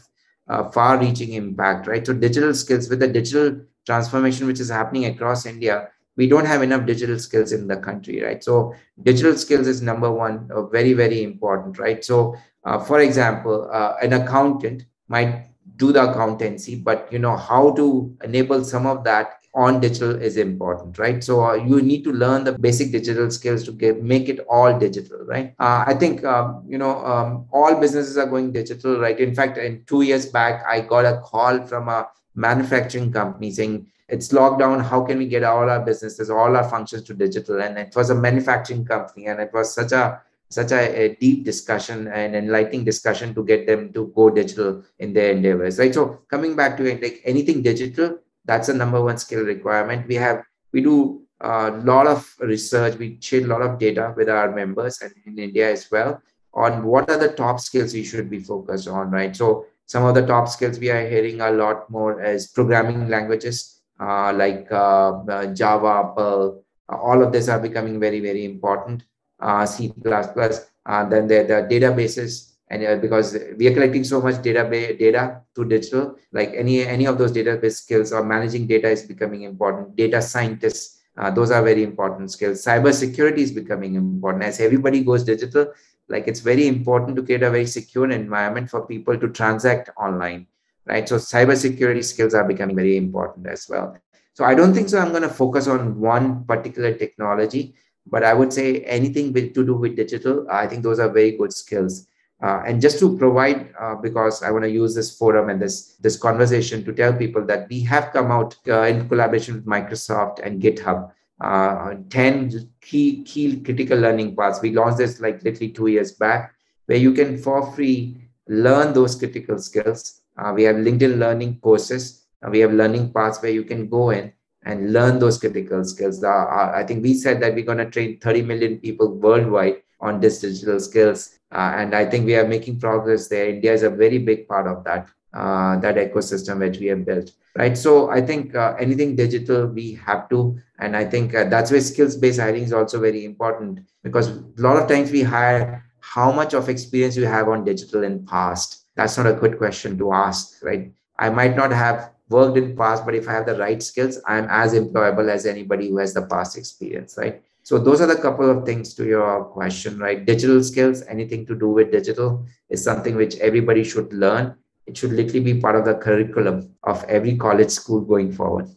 uh, 0.48 0.70
far 0.70 0.98
reaching 0.98 1.32
impact 1.32 1.86
right? 1.86 2.06
So 2.06 2.12
digital 2.12 2.54
skills 2.54 2.88
with 2.88 3.00
the 3.00 3.08
digital 3.08 3.60
transformation 3.86 4.46
which 4.46 4.60
is 4.60 4.68
happening 4.68 5.06
across 5.06 5.46
india 5.46 5.88
we 6.16 6.26
don't 6.26 6.46
have 6.46 6.62
enough 6.62 6.84
digital 6.84 7.18
skills 7.18 7.52
in 7.52 7.68
the 7.68 7.76
country 7.76 8.22
right? 8.22 8.42
So 8.42 8.74
digital 9.02 9.36
skills 9.36 9.66
is 9.66 9.82
number 9.82 10.10
one 10.10 10.48
uh, 10.52 10.62
very 10.66 10.92
very 10.92 11.22
important 11.22 11.78
right? 11.78 12.04
So 12.04 12.36
uh, 12.64 12.78
for 12.80 13.00
example 13.00 13.70
uh, 13.72 13.94
an 14.02 14.12
accountant 14.12 14.84
might 15.08 15.46
do 15.76 15.92
the 15.92 16.10
accountancy 16.10 16.74
but 16.76 17.08
you 17.12 17.18
know 17.18 17.36
how 17.36 17.70
to 17.72 18.16
enable 18.24 18.64
some 18.64 18.86
of 18.86 19.04
that 19.04 19.37
on 19.54 19.80
digital 19.80 20.14
is 20.22 20.36
important 20.36 20.98
right? 20.98 21.22
So 21.24 21.44
uh, 21.44 21.54
you 21.54 21.80
need 21.82 22.04
to 22.04 22.12
learn 22.12 22.44
the 22.44 22.52
basic 22.52 22.92
digital 22.92 23.30
skills 23.30 23.64
to 23.64 23.72
get 23.72 24.02
make 24.02 24.28
it 24.28 24.40
all 24.48 24.78
digital 24.78 25.24
right? 25.24 25.54
Uh, 25.58 25.84
i 25.86 25.94
think 25.94 26.24
um, 26.24 26.64
you 26.68 26.78
know 26.78 27.04
um, 27.04 27.46
all 27.52 27.74
businesses 27.80 28.16
are 28.18 28.26
going 28.26 28.52
digital 28.52 28.98
right? 28.98 29.18
In 29.18 29.34
fact 29.34 29.58
in 29.58 29.84
2 29.86 30.02
years 30.02 30.26
back 30.26 30.64
i 30.66 30.80
got 30.80 31.04
a 31.04 31.20
call 31.20 31.60
from 31.66 31.88
a 31.88 32.08
manufacturing 32.34 33.12
company 33.12 33.50
saying 33.50 33.86
it's 34.08 34.28
lockdown 34.28 34.82
how 34.82 35.02
can 35.04 35.18
we 35.18 35.26
get 35.26 35.44
all 35.44 35.68
our 35.68 35.84
businesses 35.84 36.30
all 36.30 36.56
our 36.56 36.68
functions 36.68 37.02
to 37.04 37.14
digital? 37.14 37.60
And 37.60 37.78
it 37.78 37.94
was 37.94 38.10
a 38.10 38.14
manufacturing 38.14 38.84
company 38.84 39.26
and 39.26 39.40
it 39.40 39.50
was 39.52 39.74
such 39.74 39.92
a 39.92 40.22
such 40.50 40.72
a, 40.72 41.02
a, 41.02 41.14
deep 41.16 41.44
discussion 41.44 42.08
and 42.08 42.34
enlightening 42.34 42.82
discussion 42.82 43.34
to 43.34 43.44
get 43.44 43.66
them 43.66 43.92
to 43.92 44.10
go 44.16 44.30
digital 44.30 44.82
in 44.98 45.12
their 45.12 45.32
endeavors 45.32 45.78
right? 45.78 45.92
So 45.92 46.20
coming 46.30 46.56
back 46.56 46.78
to 46.78 46.86
it 46.86 47.02
like 47.02 47.20
anything 47.24 47.60
digital 47.62 48.18
that's 48.48 48.68
the 48.68 48.74
number 48.74 49.00
one 49.02 49.18
skill 49.18 49.44
requirement. 49.44 50.08
We 50.08 50.16
have 50.16 50.42
we 50.72 50.80
do 50.80 51.22
a 51.40 51.70
lot 51.90 52.06
of 52.06 52.20
research. 52.40 52.98
We 52.98 53.18
share 53.20 53.44
a 53.44 53.52
lot 53.54 53.62
of 53.62 53.78
data 53.78 54.12
with 54.16 54.28
our 54.28 54.50
members 54.60 55.00
and 55.02 55.12
in 55.26 55.38
india 55.38 55.70
as 55.70 55.90
well 55.90 56.20
on 56.54 56.84
what 56.92 57.10
are 57.10 57.18
the 57.18 57.32
top 57.40 57.60
skills 57.60 57.92
we 57.94 58.04
should 58.10 58.30
be 58.36 58.40
focused 58.40 58.88
on 58.88 59.10
right? 59.10 59.36
So 59.36 59.66
some 59.86 60.04
of 60.04 60.14
the 60.14 60.26
top 60.26 60.48
skills 60.48 60.78
we 60.78 60.90
are 60.90 61.06
hearing 61.08 61.40
a 61.40 61.50
lot 61.50 61.90
more 61.90 62.20
as 62.20 62.48
programming 62.48 63.08
languages 63.08 63.80
uh, 64.00 64.32
like 64.32 64.66
uh, 64.70 65.10
uh, 65.36 65.46
java 65.60 65.94
perl 66.16 66.62
all 66.88 67.22
of 67.22 67.32
this 67.32 67.48
are 67.48 67.60
becoming 67.68 68.00
very 68.00 68.20
very 68.20 68.44
important 68.44 69.04
uh, 69.40 69.64
C++, 69.66 69.92
uh, 70.04 71.04
then 71.08 71.26
the, 71.28 71.44
the 71.44 71.68
databases, 71.70 72.54
and 72.70 72.84
uh, 72.84 72.96
because 72.96 73.36
we 73.56 73.66
are 73.66 73.74
collecting 73.74 74.04
so 74.04 74.20
much 74.20 74.42
data 74.42 74.64
data 74.98 75.42
to 75.54 75.64
digital, 75.64 76.16
like 76.32 76.52
any 76.54 76.86
any 76.86 77.06
of 77.06 77.18
those 77.18 77.32
database 77.32 77.76
skills 77.76 78.12
or 78.12 78.24
managing 78.24 78.66
data 78.66 78.88
is 78.88 79.02
becoming 79.02 79.42
important. 79.42 79.96
Data 79.96 80.20
scientists, 80.20 81.00
uh, 81.16 81.30
those 81.30 81.50
are 81.50 81.62
very 81.62 81.82
important 81.82 82.30
skills. 82.30 82.64
Cyber 82.64 82.92
security 82.92 83.42
is 83.42 83.52
becoming 83.52 83.94
important 83.94 84.44
as 84.44 84.60
everybody 84.60 85.02
goes 85.02 85.24
digital. 85.24 85.72
Like 86.08 86.28
it's 86.28 86.40
very 86.40 86.68
important 86.68 87.16
to 87.16 87.22
create 87.22 87.42
a 87.42 87.50
very 87.50 87.66
secure 87.66 88.10
environment 88.10 88.70
for 88.70 88.86
people 88.86 89.18
to 89.18 89.28
transact 89.28 89.90
online, 89.96 90.46
right? 90.86 91.08
So 91.08 91.16
cyber 91.16 91.56
security 91.56 92.02
skills 92.02 92.34
are 92.34 92.44
becoming 92.44 92.76
very 92.76 92.96
important 92.96 93.46
as 93.46 93.66
well. 93.68 93.98
So 94.32 94.44
I 94.44 94.54
don't 94.54 94.72
think 94.72 94.88
so. 94.88 94.98
I'm 94.98 95.10
going 95.10 95.22
to 95.22 95.28
focus 95.28 95.66
on 95.66 96.00
one 96.00 96.44
particular 96.44 96.94
technology 96.94 97.74
but 98.10 98.24
I 98.24 98.34
would 98.34 98.52
say 98.52 98.80
anything 98.82 99.32
with, 99.32 99.54
to 99.54 99.64
do 99.64 99.74
with 99.74 99.96
digital, 99.96 100.46
I 100.50 100.66
think 100.66 100.82
those 100.82 100.98
are 100.98 101.08
very 101.08 101.32
good 101.32 101.52
skills. 101.52 102.06
Uh, 102.40 102.62
and 102.66 102.80
just 102.80 103.00
to 103.00 103.18
provide, 103.18 103.74
uh, 103.80 103.96
because 103.96 104.44
I 104.44 104.52
want 104.52 104.64
to 104.64 104.70
use 104.70 104.94
this 104.94 105.16
forum 105.16 105.50
and 105.50 105.60
this 105.60 105.96
this 105.96 106.16
conversation 106.16 106.84
to 106.84 106.92
tell 106.92 107.12
people 107.12 107.44
that 107.46 107.68
we 107.68 107.80
have 107.80 108.12
come 108.12 108.30
out 108.30 108.56
uh, 108.68 108.82
in 108.82 109.08
collaboration 109.08 109.54
with 109.54 109.66
Microsoft 109.66 110.38
and 110.44 110.62
GitHub, 110.62 111.10
uh, 111.40 111.94
10 112.10 112.70
key 112.80 113.24
key 113.24 113.60
critical 113.60 113.98
learning 113.98 114.36
paths. 114.36 114.62
We 114.62 114.70
launched 114.70 114.98
this 114.98 115.18
like 115.18 115.42
literally 115.42 115.72
two 115.72 115.88
years 115.88 116.12
back, 116.12 116.54
where 116.86 116.98
you 116.98 117.12
can 117.12 117.38
for 117.38 117.72
free 117.72 118.22
learn 118.46 118.92
those 118.92 119.16
critical 119.16 119.58
skills. 119.58 120.20
Uh, 120.38 120.52
we 120.54 120.62
have 120.62 120.76
LinkedIn 120.76 121.18
learning 121.18 121.58
courses. 121.58 122.26
Uh, 122.46 122.50
we 122.50 122.60
have 122.60 122.72
learning 122.72 123.12
paths 123.12 123.42
where 123.42 123.50
you 123.50 123.64
can 123.64 123.88
go 123.88 124.10
in 124.10 124.32
and 124.62 124.92
learn 124.92 125.18
those 125.18 125.38
critical 125.38 125.84
skills. 125.84 126.22
I 126.22 126.84
think 126.86 127.02
we 127.02 127.14
said 127.14 127.40
that 127.42 127.54
we're 127.54 127.64
going 127.64 127.78
to 127.78 127.90
train 127.90 128.20
30 128.20 128.42
million 128.42 128.78
people 128.78 129.14
worldwide 129.14 129.82
on 130.00 130.20
these 130.20 130.38
digital 130.40 130.80
skills. 130.80 131.38
Uh, 131.50 131.72
and 131.76 131.94
I 131.94 132.04
think 132.04 132.26
we 132.26 132.36
are 132.36 132.46
making 132.46 132.78
progress 132.78 133.28
there. 133.28 133.48
India 133.48 133.72
is 133.72 133.82
a 133.82 133.90
very 133.90 134.18
big 134.18 134.46
part 134.46 134.66
of 134.66 134.84
that, 134.84 135.08
uh, 135.32 135.78
that 135.80 135.96
ecosystem 135.96 136.58
which 136.60 136.78
we 136.78 136.86
have 136.86 137.04
built, 137.04 137.32
right? 137.56 137.76
So 137.76 138.10
I 138.10 138.20
think 138.20 138.54
uh, 138.54 138.74
anything 138.78 139.16
digital, 139.16 139.66
we 139.66 139.94
have 139.94 140.28
to. 140.28 140.58
And 140.78 140.96
I 140.96 141.04
think 141.04 141.34
uh, 141.34 141.44
that's 141.44 141.70
where 141.70 141.80
skills-based 141.80 142.38
hiring 142.38 142.64
is 142.64 142.72
also 142.72 143.00
very 143.00 143.24
important 143.24 143.80
because 144.02 144.28
a 144.28 144.44
lot 144.58 144.76
of 144.76 144.88
times 144.88 145.10
we 145.10 145.22
hire 145.22 145.84
how 146.00 146.30
much 146.32 146.54
of 146.54 146.68
experience 146.68 147.16
you 147.16 147.26
have 147.26 147.48
on 147.48 147.64
digital 147.64 148.04
in 148.04 148.24
past. 148.26 148.84
That's 148.94 149.16
not 149.16 149.26
a 149.26 149.32
good 149.32 149.58
question 149.58 149.98
to 149.98 150.12
ask, 150.12 150.62
right? 150.62 150.92
I 151.18 151.30
might 151.30 151.56
not 151.56 151.72
have 151.72 152.12
worked 152.28 152.56
in 152.56 152.76
past, 152.76 153.04
but 153.04 153.14
if 153.14 153.28
I 153.28 153.32
have 153.32 153.46
the 153.46 153.58
right 153.58 153.82
skills, 153.82 154.20
I'm 154.26 154.46
as 154.50 154.74
employable 154.74 155.28
as 155.28 155.46
anybody 155.46 155.88
who 155.88 155.98
has 155.98 156.14
the 156.14 156.26
past 156.26 156.56
experience, 156.56 157.16
right? 157.16 157.42
So 157.68 157.76
those 157.78 158.00
are 158.00 158.06
the 158.06 158.16
couple 158.16 158.48
of 158.48 158.64
things 158.64 158.94
to 158.94 159.04
your 159.04 159.44
question, 159.44 159.98
right? 159.98 160.24
Digital 160.24 160.64
skills, 160.64 161.02
anything 161.02 161.44
to 161.44 161.54
do 161.54 161.68
with 161.68 161.92
digital 161.92 162.46
is 162.70 162.82
something 162.82 163.14
which 163.14 163.36
everybody 163.40 163.84
should 163.84 164.10
learn. 164.10 164.54
It 164.86 164.96
should 164.96 165.12
literally 165.12 165.40
be 165.40 165.60
part 165.60 165.76
of 165.76 165.84
the 165.84 165.96
curriculum 165.96 166.74
of 166.84 167.04
every 167.04 167.36
college 167.36 167.68
school 167.68 168.00
going 168.00 168.32
forward. 168.32 168.70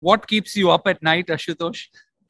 What 0.00 0.26
keeps 0.26 0.54
you 0.58 0.70
up 0.70 0.86
at 0.86 1.02
night, 1.02 1.28
Ashutosh? 1.28 1.86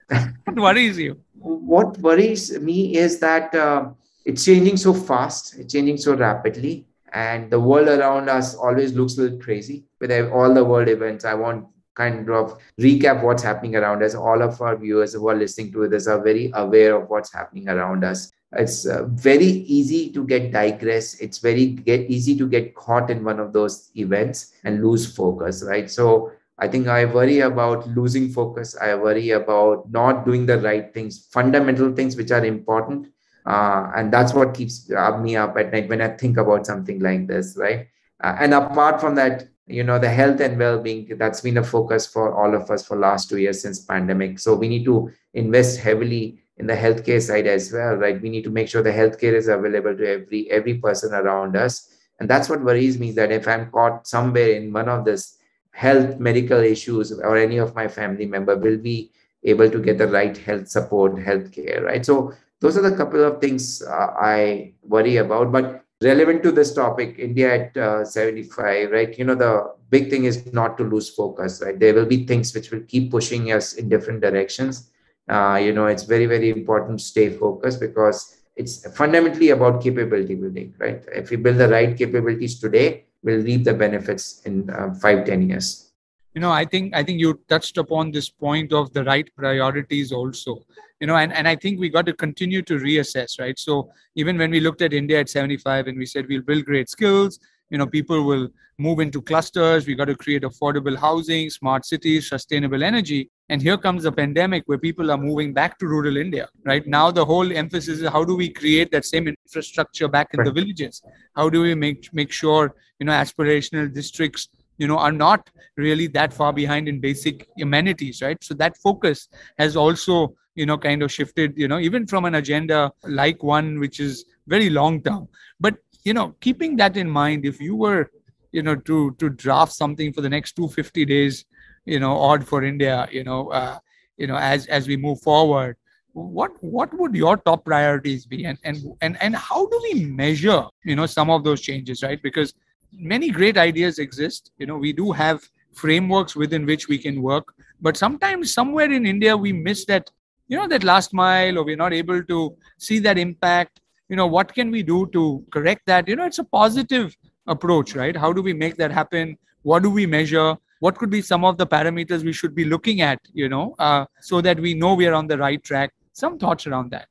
what 0.09 0.55
worries 0.55 1.01
you? 1.01 1.19
What 1.33 1.99
worries 1.99 2.61
me 2.61 2.97
is 2.97 3.19
that 3.19 3.53
uh, 3.53 3.89
it's 4.25 4.45
changing 4.45 4.77
so 4.77 4.95
fast, 4.95 5.59
it's 5.59 5.73
changing 5.73 5.97
so 5.97 6.15
rapidly 6.15 6.87
and 7.13 7.51
the 7.51 7.59
world 7.59 7.89
around 7.89 8.29
us 8.29 8.55
always 8.55 8.93
looks 8.93 9.19
a 9.19 9.23
little 9.23 9.39
crazy 9.39 9.85
with 10.01 10.13
all 10.33 10.53
the 10.53 10.65
world 10.65 10.89
events 10.89 11.25
i 11.25 11.33
want 11.33 11.65
kind 11.95 12.29
of 12.31 12.59
recap 12.81 13.23
what's 13.23 13.43
happening 13.43 13.77
around 13.77 14.03
us. 14.03 14.15
All 14.15 14.43
of 14.43 14.61
our 14.61 14.77
viewers 14.77 15.15
who 15.15 15.29
are 15.29 15.35
listening 15.35 15.73
to 15.73 15.89
this 15.89 16.07
are 16.07 16.23
very 16.23 16.51
aware 16.55 16.97
of 16.97 17.09
what's 17.09 17.33
happening 17.33 17.69
around 17.69 18.05
us. 18.05 18.33
It's 18.57 18.87
uh, 18.87 19.07
very 19.11 19.47
easy 19.47 20.11
to 20.13 20.25
get 20.25 20.53
digress 20.53 21.15
it's 21.21 21.39
very 21.39 21.67
get 21.67 22.09
easy 22.09 22.37
to 22.37 22.47
get 22.49 22.75
caught 22.75 23.11
in 23.11 23.25
one 23.25 23.41
of 23.41 23.53
those 23.53 23.91
events 23.97 24.53
and 24.63 24.85
lose 24.85 25.13
focus 25.17 25.65
right? 25.67 25.91
So 25.91 26.31
i 26.57 26.69
think 26.69 26.87
i 26.87 27.05
worry 27.05 27.41
about 27.41 27.89
losing 27.89 28.29
focus. 28.29 28.77
I 28.81 28.95
worry 28.95 29.31
about 29.31 29.91
not 29.91 30.25
doing 30.25 30.47
the 30.47 30.59
right 30.59 30.95
things 30.95 31.27
fundamental 31.33 31.93
things 31.93 32.17
which 32.17 32.31
are 32.31 32.45
important. 32.45 33.09
Uh, 33.45 33.91
and 33.97 34.13
that's 34.13 34.33
what 34.33 34.55
keeps 34.55 34.89
me 35.21 35.37
up 35.37 35.57
at 35.59 35.73
night 35.73 35.89
when 35.89 36.01
i 36.01 36.09
think 36.09 36.37
about 36.39 36.65
something 36.65 37.01
like 37.01 37.27
this 37.27 37.57
right? 37.59 37.89
Uh, 38.23 38.37
and 38.39 38.55
apart 38.55 39.01
from 39.01 39.17
that 39.17 39.49
you 39.67 39.83
know 39.83 39.99
the 39.99 40.09
health 40.09 40.41
and 40.41 40.59
well-being 40.59 41.11
that's 41.19 41.41
been 41.41 41.59
a 41.59 41.65
focus 41.65 42.07
for 42.07 42.35
all 42.35 42.55
of 42.55 42.71
us 42.71 42.87
for 42.87 42.97
last 42.99 43.29
two 43.29 43.39
years 43.39 43.63
since 43.63 43.81
pandemic 43.81 44.39
so 44.39 44.55
we 44.55 44.69
need 44.69 44.85
to 44.85 45.11
invest 45.33 45.79
heavily 45.79 46.45
in 46.59 46.67
the 46.67 46.75
healthcare 46.75 47.21
side 47.21 47.47
as 47.47 47.73
well, 47.73 47.97
right? 47.97 48.21
We 48.21 48.29
need 48.29 48.45
to 48.45 48.51
make 48.51 48.69
sure 48.69 48.83
the 48.83 48.91
healthcare 48.91 49.35
is 49.35 49.49
available 49.49 49.97
to 49.97 50.09
every 50.09 50.51
every 50.51 50.75
person 50.75 51.13
around 51.13 51.57
us. 51.57 51.91
And 52.21 52.31
that's 52.31 52.49
what 52.49 52.63
worries 52.63 52.99
me 52.99 53.11
that 53.13 53.33
if 53.33 53.49
I'm 53.49 53.71
caught 53.71 54.07
somewhere 54.07 54.51
in 54.51 54.73
one 54.73 54.89
of 54.89 55.05
this 55.05 55.37
health 55.73 56.21
medical 56.21 56.61
issues 56.61 57.11
or 57.13 57.37
any 57.37 57.59
of 57.59 57.75
my 57.75 57.89
family 57.89 58.27
member, 58.27 58.57
will 58.57 58.79
be 58.79 59.11
able 59.43 59.69
to 59.69 59.81
get 59.81 59.99
the 59.99 60.07
right 60.07 60.37
health 60.37 60.69
support, 60.69 61.17
healthcare 61.17 61.83
right? 61.83 62.07
So 62.07 62.33
those 62.61 62.79
are 62.79 62.89
the 62.89 62.97
couple 62.97 63.25
of 63.25 63.41
things 63.41 63.83
uh, 63.83 64.15
I 64.17 64.75
worry 64.83 65.17
about. 65.17 65.51
But 65.51 65.84
relevant 66.03 66.43
to 66.43 66.53
this 66.53 66.75
topic, 66.75 67.17
India 67.19 67.67
at 67.67 67.77
uh, 67.77 68.05
75, 68.05 68.91
right? 68.91 69.19
You 69.19 69.25
know, 69.25 69.35
the 69.35 69.75
big 69.91 70.11
thing 70.11 70.25
is 70.25 70.53
not 70.53 70.77
to 70.79 70.85
lose 70.85 71.09
focus, 71.09 71.63
right? 71.65 71.79
There 71.79 71.95
will 71.95 72.07
be 72.07 72.27
things 72.27 72.55
which 72.55 72.71
will 72.71 72.83
keep 72.83 73.11
pushing 73.11 73.53
us 73.53 73.75
in 73.75 73.89
different 73.89 74.21
directions. 74.21 74.91
Uh, 75.29 75.59
you 75.63 75.73
know, 75.73 75.87
it's 75.87 76.03
very, 76.03 76.27
very 76.27 76.51
important 76.51 76.99
to 76.99 77.05
stay 77.05 77.31
focused 77.31 77.81
because 77.81 78.43
it's 78.57 78.87
fundamentally 78.97 79.51
about 79.51 79.83
capability 79.83 80.35
building, 80.35 80.75
right? 80.79 81.03
If 81.13 81.31
we 81.31 81.37
build 81.37 81.59
the 81.59 81.69
right 81.69 81.97
capabilities 81.97 82.61
today, 82.61 83.07
we'll 83.23 83.43
reap 83.43 83.65
the 83.65 83.75
benefits 83.75 84.43
in 84.45 84.69
uh, 84.71 84.95
five, 84.95 85.25
ten 85.25 85.49
years 85.49 85.94
you 86.35 86.41
know 86.41 86.51
i 86.51 86.65
think 86.65 86.95
i 86.95 87.03
think 87.03 87.21
you 87.21 87.41
touched 87.49 87.79
upon 87.79 88.11
this 88.11 88.29
point 88.29 88.73
of 88.73 88.93
the 88.93 89.05
right 89.05 89.29
priorities 89.37 90.13
also. 90.13 90.61
You 91.01 91.09
know 91.09 91.17
and, 91.17 91.33
and 91.33 91.47
i 91.47 91.57
think 91.57 91.81
we 91.81 91.89
got 91.89 92.07
to 92.07 92.15
continue 92.15 92.63
to 92.63 92.75
reassess 92.79 93.39
right? 93.39 93.59
So 93.59 93.91
even 94.15 94.39
when 94.39 94.51
we 94.51 94.61
looked 94.61 94.83
at 94.83 94.93
india 94.93 95.21
at 95.21 95.29
75 95.29 95.89
and 95.89 95.99
we 95.99 96.07
said 96.07 96.27
we'll 96.29 96.43
build 96.43 96.65
great 96.65 96.89
skills 96.89 97.39
you 97.71 97.79
know 97.79 97.87
people 97.87 98.23
will 98.25 98.49
move 98.79 99.01
into 99.01 99.23
clusters. 99.23 99.87
We 99.87 99.95
got 99.95 100.07
to 100.07 100.17
create 100.17 100.43
affordable 100.43 100.97
housing 100.97 101.51
smart 101.51 101.85
cities 101.87 102.29
sustainable 102.29 102.83
energy. 102.83 103.31
And 103.49 103.63
here 103.63 103.77
comes 103.77 104.05
the 104.05 104.13
pandemic 104.13 104.65
where 104.67 104.79
people 104.79 105.11
are 105.11 105.19
moving 105.19 105.53
back 105.53 105.79
to 105.79 105.87
rural 105.87 106.17
india 106.17 106.49
right? 106.65 106.87
Now 106.87 107.11
the 107.11 107.25
whole 107.25 107.53
emphasis 107.53 108.01
is 108.01 108.09
how 108.09 108.25
do 108.25 108.35
we 108.35 108.49
create 108.49 108.91
that 108.93 109.05
same 109.05 109.29
infrastructure 109.29 110.09
back 110.09 110.29
in 110.33 110.41
right. 110.41 110.47
the 110.47 110.53
villages? 110.53 111.03
How 111.37 111.49
do 111.49 111.63
we 111.63 111.75
make 111.75 112.13
make 112.13 112.33
sure 112.33 112.75
you 112.99 113.07
know 113.07 113.13
aspirational 113.13 113.93
districts 113.93 114.49
you 114.79 114.87
know 114.87 114.99
are 114.99 115.13
not 115.13 115.51
really 115.77 116.07
that 116.09 116.33
far 116.33 116.53
behind 116.53 116.89
in 116.89 117.01
basic 117.01 117.49
amenities 117.61 118.23
right? 118.23 118.43
So 118.43 118.55
that 118.55 118.77
focus 118.77 119.29
has 119.59 119.77
also 119.77 120.35
you 120.55 120.67
know 120.67 120.79
kind 120.79 121.03
of 121.03 121.11
shifted 121.11 121.55
you 121.57 121.69
know 121.69 121.79
even 121.79 122.07
from 122.07 122.25
an 122.25 122.37
agenda 122.37 122.93
like 123.05 123.43
one 123.43 123.79
which 123.79 124.01
is 124.01 124.25
very 124.47 124.71
long 124.71 125.03
term. 125.03 125.29
But 125.61 125.77
you 126.05 126.15
know 126.15 126.35
keeping 126.41 126.77
that 126.77 126.97
in 126.97 127.09
mind 127.09 127.45
if 127.45 127.61
you 127.61 127.77
were 127.77 128.11
you 128.53 128.63
know 128.63 128.77
to 128.77 129.13
to 129.19 129.29
draft 129.31 129.73
something 129.73 130.13
for 130.13 130.21
the 130.21 130.29
next 130.29 130.53
250 130.57 131.05
days 131.05 131.45
you 131.85 131.99
know 131.99 132.17
odd 132.17 132.47
for 132.47 132.63
india 132.63 133.09
you 133.11 133.25
know 133.25 133.49
uh, 133.49 133.79
you 134.17 134.27
know 134.27 134.37
as 134.37 134.67
as 134.67 134.87
we 134.87 134.97
move 134.97 135.21
forward 135.23 135.77
what 136.15 136.53
what 136.63 136.97
would 136.99 137.15
your 137.15 137.37
top 137.37 137.65
priorities 137.65 138.25
be? 138.25 138.45
And 138.45 138.59
and 138.65 138.79
and, 139.01 139.21
and 139.21 139.35
how 139.35 139.67
do 139.67 139.81
we 139.83 140.05
measure 140.05 140.65
you 140.85 140.97
know 140.97 141.07
some 141.07 141.29
of 141.29 141.45
those 141.45 141.61
changes 141.61 142.03
right? 142.03 142.23
Because 142.23 142.55
many 142.99 143.31
great 143.31 143.59
ideas 143.59 143.99
exist. 143.99 144.53
You 144.59 144.67
know, 144.67 144.77
we 144.77 144.93
do 144.93 145.13
have 145.13 145.43
frameworks 145.73 146.37
within 146.37 146.67
which 146.67 146.89
we 146.89 146.99
can 146.99 147.21
work, 147.23 147.53
but 147.81 147.97
sometimes 147.97 148.53
somewhere 148.53 148.91
in 148.93 149.07
India 149.07 149.37
we 149.37 149.53
miss 149.53 149.85
that, 149.87 150.11
you 150.49 150.57
know, 150.57 150.69
that 150.69 150.85
last 150.85 151.13
mile, 151.13 151.59
or 151.59 151.65
we're 151.65 151.77
not 151.77 151.93
able 151.93 152.23
to 152.23 152.57
see 152.79 152.99
that 153.01 153.19
impact. 153.19 153.81
You 154.09 154.17
know, 154.17 154.27
what 154.27 154.55
can 154.55 154.71
we 154.71 154.83
do 154.83 155.07
to 155.13 155.45
correct 155.51 155.87
that? 155.87 156.07
You 156.09 156.17
know, 156.17 156.27
it's 156.27 156.39
a 156.39 156.45
positive 156.45 157.17
approach, 157.47 157.95
right? 157.95 158.17
How 158.17 158.33
do 158.33 158.43
we 158.43 158.53
make 158.53 158.77
that 158.77 158.93
happen? 158.93 159.37
What 159.63 159.83
do 159.83 159.91
we 159.91 160.07
measure? 160.07 160.57
What 160.81 160.99
could 160.99 161.11
be 161.11 161.23
some 161.23 161.45
of 161.45 161.57
the 161.57 161.67
parameters 161.67 162.23
we 162.23 162.33
should 162.33 162.55
be 162.55 162.65
looking 162.65 163.01
at? 163.01 163.19
You 163.33 163.49
know, 163.49 163.75
uh, 163.79 164.05
so 164.21 164.41
that 164.43 164.61
we 164.61 164.75
know 164.75 164.95
we 164.95 165.07
are 165.07 165.15
on 165.15 165.27
the 165.27 165.39
right 165.39 165.63
track. 165.63 165.93
Some 166.13 166.39
thoughts 166.39 166.67
around 166.67 166.91
that. 166.91 167.09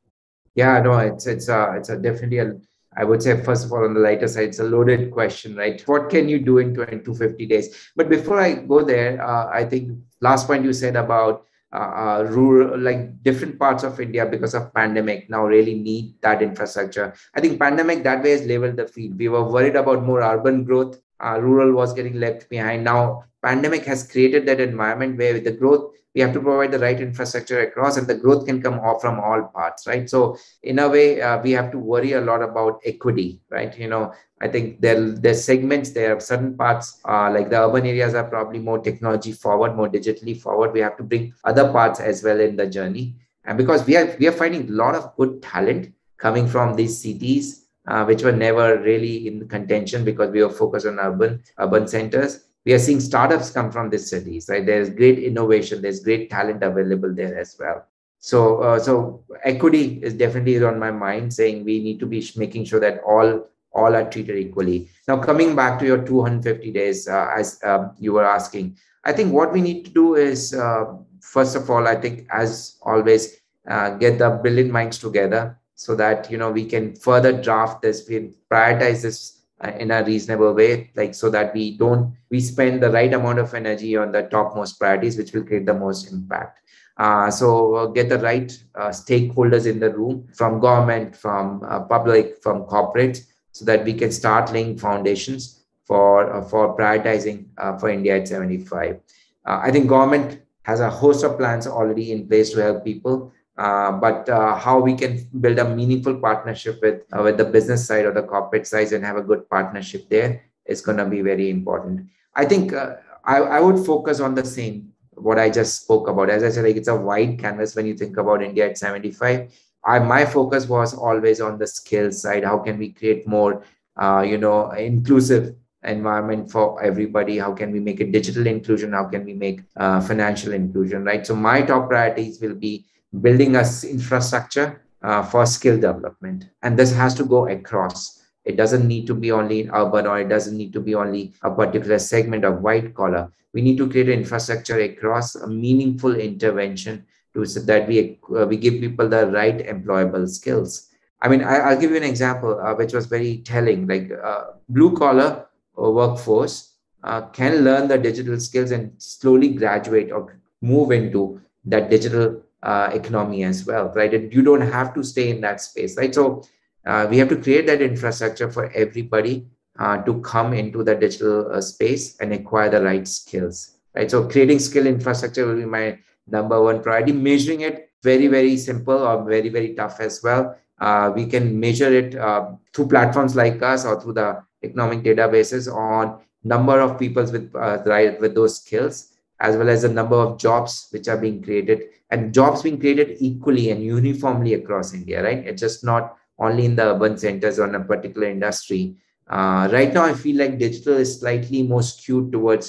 Yeah, 0.55 0.79
no, 0.81 0.97
it's 0.99 1.25
it's 1.25 1.49
uh, 1.49 1.73
it's 1.75 1.89
a 1.89 1.97
definitely 1.97 2.37
a 2.37 2.53
I 2.97 3.03
would 3.03 3.23
say, 3.23 3.41
first 3.43 3.65
of 3.65 3.71
all, 3.71 3.83
on 3.83 3.93
the 3.93 3.99
lighter 3.99 4.27
side, 4.27 4.49
it's 4.49 4.59
a 4.59 4.63
loaded 4.63 5.11
question, 5.11 5.55
right? 5.55 5.81
What 5.87 6.09
can 6.09 6.29
you 6.29 6.39
do 6.39 6.59
in 6.59 6.73
250 6.73 7.45
days? 7.45 7.91
But 7.95 8.09
before 8.09 8.39
I 8.39 8.53
go 8.53 8.83
there, 8.83 9.21
uh, 9.25 9.49
I 9.51 9.65
think 9.65 9.97
last 10.21 10.47
point 10.47 10.63
you 10.63 10.73
said 10.73 10.95
about 10.95 11.45
uh, 11.73 11.77
uh, 11.77 12.27
rural, 12.29 12.77
like 12.77 13.23
different 13.23 13.57
parts 13.57 13.83
of 13.83 13.99
India 13.99 14.27
because 14.27 14.53
of 14.53 14.71
pandemic 14.75 15.27
now 15.27 15.43
really 15.43 15.73
need 15.73 16.13
that 16.21 16.43
infrastructure. 16.43 17.15
I 17.33 17.41
think 17.41 17.59
pandemic 17.59 18.03
that 18.03 18.23
way 18.23 18.31
has 18.31 18.45
leveled 18.45 18.77
the 18.77 18.87
field. 18.87 19.17
We 19.17 19.27
were 19.27 19.43
worried 19.43 19.75
about 19.75 20.03
more 20.03 20.21
urban 20.21 20.65
growth. 20.65 20.99
Uh, 21.19 21.39
rural 21.41 21.73
was 21.73 21.93
getting 21.93 22.19
left 22.19 22.47
behind. 22.47 22.83
Now 22.83 23.23
pandemic 23.41 23.85
has 23.85 24.09
created 24.09 24.45
that 24.45 24.59
environment 24.59 25.17
where 25.17 25.39
the 25.39 25.51
growth 25.51 25.95
we 26.15 26.21
have 26.21 26.33
to 26.33 26.39
provide 26.39 26.71
the 26.71 26.79
right 26.79 26.99
infrastructure 26.99 27.61
across 27.61 27.97
and 27.97 28.07
the 28.07 28.15
growth 28.15 28.45
can 28.45 28.61
come 28.61 28.79
off 28.79 29.01
from 29.01 29.19
all 29.19 29.43
parts 29.53 29.87
right? 29.87 30.09
So 30.09 30.37
in 30.61 30.79
a 30.79 30.89
way 30.89 31.21
uh, 31.21 31.41
we 31.41 31.51
have 31.51 31.71
to 31.71 31.79
worry 31.79 32.13
a 32.13 32.21
lot 32.21 32.41
about 32.41 32.81
equity 32.85 33.41
right? 33.49 33.77
You 33.77 33.89
know 33.89 34.13
i 34.41 34.47
think 34.53 34.81
there 34.81 34.99
there's 35.23 35.43
segments 35.43 35.91
there 35.91 36.15
are 36.15 36.19
certain 36.19 36.55
parts 36.57 36.99
uh, 37.05 37.29
like 37.31 37.49
the 37.49 37.59
urban 37.65 37.85
areas 37.85 38.13
are 38.13 38.25
probably 38.25 38.59
more 38.59 38.79
technology 38.79 39.31
forward 39.31 39.75
more 39.75 39.89
digitally 39.89 40.39
forward. 40.39 40.73
We 40.73 40.81
have 40.81 40.97
to 40.97 41.03
bring 41.03 41.33
other 41.43 41.71
parts 41.71 41.99
as 41.99 42.23
well 42.23 42.39
in 42.39 42.55
the 42.55 42.67
journey. 42.67 43.15
And 43.45 43.57
because 43.57 43.85
we 43.85 43.95
are 43.97 44.15
we 44.19 44.27
are 44.27 44.37
finding 44.43 44.69
a 44.69 44.71
lot 44.71 44.95
of 44.95 45.15
good 45.15 45.41
talent 45.41 45.93
coming 46.17 46.47
from 46.47 46.75
these 46.75 47.01
cities 47.01 47.67
uh, 47.87 48.05
which 48.05 48.23
were 48.23 48.31
never 48.31 48.79
really 48.79 49.27
in 49.27 49.47
contention 49.47 50.05
because 50.05 50.31
we 50.31 50.43
were 50.43 50.49
focused 50.49 50.85
on 50.85 50.99
urban 50.99 51.43
urban 51.59 51.87
centers 51.87 52.45
we 52.65 52.73
are 52.73 52.79
seeing 52.79 52.99
startups 52.99 53.49
come 53.49 53.71
from 53.71 53.89
these 53.89 54.09
cities 54.09 54.47
right? 54.49 54.65
There's 54.65 54.89
great 54.89 55.19
innovation 55.19 55.81
there's 55.81 56.01
great 56.01 56.29
talent 56.29 56.63
available 56.63 57.13
there 57.13 57.37
as 57.37 57.55
well. 57.59 57.85
So 58.19 58.59
uh, 58.59 58.79
so 58.79 59.23
equity 59.43 59.99
is 60.01 60.13
definitely 60.13 60.63
on 60.63 60.79
my 60.79 60.91
mind 60.91 61.33
saying 61.33 61.65
we 61.65 61.83
need 61.83 61.99
to 61.99 62.05
be 62.05 62.25
making 62.37 62.65
sure 62.65 62.79
that 62.79 63.01
all 63.05 63.47
all 63.73 63.95
are 63.95 64.09
treated 64.09 64.37
equally. 64.37 64.89
Now 65.07 65.17
coming 65.17 65.55
back 65.55 65.79
to 65.79 65.85
your 65.85 66.01
250 66.05 66.71
days 66.71 67.07
uh, 67.07 67.27
as 67.35 67.59
uh, 67.63 67.89
you 67.99 68.13
were 68.13 68.25
asking 68.25 68.77
i 69.05 69.11
think 69.11 69.33
what 69.33 69.51
we 69.51 69.61
need 69.61 69.85
to 69.85 69.91
do 69.91 70.15
is 70.15 70.53
uh, 70.53 70.85
first 71.21 71.55
of 71.55 71.69
all 71.69 71.87
i 71.87 71.95
think 71.95 72.27
as 72.31 72.77
always 72.83 73.37
uh, 73.67 73.89
get 73.91 74.17
the 74.19 74.29
brilliant 74.41 74.71
minds 74.71 74.97
together 74.97 75.59
so 75.75 75.95
that 75.95 76.29
you 76.31 76.37
know 76.37 76.51
we 76.51 76.65
can 76.65 76.95
further 76.95 77.31
draft 77.41 77.81
this 77.81 78.07
we 78.07 78.33
prioritize 78.51 79.01
this 79.01 79.42
in 79.71 79.91
a 79.91 80.03
reasonable 80.03 80.53
way 80.53 80.91
like 80.95 81.13
so 81.15 81.29
that 81.29 81.53
we 81.53 81.77
don't 81.77 82.15
we 82.29 82.39
spend 82.39 82.81
the 82.81 82.89
right 82.89 83.13
amount 83.13 83.39
of 83.39 83.53
energy 83.53 83.95
on 83.95 84.11
the 84.11 84.23
topmost 84.23 84.79
priorities 84.79 85.17
which 85.17 85.33
will 85.33 85.43
create 85.43 85.65
the 85.65 85.73
most 85.73 86.11
impact. 86.11 86.59
Uh, 86.97 87.29
so 87.31 87.73
uh, 87.75 87.85
get 87.87 88.07
the 88.07 88.19
right 88.19 88.55
uh, 88.75 88.89
stakeholders 88.89 89.65
in 89.65 89.79
the 89.79 89.89
room 89.89 90.27
from 90.33 90.59
government 90.59 91.15
from 91.15 91.63
uh, 91.67 91.79
public 91.79 92.41
from 92.43 92.63
corporate 92.65 93.23
so 93.51 93.65
that 93.65 93.83
we 93.83 93.93
can 93.93 94.11
start 94.11 94.51
laying 94.53 94.77
foundations 94.77 95.63
for 95.85 96.31
uh, 96.31 96.43
for 96.43 96.77
prioritizing 96.77 97.47
for 97.79 97.89
india 97.89 98.17
at 98.17 98.27
75 98.27 98.99
i 99.45 99.71
think 99.71 99.87
government 99.87 100.39
has 100.63 100.79
a 100.79 100.89
host 100.89 101.23
of 101.25 101.37
plans 101.37 101.65
already 101.65 102.11
in 102.11 102.27
place 102.27 102.51
to 102.51 102.61
help 102.61 102.85
people 102.85 103.33
uh, 103.57 103.91
but 103.91 104.27
uh, 104.29 104.55
how 104.55 104.79
we 104.79 104.95
can 104.95 105.27
build 105.39 105.59
a 105.59 105.75
meaningful 105.75 106.15
partnership 106.15 106.81
with 106.81 107.03
uh, 107.15 107.21
with 107.21 107.37
the 107.37 107.45
business 107.45 107.85
side 107.85 108.05
or 108.05 108.11
the 108.11 108.23
corporate 108.23 108.65
side 108.65 108.91
and 108.93 109.05
have 109.05 109.15
a 109.15 109.21
good 109.21 109.47
partnership 109.47 110.09
there 110.09 110.41
is 110.65 110.81
going 110.81 110.97
to 110.97 111.05
be 111.05 111.21
very 111.21 111.51
important. 111.51 112.07
I 112.35 112.45
think 112.45 112.73
uh, 112.73 112.95
I, 113.23 113.37
I 113.37 113.59
would 113.59 113.85
focus 113.85 114.19
on 114.19 114.33
the 114.33 114.43
same 114.43 114.91
what 115.15 115.37
I 115.37 115.51
just 115.51 115.83
spoke 115.83 116.07
about. 116.07 116.31
As 116.31 116.43
I 116.43 116.49
said, 116.49 116.65
like 116.65 116.77
it's 116.77 116.87
a 116.87 116.95
wide 116.95 117.37
canvas 117.37 117.75
when 117.75 117.85
you 117.85 117.95
think 117.95 118.17
about 118.17 118.41
India 118.41 118.67
at 118.67 118.77
75. 118.77 119.53
I, 119.85 119.99
my 119.99 120.25
focus 120.25 120.67
was 120.67 120.95
always 120.95 121.39
on 121.39 121.59
the 121.59 121.67
skills 121.67 122.21
side. 122.21 122.43
How 122.43 122.57
can 122.57 122.79
we 122.79 122.89
create 122.89 123.27
more, 123.27 123.63
uh, 123.97 124.25
you 124.27 124.39
know, 124.39 124.71
inclusive 124.71 125.55
environment 125.83 126.49
for 126.49 126.81
everybody 126.81 127.37
how 127.37 127.51
can 127.51 127.69
we 127.69 127.77
make 127.77 127.99
a 127.99 128.05
digital 128.05 128.47
inclusion 128.47 128.93
how 128.93 129.03
can 129.03 129.25
we 129.25 129.33
make 129.33 129.59
financial 130.07 130.53
inclusion 130.53 131.03
right 131.03 131.27
so 131.27 131.35
my 131.35 131.61
top 131.61 131.89
priorities 131.89 132.39
will 132.39 132.55
be 132.55 132.85
building 133.21 133.55
us 133.55 133.83
infrastructure 133.83 134.81
uh, 135.03 135.23
for 135.23 135.45
skill 135.45 135.75
development. 135.75 136.45
And 136.61 136.77
this 136.77 136.93
has 136.93 137.13
to 137.15 137.25
go 137.25 137.47
across. 137.47 138.21
It 138.45 138.57
doesn't 138.57 138.87
need 138.87 139.07
to 139.07 139.13
be 139.13 139.31
only 139.31 139.61
in 139.61 139.71
urban 139.71 140.07
or 140.07 140.19
it 140.19 140.29
doesn't 140.29 140.57
need 140.57 140.73
to 140.73 140.81
be 140.81 140.95
only 140.95 141.33
a 141.43 141.51
particular 141.51 141.99
segment 141.99 142.43
of 142.43 142.61
white 142.61 142.93
collar. 142.93 143.31
We 143.53 143.61
need 143.61 143.77
to 143.77 143.89
create 143.89 144.09
an 144.09 144.19
infrastructure 144.19 144.79
across 144.79 145.35
a 145.35 145.47
meaningful 145.47 146.15
intervention 146.15 147.05
to 147.33 147.45
so 147.45 147.61
that 147.61 147.87
we, 147.87 148.19
uh, 148.35 148.45
we 148.45 148.57
give 148.57 148.81
people 148.81 149.07
the 149.07 149.27
right 149.27 149.57
employable 149.57 150.27
skills. 150.27 150.89
I 151.21 151.29
mean, 151.29 151.43
I, 151.43 151.73
will 151.73 151.79
give 151.79 151.91
you 151.91 151.97
an 151.97 152.03
example 152.03 152.59
uh, 152.59 152.75
which 152.75 152.93
was 152.93 153.05
very 153.05 153.37
telling. 153.37 153.87
Like 153.87 154.11
uh, 154.11 154.43
blue 154.67 154.95
collar 154.95 155.47
uh, 155.81 155.89
workforce 155.89 156.73
uh, 157.03 157.21
can 157.27 157.63
learn 157.63 157.87
the 157.87 157.97
digital 157.97 158.39
skills 158.39 158.71
and 158.71 158.91
slowly 158.97 159.49
graduate 159.49 160.11
or 160.11 160.39
move 160.61 160.91
into 160.91 161.41
that 161.65 161.89
digital 161.89 162.41
uh, 162.63 162.89
economy 162.93 163.43
as 163.43 163.65
well, 163.65 163.91
right? 163.95 164.13
And 164.13 164.33
you 164.33 164.41
don't 164.41 164.61
have 164.61 164.93
to 164.95 165.03
stay 165.03 165.29
in 165.29 165.41
that 165.41 165.61
space, 165.61 165.97
right? 165.97 166.13
So 166.15 166.43
uh, 166.85 167.07
we 167.09 167.17
have 167.17 167.29
to 167.29 167.35
create 167.35 167.67
that 167.67 167.81
infrastructure 167.81 168.49
for 168.49 168.71
everybody 168.71 169.47
uh, 169.79 169.97
to 170.03 170.21
come 170.21 170.53
into 170.53 170.83
the 170.83 170.95
digital 170.95 171.51
uh, 171.51 171.61
space 171.61 172.17
and 172.19 172.33
acquire 172.33 172.69
the 172.69 172.81
right 172.81 173.07
skills, 173.07 173.75
right? 173.95 174.09
So 174.09 174.27
creating 174.27 174.59
skill 174.59 174.87
infrastructure 174.87 175.45
will 175.45 175.57
be 175.57 175.65
my 175.65 175.99
number 176.27 176.61
one 176.61 176.81
priority. 176.81 177.11
Measuring 177.11 177.61
it, 177.61 177.89
very, 178.01 178.27
very 178.27 178.57
simple 178.57 178.97
or 178.97 179.23
very, 179.23 179.49
very 179.49 179.73
tough 179.73 179.99
as 179.99 180.21
well. 180.23 180.55
Uh, 180.79 181.11
we 181.15 181.25
can 181.25 181.59
measure 181.59 181.93
it 181.93 182.15
uh, 182.15 182.51
through 182.73 182.87
platforms 182.87 183.35
like 183.35 183.61
us 183.61 183.85
or 183.85 183.99
through 184.01 184.13
the 184.13 184.41
economic 184.63 185.03
databases 185.03 185.73
on 185.73 186.19
number 186.43 186.79
of 186.79 186.99
people 186.99 187.23
with 187.23 187.53
right 187.85 188.19
with 188.19 188.35
those 188.35 188.59
skills 188.59 189.13
as 189.39 189.55
well 189.55 189.69
as 189.69 189.83
the 189.83 189.89
number 189.89 190.15
of 190.15 190.37
jobs 190.37 190.87
which 190.91 191.07
are 191.07 191.17
being 191.17 191.41
created 191.41 191.83
and 192.13 192.33
jobs 192.37 192.61
being 192.61 192.79
created 192.79 193.17
equally 193.27 193.65
and 193.71 193.83
uniformly 193.83 194.53
across 194.53 194.93
india 194.93 195.23
right? 195.23 195.41
It's 195.49 195.61
just 195.61 195.83
not 195.83 196.15
only 196.39 196.65
in 196.65 196.75
the 196.75 196.85
urban 196.93 197.17
centers 197.17 197.59
or 197.59 197.67
in 197.67 197.75
a 197.75 197.83
particular 197.83 198.27
industry. 198.27 198.97
Uh, 199.35 199.69
right 199.71 199.93
now 199.93 200.03
i 200.03 200.13
feel 200.13 200.37
like 200.41 200.59
digital 200.59 200.97
is 201.03 201.19
slightly 201.19 201.63
more 201.63 201.81
skewed 201.81 202.31
towards 202.31 202.67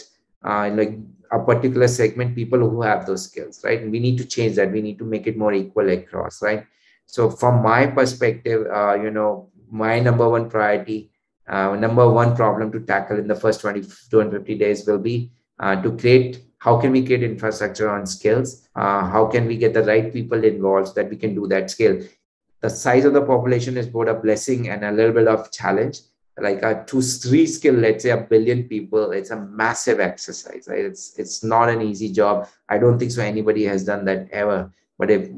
uh, 0.48 0.70
like 0.72 0.92
a 1.32 1.38
particular 1.48 1.88
segment 1.88 2.36
people 2.36 2.60
who 2.60 2.80
have 2.82 3.06
those 3.06 3.24
skills 3.24 3.62
right? 3.64 3.82
And 3.82 3.90
we 3.90 3.98
need 3.98 4.18
to 4.18 4.24
change 4.24 4.54
that. 4.56 4.70
We 4.72 4.82
need 4.82 4.98
to 4.98 5.04
make 5.04 5.26
it 5.26 5.36
more 5.36 5.52
equal 5.52 5.90
across 5.90 6.42
right? 6.42 6.64
So 7.06 7.30
from 7.30 7.62
my 7.62 7.86
perspective 7.86 8.66
uh, 8.80 8.94
you 8.94 9.10
know 9.10 9.50
my 9.70 9.98
number 10.00 10.28
one 10.28 10.48
priority 10.48 11.10
uh, 11.48 11.74
number 11.76 12.08
one 12.08 12.34
problem 12.34 12.72
to 12.72 12.80
tackle 12.80 13.18
in 13.18 13.26
the 13.26 13.34
first 13.44 13.60
20 13.60 13.82
250 14.10 14.58
days 14.64 14.86
will 14.86 14.98
be 14.98 15.16
uh, 15.58 15.76
to 15.82 15.96
create 15.96 16.40
how 16.64 16.80
can 16.80 16.92
we 16.92 17.04
create 17.04 17.22
infrastructure 17.22 17.90
on 17.90 18.06
skills? 18.06 18.66
Uh, 18.74 19.06
how 19.06 19.26
can 19.26 19.46
we 19.46 19.58
get 19.58 19.74
the 19.74 19.84
right 19.84 20.10
people 20.10 20.42
involved 20.42 20.88
so 20.88 20.94
that 20.94 21.10
we 21.10 21.16
can 21.16 21.34
do 21.34 21.46
that 21.46 21.70
scale? 21.70 22.02
The 22.62 22.70
size 22.70 23.04
of 23.04 23.12
the 23.12 23.20
population 23.20 23.76
is 23.76 23.86
both 23.86 24.08
a 24.08 24.14
blessing 24.14 24.70
and 24.70 24.82
a 24.82 24.90
little 24.90 25.12
bit 25.12 25.28
of 25.28 25.52
challenge. 25.52 26.00
Like 26.38 26.62
a 26.62 26.82
to 26.86 26.96
reskill 26.96 27.80
let's 27.80 28.02
say 28.02 28.10
a 28.10 28.16
billion 28.16 28.64
people 28.64 29.12
it's 29.12 29.30
a 29.30 29.36
massive 29.36 30.00
exercise 30.00 30.66
right? 30.66 30.84
It's 30.84 31.16
it's 31.16 31.44
not 31.44 31.68
an 31.68 31.82
easy 31.82 32.10
job. 32.10 32.48
I 32.68 32.78
don't 32.78 32.98
think 32.98 33.12
so 33.12 33.22
anybody 33.22 33.64
has 33.66 33.84
done 33.84 34.04
that 34.06 34.30
ever. 34.32 34.72
But 34.98 35.10
if 35.10 35.28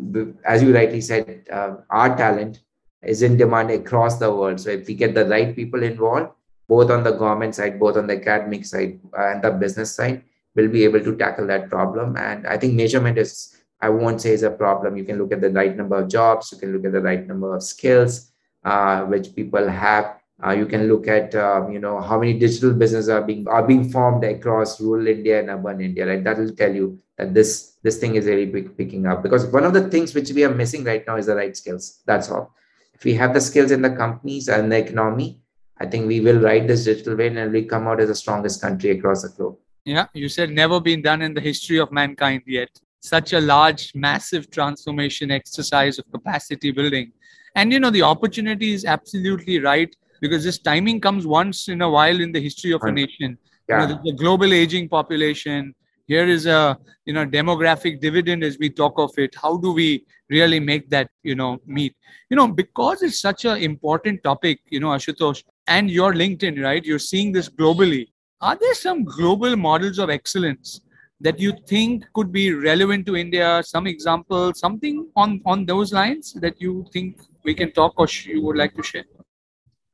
as 0.44 0.62
you 0.62 0.72
rightly 0.72 1.00
said 1.00 1.44
uh, 1.52 1.74
our 1.90 2.16
talent 2.16 2.60
is 3.02 3.22
in 3.22 3.36
demand 3.36 3.72
across 3.72 4.18
the 4.18 4.32
world. 4.32 4.60
So 4.60 4.70
if 4.70 4.86
we 4.86 4.94
get 4.94 5.14
the 5.14 5.26
right 5.26 5.54
people 5.54 5.82
involved 5.82 6.30
both 6.68 6.90
on 6.90 7.02
the 7.02 7.12
government 7.24 7.56
side 7.56 7.78
both 7.80 7.96
on 7.96 8.06
the 8.06 8.16
academic 8.16 8.64
side 8.64 8.98
uh, 9.18 9.32
and 9.32 9.42
the 9.42 9.50
business 9.50 9.94
side 9.94 10.22
we'll 10.56 10.68
be 10.68 10.84
able 10.84 11.00
to 11.00 11.16
tackle 11.16 11.46
that 11.46 11.68
problem 11.70 12.16
and 12.16 12.46
i 12.46 12.56
think 12.56 12.74
measurement 12.74 13.18
is 13.18 13.56
i 13.80 13.88
won't 13.88 14.20
say 14.20 14.32
is 14.32 14.42
a 14.42 14.50
problem 14.50 14.96
you 14.96 15.04
can 15.04 15.18
look 15.18 15.32
at 15.32 15.40
the 15.40 15.50
right 15.50 15.76
number 15.76 15.96
of 15.96 16.08
jobs 16.08 16.50
you 16.52 16.58
can 16.58 16.72
look 16.72 16.84
at 16.84 16.92
the 16.92 17.00
right 17.00 17.26
number 17.26 17.54
of 17.54 17.62
skills 17.62 18.32
uh, 18.64 19.02
which 19.04 19.34
people 19.34 19.68
have 19.68 20.16
uh, 20.44 20.50
you 20.50 20.66
can 20.66 20.86
look 20.86 21.08
at 21.08 21.34
um, 21.34 21.72
you 21.72 21.78
know 21.78 22.00
how 22.00 22.18
many 22.18 22.38
digital 22.38 22.72
businesses 22.72 23.08
are 23.08 23.22
being 23.22 23.48
are 23.48 23.66
being 23.66 23.90
formed 23.90 24.22
across 24.22 24.80
rural 24.80 25.06
India 25.06 25.40
and 25.40 25.48
urban 25.48 25.80
India. 25.80 26.06
Right, 26.06 26.22
that 26.24 26.36
will 26.36 26.54
tell 26.54 26.74
you 26.74 26.98
that 27.16 27.32
this 27.32 27.78
this 27.82 27.98
thing 27.98 28.16
is 28.16 28.26
really 28.26 28.44
big, 28.44 28.76
picking 28.76 29.06
up. 29.06 29.22
Because 29.22 29.46
one 29.46 29.64
of 29.64 29.72
the 29.72 29.88
things 29.88 30.14
which 30.14 30.30
we 30.32 30.44
are 30.44 30.54
missing 30.54 30.84
right 30.84 31.06
now 31.06 31.16
is 31.16 31.26
the 31.26 31.36
right 31.36 31.56
skills. 31.56 32.02
That's 32.04 32.30
all. 32.30 32.54
If 32.94 33.04
we 33.04 33.14
have 33.14 33.32
the 33.32 33.40
skills 33.40 33.70
in 33.70 33.80
the 33.80 33.90
companies 33.90 34.48
and 34.48 34.70
the 34.70 34.78
economy, 34.78 35.40
I 35.78 35.86
think 35.86 36.06
we 36.06 36.20
will 36.20 36.40
ride 36.40 36.68
this 36.68 36.84
digital 36.84 37.16
wave 37.16 37.36
and 37.36 37.52
we 37.52 37.64
come 37.64 37.86
out 37.88 38.00
as 38.00 38.08
the 38.08 38.14
strongest 38.14 38.60
country 38.60 38.90
across 38.90 39.22
the 39.22 39.30
globe. 39.30 39.56
Yeah, 39.86 40.06
you 40.14 40.28
said 40.28 40.50
never 40.50 40.80
been 40.80 41.00
done 41.00 41.22
in 41.22 41.32
the 41.32 41.40
history 41.40 41.78
of 41.78 41.92
mankind 41.92 42.42
yet. 42.44 42.68
Such 43.00 43.32
a 43.34 43.40
large, 43.40 43.94
massive 43.94 44.50
transformation 44.50 45.30
exercise 45.30 46.00
of 46.00 46.10
capacity 46.10 46.72
building. 46.72 47.12
And 47.54 47.72
you 47.72 47.78
know, 47.78 47.90
the 47.90 48.02
opportunity 48.02 48.74
is 48.74 48.84
absolutely 48.84 49.60
right 49.60 49.94
because 50.20 50.42
this 50.42 50.58
timing 50.58 51.00
comes 51.00 51.24
once 51.24 51.68
in 51.68 51.82
a 51.82 51.88
while 51.88 52.20
in 52.20 52.32
the 52.32 52.40
history 52.40 52.72
of 52.72 52.82
a 52.82 52.90
nation. 52.90 53.38
Yeah. 53.68 53.82
You 53.82 53.86
know, 53.86 53.94
the, 53.94 54.10
the 54.10 54.16
global 54.16 54.52
aging 54.52 54.88
population. 54.88 55.72
Here 56.08 56.26
is 56.26 56.46
a 56.46 56.78
you 57.04 57.12
know 57.12 57.24
demographic 57.24 58.00
dividend 58.00 58.42
as 58.42 58.58
we 58.58 58.70
talk 58.70 58.98
of 58.98 59.12
it. 59.18 59.36
How 59.40 59.56
do 59.56 59.72
we 59.72 60.04
really 60.30 60.58
make 60.58 60.90
that 60.90 61.10
you 61.22 61.36
know 61.36 61.60
meet? 61.64 61.94
You 62.28 62.36
know 62.36 62.48
because 62.48 63.02
it's 63.02 63.20
such 63.20 63.44
an 63.44 63.58
important 63.58 64.24
topic. 64.24 64.60
You 64.68 64.80
know 64.80 64.88
Ashutosh 64.88 65.44
and 65.68 65.90
your 65.90 66.12
LinkedIn, 66.12 66.62
right? 66.62 66.84
You're 66.84 66.98
seeing 66.98 67.30
this 67.30 67.48
globally. 67.48 68.08
Are 68.40 68.56
there 68.60 68.74
some 68.74 69.04
global 69.04 69.56
models 69.56 69.98
of 69.98 70.10
excellence 70.10 70.82
that 71.20 71.40
you 71.40 71.54
think 71.66 72.04
could 72.12 72.30
be 72.32 72.52
relevant 72.52 73.06
to 73.06 73.16
India? 73.16 73.62
Some 73.64 73.86
example, 73.86 74.52
something 74.52 75.08
on 75.16 75.40
on 75.46 75.64
those 75.64 75.92
lines 75.92 76.34
that 76.34 76.60
you 76.60 76.84
think 76.92 77.18
we 77.44 77.54
can 77.54 77.72
talk 77.72 77.94
or 77.96 78.06
you 78.24 78.42
would 78.42 78.56
like 78.56 78.74
to 78.74 78.82
share? 78.82 79.04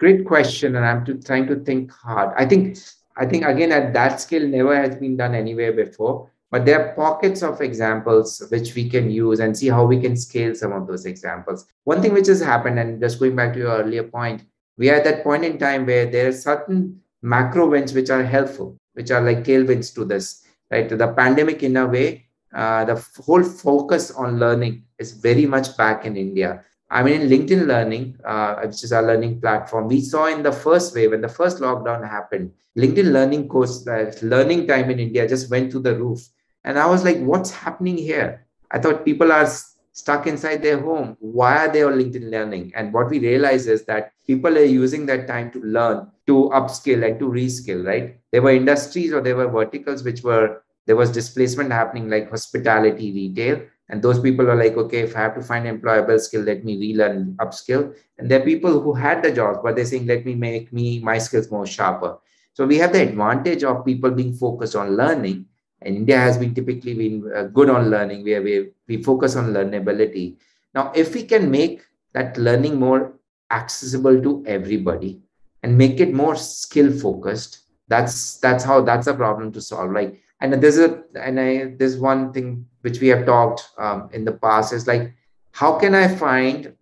Great 0.00 0.24
question, 0.26 0.74
and 0.74 0.84
I'm 0.84 1.22
trying 1.22 1.46
to 1.46 1.56
think 1.60 1.92
hard. 1.92 2.34
I 2.36 2.44
think 2.44 2.78
I 3.16 3.26
think 3.26 3.44
again 3.44 3.70
at 3.70 3.92
that 3.92 4.20
scale 4.20 4.48
never 4.48 4.74
has 4.74 4.96
been 4.96 5.16
done 5.16 5.36
anywhere 5.36 5.72
before. 5.72 6.28
But 6.50 6.66
there 6.66 6.80
are 6.80 6.94
pockets 6.94 7.42
of 7.42 7.60
examples 7.60 8.42
which 8.50 8.74
we 8.74 8.90
can 8.90 9.08
use 9.08 9.38
and 9.40 9.56
see 9.56 9.68
how 9.68 9.86
we 9.86 10.00
can 10.00 10.16
scale 10.16 10.54
some 10.54 10.72
of 10.72 10.86
those 10.86 11.06
examples. 11.06 11.64
One 11.84 12.02
thing 12.02 12.12
which 12.12 12.26
has 12.26 12.42
happened, 12.42 12.78
and 12.80 13.00
just 13.00 13.20
going 13.20 13.36
back 13.36 13.52
to 13.54 13.60
your 13.60 13.78
earlier 13.78 14.02
point, 14.02 14.42
we 14.76 14.90
are 14.90 14.96
at 14.96 15.04
that 15.04 15.22
point 15.22 15.44
in 15.44 15.58
time 15.58 15.86
where 15.86 16.06
there 16.06 16.28
are 16.28 16.32
certain 16.32 17.01
macro 17.22 17.68
winds 17.68 17.92
which 17.92 18.10
are 18.10 18.22
helpful, 18.22 18.76
which 18.94 19.10
are 19.10 19.20
like 19.20 19.44
tailwinds 19.44 19.94
to 19.94 20.04
this. 20.04 20.44
Right, 20.70 20.88
the 20.88 21.08
pandemic 21.08 21.62
in 21.62 21.76
a 21.76 21.86
way, 21.86 22.26
uh, 22.54 22.84
the 22.84 23.04
whole 23.24 23.42
focus 23.42 24.10
on 24.10 24.38
learning 24.38 24.84
is 24.98 25.12
very 25.12 25.44
much 25.44 25.76
back 25.76 26.06
in 26.06 26.16
India 26.16 26.64
I 26.92 27.02
mean, 27.02 27.22
in 27.22 27.28
LinkedIn 27.30 27.66
Learning, 27.66 28.18
uh, 28.22 28.56
which 28.66 28.84
is 28.84 28.92
our 28.92 29.02
learning 29.02 29.40
platform, 29.40 29.88
we 29.88 30.02
saw 30.02 30.26
in 30.26 30.42
the 30.42 30.52
first 30.52 30.94
wave, 30.94 31.12
when 31.12 31.22
the 31.22 31.28
first 31.28 31.58
lockdown 31.58 32.06
happened, 32.06 32.52
LinkedIn 32.76 33.12
Learning 33.12 33.48
course, 33.48 33.86
uh, 33.88 34.12
learning 34.20 34.66
time 34.66 34.90
in 34.90 35.00
India 35.00 35.26
just 35.26 35.50
went 35.50 35.72
to 35.72 35.80
the 35.80 35.96
roof. 35.96 36.20
And 36.64 36.78
I 36.78 36.84
was 36.84 37.02
like, 37.02 37.18
what's 37.20 37.50
happening 37.50 37.96
here? 37.96 38.46
I 38.70 38.78
thought 38.78 39.06
people 39.06 39.32
are 39.32 39.48
stuck 39.92 40.26
inside 40.26 40.62
their 40.62 40.80
home. 40.80 41.16
Why 41.20 41.66
are 41.66 41.72
they 41.72 41.82
on 41.82 41.94
LinkedIn 41.94 42.30
Learning? 42.30 42.72
And 42.74 42.92
what 42.92 43.10
we 43.10 43.18
realize 43.18 43.66
is 43.66 43.84
that 43.84 44.12
people 44.26 44.56
are 44.56 44.64
using 44.64 45.06
that 45.06 45.26
time 45.26 45.50
to 45.52 45.60
learn, 45.60 46.10
to 46.26 46.50
upskill, 46.54 47.06
and 47.08 47.18
to 47.18 47.26
reskill, 47.26 47.86
right? 47.86 48.16
There 48.30 48.42
were 48.42 48.52
industries 48.52 49.12
or 49.12 49.20
there 49.20 49.36
were 49.36 49.48
verticals 49.48 50.02
which 50.02 50.22
were, 50.22 50.62
there 50.86 50.96
was 50.96 51.12
displacement 51.12 51.72
happening, 51.72 52.08
like 52.08 52.30
hospitality, 52.30 53.12
retail 53.12 53.62
and 53.92 54.00
those 54.00 54.18
people 54.18 54.50
are 54.50 54.56
like, 54.56 54.74
okay, 54.78 55.00
if 55.00 55.14
I 55.14 55.20
have 55.20 55.34
to 55.34 55.42
find 55.42 55.66
employable 55.66 56.18
skill, 56.18 56.40
let 56.42 56.64
me 56.64 56.78
relearn, 56.78 57.36
upskill. 57.38 57.94
And 58.16 58.30
there 58.30 58.40
are 58.40 58.44
people 58.44 58.80
who 58.80 58.94
had 58.94 59.22
the 59.22 59.30
jobs, 59.30 59.58
but 59.62 59.76
they're 59.76 59.84
saying, 59.84 60.06
let 60.06 60.24
me 60.24 60.34
make 60.34 60.72
me 60.72 60.98
my 61.00 61.18
skills 61.18 61.50
more 61.50 61.66
sharper. 61.66 62.16
So 62.54 62.66
we 62.66 62.78
have 62.78 62.94
the 62.94 63.02
advantage 63.02 63.64
of 63.64 63.84
people 63.84 64.10
being 64.10 64.32
focused 64.32 64.76
on 64.76 64.96
learning. 64.96 65.44
And 65.84 65.96
India 65.96 66.18
has 66.18 66.38
been 66.38 66.54
typically 66.54 66.94
been 66.94 67.30
uh, 67.34 67.44
good 67.44 67.70
on 67.70 67.90
learning, 67.90 68.24
where 68.24 68.42
we, 68.42 68.70
we 68.88 69.02
focus 69.02 69.36
on 69.36 69.52
learnability. 69.52 70.36
Now, 70.74 70.92
if 70.94 71.14
we 71.14 71.24
can 71.24 71.50
make 71.50 71.82
that 72.14 72.36
learning 72.36 72.78
more 72.78 73.14
accessible 73.50 74.22
to 74.22 74.42
everybody 74.46 75.20
and 75.62 75.76
make 75.76 76.00
it 76.00 76.12
more 76.12 76.36
skill 76.36 76.90
focused, 76.90 77.60
that's 77.88 78.38
that's 78.38 78.64
how 78.64 78.80
that's 78.80 79.06
a 79.06 79.14
problem 79.14 79.52
to 79.52 79.60
solve. 79.60 79.92
Like, 79.92 80.20
and 80.40 80.54
there's 80.54 80.78
a 80.78 81.02
and 81.14 81.38
I 81.38 81.74
there's 81.76 81.98
one 81.98 82.32
thing 82.32 82.66
which 82.82 83.00
we 83.00 83.08
have 83.08 83.24
talked 83.24 83.70
um, 83.78 84.10
in 84.12 84.24
the 84.24 84.32
past 84.32 84.72
is 84.72 84.86
like 84.86 85.14
how 85.52 85.78
can 85.78 85.94
i 85.94 86.06
find 86.08 86.74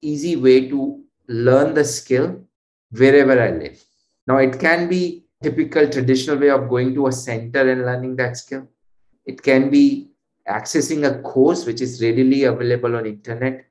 easy 0.00 0.36
way 0.36 0.68
to 0.68 1.02
learn 1.28 1.74
the 1.74 1.84
skill 1.84 2.40
wherever 2.90 3.40
i 3.42 3.50
live 3.50 3.82
now 4.26 4.36
it 4.36 4.58
can 4.60 4.88
be 4.88 5.25
typical 5.42 5.88
traditional 5.88 6.38
way 6.38 6.50
of 6.50 6.68
going 6.68 6.94
to 6.94 7.06
a 7.06 7.12
center 7.12 7.70
and 7.70 7.82
learning 7.82 8.16
that 8.16 8.36
skill 8.36 8.66
it 9.24 9.42
can 9.42 9.70
be 9.70 10.08
accessing 10.48 11.06
a 11.06 11.22
course 11.22 11.66
which 11.66 11.80
is 11.80 12.02
readily 12.02 12.44
available 12.44 12.96
on 12.96 13.06
internet 13.06 13.64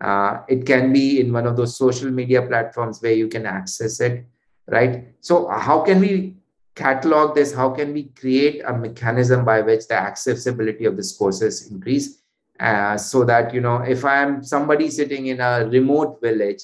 uh, 0.00 0.42
it 0.48 0.64
can 0.64 0.92
be 0.92 1.20
in 1.20 1.32
one 1.32 1.46
of 1.46 1.56
those 1.56 1.76
social 1.76 2.10
media 2.10 2.42
platforms 2.42 3.00
where 3.02 3.12
you 3.12 3.28
can 3.28 3.46
access 3.46 4.00
it 4.00 4.26
right 4.66 5.08
so 5.20 5.48
how 5.48 5.80
can 5.80 6.00
we 6.00 6.38
catalog 6.78 7.34
this? 7.34 7.52
How 7.52 7.70
can 7.70 7.92
we 7.92 8.04
create 8.20 8.62
a 8.64 8.72
mechanism 8.72 9.44
by 9.44 9.60
which 9.60 9.88
the 9.88 9.96
accessibility 9.96 10.84
of 10.84 10.96
this 10.96 11.12
courses 11.16 11.70
increase? 11.70 12.22
Uh, 12.58 12.96
so 12.96 13.24
that, 13.24 13.52
you 13.52 13.60
know, 13.60 13.76
if 13.82 14.04
I'm 14.04 14.42
somebody 14.44 14.90
sitting 14.90 15.26
in 15.26 15.40
a 15.40 15.66
remote 15.68 16.20
village 16.22 16.62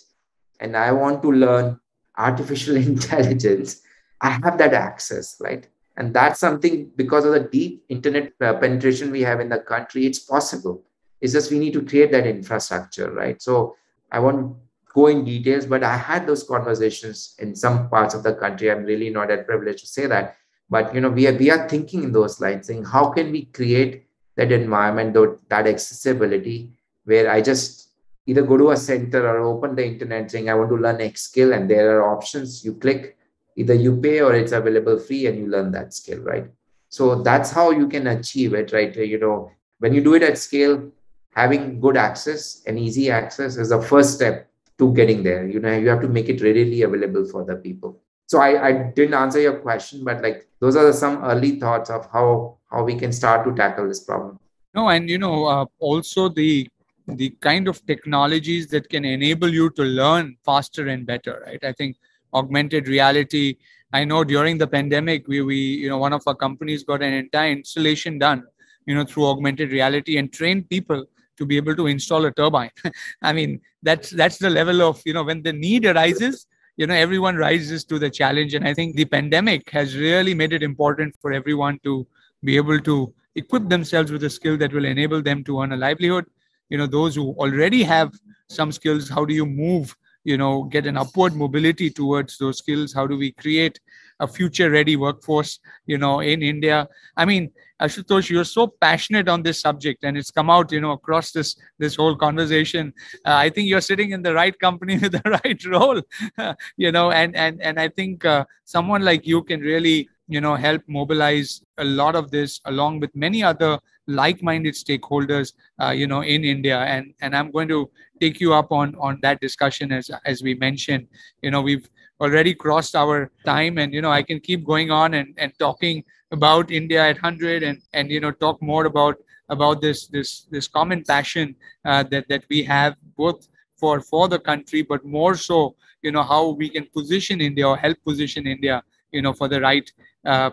and 0.60 0.76
I 0.76 0.92
want 0.92 1.22
to 1.22 1.30
learn 1.32 1.78
artificial 2.16 2.76
intelligence, 2.92 3.82
I 4.24 4.30
have 4.42 4.56
that 4.58 4.72
access, 4.72 5.36
right? 5.38 5.68
And 5.96 6.14
that's 6.14 6.40
something 6.40 6.90
because 6.96 7.24
of 7.26 7.32
the 7.32 7.40
deep 7.40 7.84
internet 7.88 8.32
uh, 8.40 8.54
penetration 8.54 9.10
we 9.10 9.20
have 9.20 9.38
in 9.38 9.50
the 9.50 9.58
country, 9.58 10.06
it's 10.06 10.18
possible. 10.18 10.82
It's 11.20 11.34
just 11.34 11.50
we 11.50 11.58
need 11.58 11.74
to 11.74 11.82
create 11.82 12.10
that 12.12 12.26
infrastructure, 12.26 13.10
right? 13.10 13.40
So 13.40 13.76
I 14.10 14.18
won't 14.20 14.56
go 14.94 15.08
in 15.08 15.24
details, 15.24 15.66
but 15.66 15.84
I 15.84 15.96
had 15.96 16.26
those 16.26 16.42
conversations 16.42 17.36
in 17.38 17.54
some 17.54 17.90
parts 17.90 18.14
of 18.14 18.22
the 18.22 18.34
country. 18.34 18.70
I'm 18.70 18.84
really 18.84 19.10
not 19.10 19.28
that 19.28 19.46
privileged 19.46 19.80
to 19.80 19.86
say 19.86 20.06
that, 20.06 20.36
but 20.70 20.94
you 20.94 21.00
know, 21.02 21.10
we 21.10 21.26
are 21.26 21.36
we 21.36 21.50
are 21.50 21.68
thinking 21.68 22.02
in 22.04 22.12
those 22.12 22.40
lines, 22.40 22.66
saying 22.66 22.84
how 22.84 23.10
can 23.10 23.30
we 23.30 23.44
create 23.46 24.06
that 24.36 24.52
environment, 24.52 25.14
that 25.48 25.66
accessibility, 25.66 26.72
where 27.04 27.30
I 27.30 27.42
just 27.42 27.90
either 28.26 28.42
go 28.42 28.56
to 28.56 28.70
a 28.70 28.76
center 28.76 29.28
or 29.28 29.40
open 29.40 29.76
the 29.76 29.86
internet 29.86 30.30
saying 30.30 30.48
I 30.48 30.54
want 30.54 30.70
to 30.70 30.76
learn 30.76 31.00
X 31.00 31.22
skill, 31.22 31.52
and 31.52 31.68
there 31.68 32.00
are 32.00 32.16
options. 32.16 32.64
You 32.64 32.74
click, 32.74 33.18
either 33.56 33.74
you 33.74 33.96
pay 34.00 34.20
or 34.20 34.34
it's 34.34 34.52
available 34.52 34.98
free, 34.98 35.26
and 35.26 35.38
you 35.38 35.46
learn 35.46 35.72
that 35.72 35.94
skill, 35.94 36.20
right? 36.20 36.46
So 36.88 37.22
that's 37.22 37.50
how 37.50 37.70
you 37.70 37.88
can 37.88 38.06
achieve 38.06 38.54
it, 38.54 38.72
right? 38.72 38.94
You 38.94 39.18
know, 39.18 39.50
when 39.78 39.94
you 39.94 40.02
do 40.02 40.14
it 40.14 40.22
at 40.22 40.38
scale, 40.38 40.90
having 41.34 41.80
good 41.80 41.96
access 41.96 42.62
and 42.66 42.78
easy 42.78 43.10
access 43.10 43.56
is 43.56 43.70
the 43.70 43.82
first 43.82 44.14
step 44.14 44.48
to 44.78 44.92
getting 44.94 45.22
there. 45.22 45.46
You 45.46 45.60
know, 45.60 45.76
you 45.76 45.88
have 45.88 46.00
to 46.02 46.08
make 46.08 46.28
it 46.28 46.40
readily 46.40 46.82
available 46.82 47.26
for 47.26 47.44
the 47.44 47.56
people. 47.56 48.00
So 48.26 48.40
I, 48.40 48.68
I 48.68 48.72
didn't 48.94 49.14
answer 49.14 49.40
your 49.40 49.58
question, 49.58 50.04
but 50.04 50.22
like 50.22 50.48
those 50.60 50.76
are 50.76 50.92
some 50.92 51.22
early 51.24 51.60
thoughts 51.60 51.90
of 51.90 52.08
how 52.10 52.58
how 52.70 52.82
we 52.82 52.96
can 52.96 53.12
start 53.12 53.44
to 53.46 53.54
tackle 53.54 53.86
this 53.86 54.00
problem. 54.00 54.38
No, 54.74 54.88
and 54.88 55.08
you 55.08 55.18
know, 55.18 55.44
uh, 55.46 55.66
also 55.78 56.28
the 56.28 56.68
the 57.06 57.30
kind 57.40 57.68
of 57.68 57.84
technologies 57.86 58.68
that 58.68 58.88
can 58.88 59.04
enable 59.04 59.48
you 59.48 59.70
to 59.70 59.82
learn 59.82 60.36
faster 60.44 60.88
and 60.88 61.06
better, 61.06 61.42
right? 61.46 61.62
I 61.62 61.72
think 61.72 61.96
augmented 62.34 62.88
reality. 62.88 63.56
I 63.92 64.04
know 64.04 64.24
during 64.24 64.58
the 64.58 64.66
pandemic, 64.66 65.28
we 65.28 65.42
we 65.42 65.56
you 65.56 65.88
know 65.88 65.98
one 65.98 66.12
of 66.12 66.22
our 66.26 66.34
companies 66.34 66.84
got 66.84 67.02
an 67.02 67.12
entire 67.12 67.52
installation 67.52 68.18
done, 68.18 68.44
you 68.86 68.94
know, 68.94 69.04
through 69.04 69.26
augmented 69.26 69.70
reality 69.72 70.18
and 70.18 70.32
trained 70.32 70.68
people 70.68 71.04
to 71.36 71.46
be 71.46 71.56
able 71.56 71.74
to 71.76 71.86
install 71.86 72.24
a 72.24 72.32
turbine. 72.32 72.70
I 73.22 73.32
mean, 73.32 73.60
that's 73.82 74.10
that's 74.10 74.38
the 74.38 74.50
level 74.50 74.82
of 74.82 75.00
you 75.04 75.14
know 75.14 75.22
when 75.22 75.42
the 75.42 75.52
need 75.52 75.86
arises, 75.86 76.46
you 76.76 76.86
know, 76.86 76.94
everyone 76.94 77.36
rises 77.36 77.84
to 77.84 77.98
the 77.98 78.10
challenge, 78.10 78.54
and 78.54 78.66
I 78.66 78.74
think 78.74 78.96
the 78.96 79.04
pandemic 79.04 79.70
has 79.70 79.96
really 79.96 80.34
made 80.34 80.52
it 80.52 80.62
important 80.62 81.14
for 81.20 81.32
everyone 81.32 81.78
to 81.84 82.06
be 82.42 82.56
able 82.56 82.80
to 82.80 83.14
equip 83.36 83.68
themselves 83.68 84.12
with 84.12 84.24
a 84.24 84.30
skill 84.30 84.56
that 84.58 84.72
will 84.72 84.84
enable 84.84 85.22
them 85.22 85.42
to 85.44 85.60
earn 85.60 85.72
a 85.72 85.76
livelihood. 85.76 86.26
You 86.68 86.78
know, 86.78 86.86
those 86.86 87.14
who 87.14 87.32
already 87.32 87.82
have 87.82 88.12
some 88.48 88.72
skills, 88.72 89.08
how 89.08 89.24
do 89.24 89.34
you 89.34 89.46
move? 89.46 89.96
You 90.24 90.36
know, 90.38 90.64
get 90.64 90.86
an 90.86 90.96
upward 90.96 91.34
mobility 91.34 91.90
towards 91.90 92.38
those 92.38 92.58
skills. 92.58 92.92
How 92.92 93.06
do 93.06 93.16
we 93.16 93.32
create 93.32 93.78
a 94.20 94.26
future 94.26 94.70
ready 94.70 94.96
workforce? 94.96 95.58
You 95.86 95.98
know, 95.98 96.20
in 96.20 96.42
India. 96.42 96.88
I 97.16 97.24
mean, 97.24 97.50
Ashutosh, 97.80 98.30
you're 98.30 98.44
so 98.44 98.68
passionate 98.68 99.28
on 99.28 99.42
this 99.42 99.60
subject, 99.60 100.04
and 100.04 100.16
it's 100.16 100.30
come 100.30 100.48
out, 100.48 100.72
you 100.72 100.80
know, 100.80 100.92
across 100.92 101.32
this 101.32 101.56
this 101.78 101.96
whole 101.96 102.16
conversation. 102.16 102.92
Uh, 103.26 103.34
I 103.34 103.50
think 103.50 103.68
you're 103.68 103.80
sitting 103.80 104.12
in 104.12 104.22
the 104.22 104.32
right 104.34 104.58
company 104.58 104.98
with 105.02 105.12
the 105.12 105.30
right 105.44 105.64
role, 105.66 106.00
you 106.76 106.92
know, 106.92 107.10
and 107.10 107.34
and 107.36 107.60
and 107.60 107.78
I 107.78 107.88
think 107.88 108.24
uh, 108.24 108.44
someone 108.64 109.02
like 109.04 109.26
you 109.26 109.42
can 109.42 109.60
really, 109.60 110.08
you 110.28 110.40
know, 110.40 110.54
help 110.54 110.82
mobilize 110.86 111.62
a 111.78 111.84
lot 111.84 112.14
of 112.14 112.30
this 112.30 112.60
along 112.64 113.00
with 113.00 113.14
many 113.14 113.42
other 113.42 113.78
like-minded 114.06 114.74
stakeholders, 114.74 115.52
uh, 115.82 115.90
you 115.90 116.06
know, 116.06 116.22
in 116.22 116.44
India. 116.44 116.78
And 116.78 117.14
and 117.20 117.36
I'm 117.36 117.50
going 117.50 117.68
to 117.68 117.90
take 118.20 118.40
you 118.40 118.52
up 118.54 118.72
on 118.72 118.94
on 118.96 119.18
that 119.22 119.40
discussion 119.40 119.92
as 119.92 120.10
as 120.24 120.42
we 120.42 120.54
mentioned. 120.54 121.06
You 121.42 121.50
know, 121.50 121.62
we've 121.62 121.88
already 122.20 122.54
crossed 122.54 122.94
our 122.96 123.30
time, 123.44 123.78
and 123.78 123.92
you 123.92 124.02
know, 124.02 124.10
I 124.10 124.22
can 124.22 124.40
keep 124.40 124.64
going 124.64 124.90
on 124.90 125.14
and 125.14 125.34
and 125.36 125.52
talking 125.58 126.04
about 126.30 126.70
India 126.70 127.02
at 127.02 127.16
100 127.16 127.62
and, 127.62 127.80
and 127.92 128.10
you 128.10 128.20
know 128.20 128.30
talk 128.30 128.60
more 128.60 128.86
about 128.86 129.16
about 129.48 129.80
this 129.80 130.06
this 130.08 130.46
this 130.50 130.68
common 130.68 131.04
passion 131.04 131.54
uh, 131.84 132.02
that 132.02 132.28
that 132.28 132.44
we 132.48 132.62
have 132.62 132.96
both 133.16 133.48
for 133.76 134.00
for 134.00 134.28
the 134.28 134.38
country 134.38 134.82
but 134.82 135.04
more 135.04 135.34
so 135.34 135.76
you 136.02 136.12
know 136.14 136.22
how 136.22 136.42
we 136.50 136.68
can 136.68 136.86
position 136.98 137.40
India 137.40 137.66
or 137.68 137.76
help 137.76 137.98
position 138.04 138.46
India 138.46 138.82
you 139.12 139.22
know 139.22 139.32
for 139.32 139.48
the 139.48 139.60
right 139.60 139.92
uh, 140.24 140.50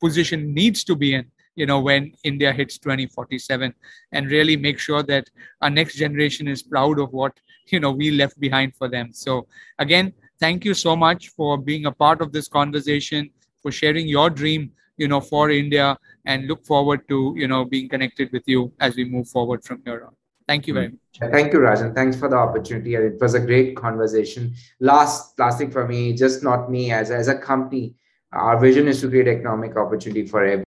position 0.00 0.52
needs 0.54 0.84
to 0.84 0.94
be 1.04 1.14
in 1.14 1.24
you 1.54 1.66
know 1.66 1.80
when 1.80 2.12
India 2.24 2.52
hits 2.52 2.78
2047 2.78 3.74
and 4.12 4.30
really 4.30 4.56
make 4.56 4.78
sure 4.78 5.02
that 5.02 5.28
our 5.60 5.70
next 5.70 5.96
generation 5.96 6.48
is 6.48 6.62
proud 6.62 6.98
of 6.98 7.12
what 7.12 7.32
you 7.68 7.80
know 7.80 7.92
we 7.92 8.10
left 8.10 8.38
behind 8.40 8.74
for 8.74 8.88
them 8.88 9.12
so 9.12 9.46
again 9.78 10.12
thank 10.40 10.64
you 10.64 10.74
so 10.74 10.96
much 10.96 11.28
for 11.28 11.58
being 11.58 11.86
a 11.86 11.92
part 11.92 12.20
of 12.20 12.32
this 12.32 12.48
conversation 12.48 13.30
for 13.62 13.70
sharing 13.70 14.08
your 14.08 14.30
dream 14.30 14.72
you 14.96 15.08
know, 15.08 15.20
for 15.20 15.50
India 15.50 15.96
and 16.24 16.46
look 16.46 16.64
forward 16.64 17.08
to, 17.08 17.34
you 17.36 17.48
know, 17.48 17.64
being 17.64 17.88
connected 17.88 18.30
with 18.32 18.42
you 18.46 18.72
as 18.80 18.96
we 18.96 19.04
move 19.04 19.28
forward 19.28 19.64
from 19.64 19.82
here 19.84 20.04
on. 20.06 20.14
Thank 20.46 20.66
you 20.66 20.74
very 20.74 20.88
mm. 20.88 20.98
much. 21.20 21.30
Thank 21.32 21.52
you, 21.52 21.60
Rajan. 21.60 21.94
Thanks 21.94 22.16
for 22.16 22.28
the 22.28 22.36
opportunity. 22.36 22.94
It 22.94 23.20
was 23.20 23.34
a 23.34 23.40
great 23.40 23.76
conversation. 23.76 24.54
Last, 24.80 25.38
last 25.38 25.58
thing 25.58 25.70
for 25.70 25.86
me, 25.86 26.12
just 26.12 26.42
not 26.42 26.70
me 26.70 26.92
as, 26.92 27.10
as 27.10 27.28
a 27.28 27.38
company, 27.38 27.94
our 28.32 28.58
vision 28.58 28.88
is 28.88 29.00
to 29.02 29.08
create 29.08 29.28
economic 29.28 29.76
opportunity 29.76 30.26
for 30.26 30.44
every 30.44 30.64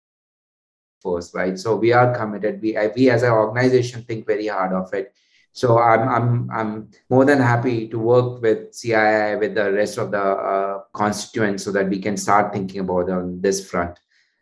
force, 1.03 1.35
right? 1.35 1.59
So 1.59 1.77
we 1.77 1.93
are 1.93 2.15
committed. 2.15 2.63
We, 2.63 2.79
we 2.97 3.11
as 3.11 3.23
an 3.23 3.33
organization 3.33 4.03
think 4.05 4.27
very 4.27 4.47
hard 4.47 4.73
of 4.73 4.93
it. 4.95 5.15
So 5.53 5.79
I'm 5.79 6.09
I'm 6.09 6.51
I'm 6.51 6.89
more 7.11 7.27
than 7.27 7.39
happy 7.39 7.89
to 7.89 7.99
work 7.99 8.41
with 8.41 8.73
CII 8.73 9.39
with 9.39 9.55
the 9.55 9.71
rest 9.73 9.99
of 9.99 10.11
the 10.11 10.23
uh, 10.23 10.79
constituents 10.95 11.65
so 11.65 11.73
that 11.73 11.91
we 11.91 11.99
can 11.99 12.17
start 12.17 12.55
thinking 12.55 12.81
about 12.81 13.11
on 13.11 13.41
this 13.43 13.69
front. 13.69 13.99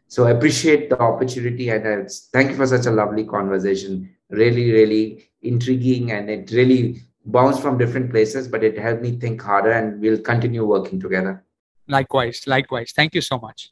So 0.06 0.26
I 0.26 0.30
appreciate 0.32 0.90
the 0.90 1.00
opportunity 1.00 1.70
and 1.70 1.86
uh, 1.86 2.08
thank 2.32 2.50
you 2.50 2.56
for 2.56 2.66
such 2.66 2.86
a 2.86 2.90
lovely 2.90 3.24
conversation. 3.24 4.14
Really, 4.28 4.70
really 4.70 5.30
intriguing 5.42 6.12
and 6.12 6.30
it 6.30 6.52
really 6.52 7.02
bounced 7.24 7.60
from 7.60 7.78
different 7.78 8.10
places, 8.10 8.46
but 8.46 8.62
it 8.62 8.78
helped 8.78 9.02
me 9.02 9.18
think 9.18 9.42
harder 9.42 9.72
and 9.72 10.00
we'll 10.00 10.20
continue 10.20 10.64
working 10.64 11.00
together. 11.00 11.44
Likewise, 11.88 12.46
likewise. 12.46 12.92
Thank 12.94 13.14
you 13.14 13.20
so 13.20 13.38
much. 13.38 13.70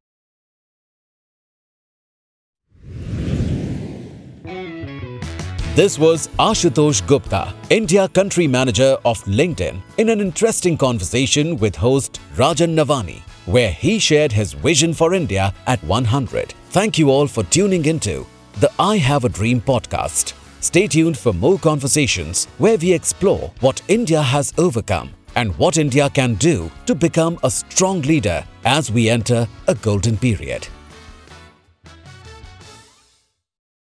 This 5.79 5.97
was 5.97 6.27
Ashutosh 6.41 7.07
Gupta, 7.07 7.55
India 7.71 8.09
Country 8.09 8.49
Manager 8.49 8.97
of 9.05 9.23
LinkedIn, 9.27 9.81
in 9.97 10.09
an 10.09 10.21
interesting 10.21 10.77
conversation 10.77 11.57
with 11.57 11.77
host 11.77 12.19
Rajan 12.35 12.75
Navani 12.75 13.21
where 13.47 13.71
he 13.71 14.01
shared 14.01 14.33
his 14.33 14.55
vision 14.55 14.93
for 14.93 15.15
India 15.15 15.55
at 15.69 15.81
100. 15.85 16.53
Thank 16.71 16.99
you 16.99 17.11
all 17.11 17.29
for 17.29 17.45
tuning 17.45 17.85
into 17.85 18.27
the 18.55 18.73
I 18.77 18.97
Have 18.97 19.25
a 19.25 19.29
Dream 19.29 19.61
podcast. 19.61 20.33
Stay 20.61 20.89
tuned 20.89 21.17
for 21.17 21.33
more 21.33 21.61
conversations 21.61 22.47
where 22.59 22.77
we 22.77 22.93
explore 22.93 23.53
what 23.61 23.81
India 23.87 24.21
has 24.21 24.53
overcome 24.59 25.15
and 25.37 25.57
what 25.59 25.79
India 25.79 26.11
can 26.11 26.35
do 26.35 26.73
to 26.87 26.95
become 26.97 27.39
a 27.45 27.51
strong 27.53 28.03
leader 28.03 28.45
as 28.65 28.91
we 28.91 29.09
enter 29.09 29.47
a 29.69 29.77
golden 29.77 30.17
period. 30.17 30.67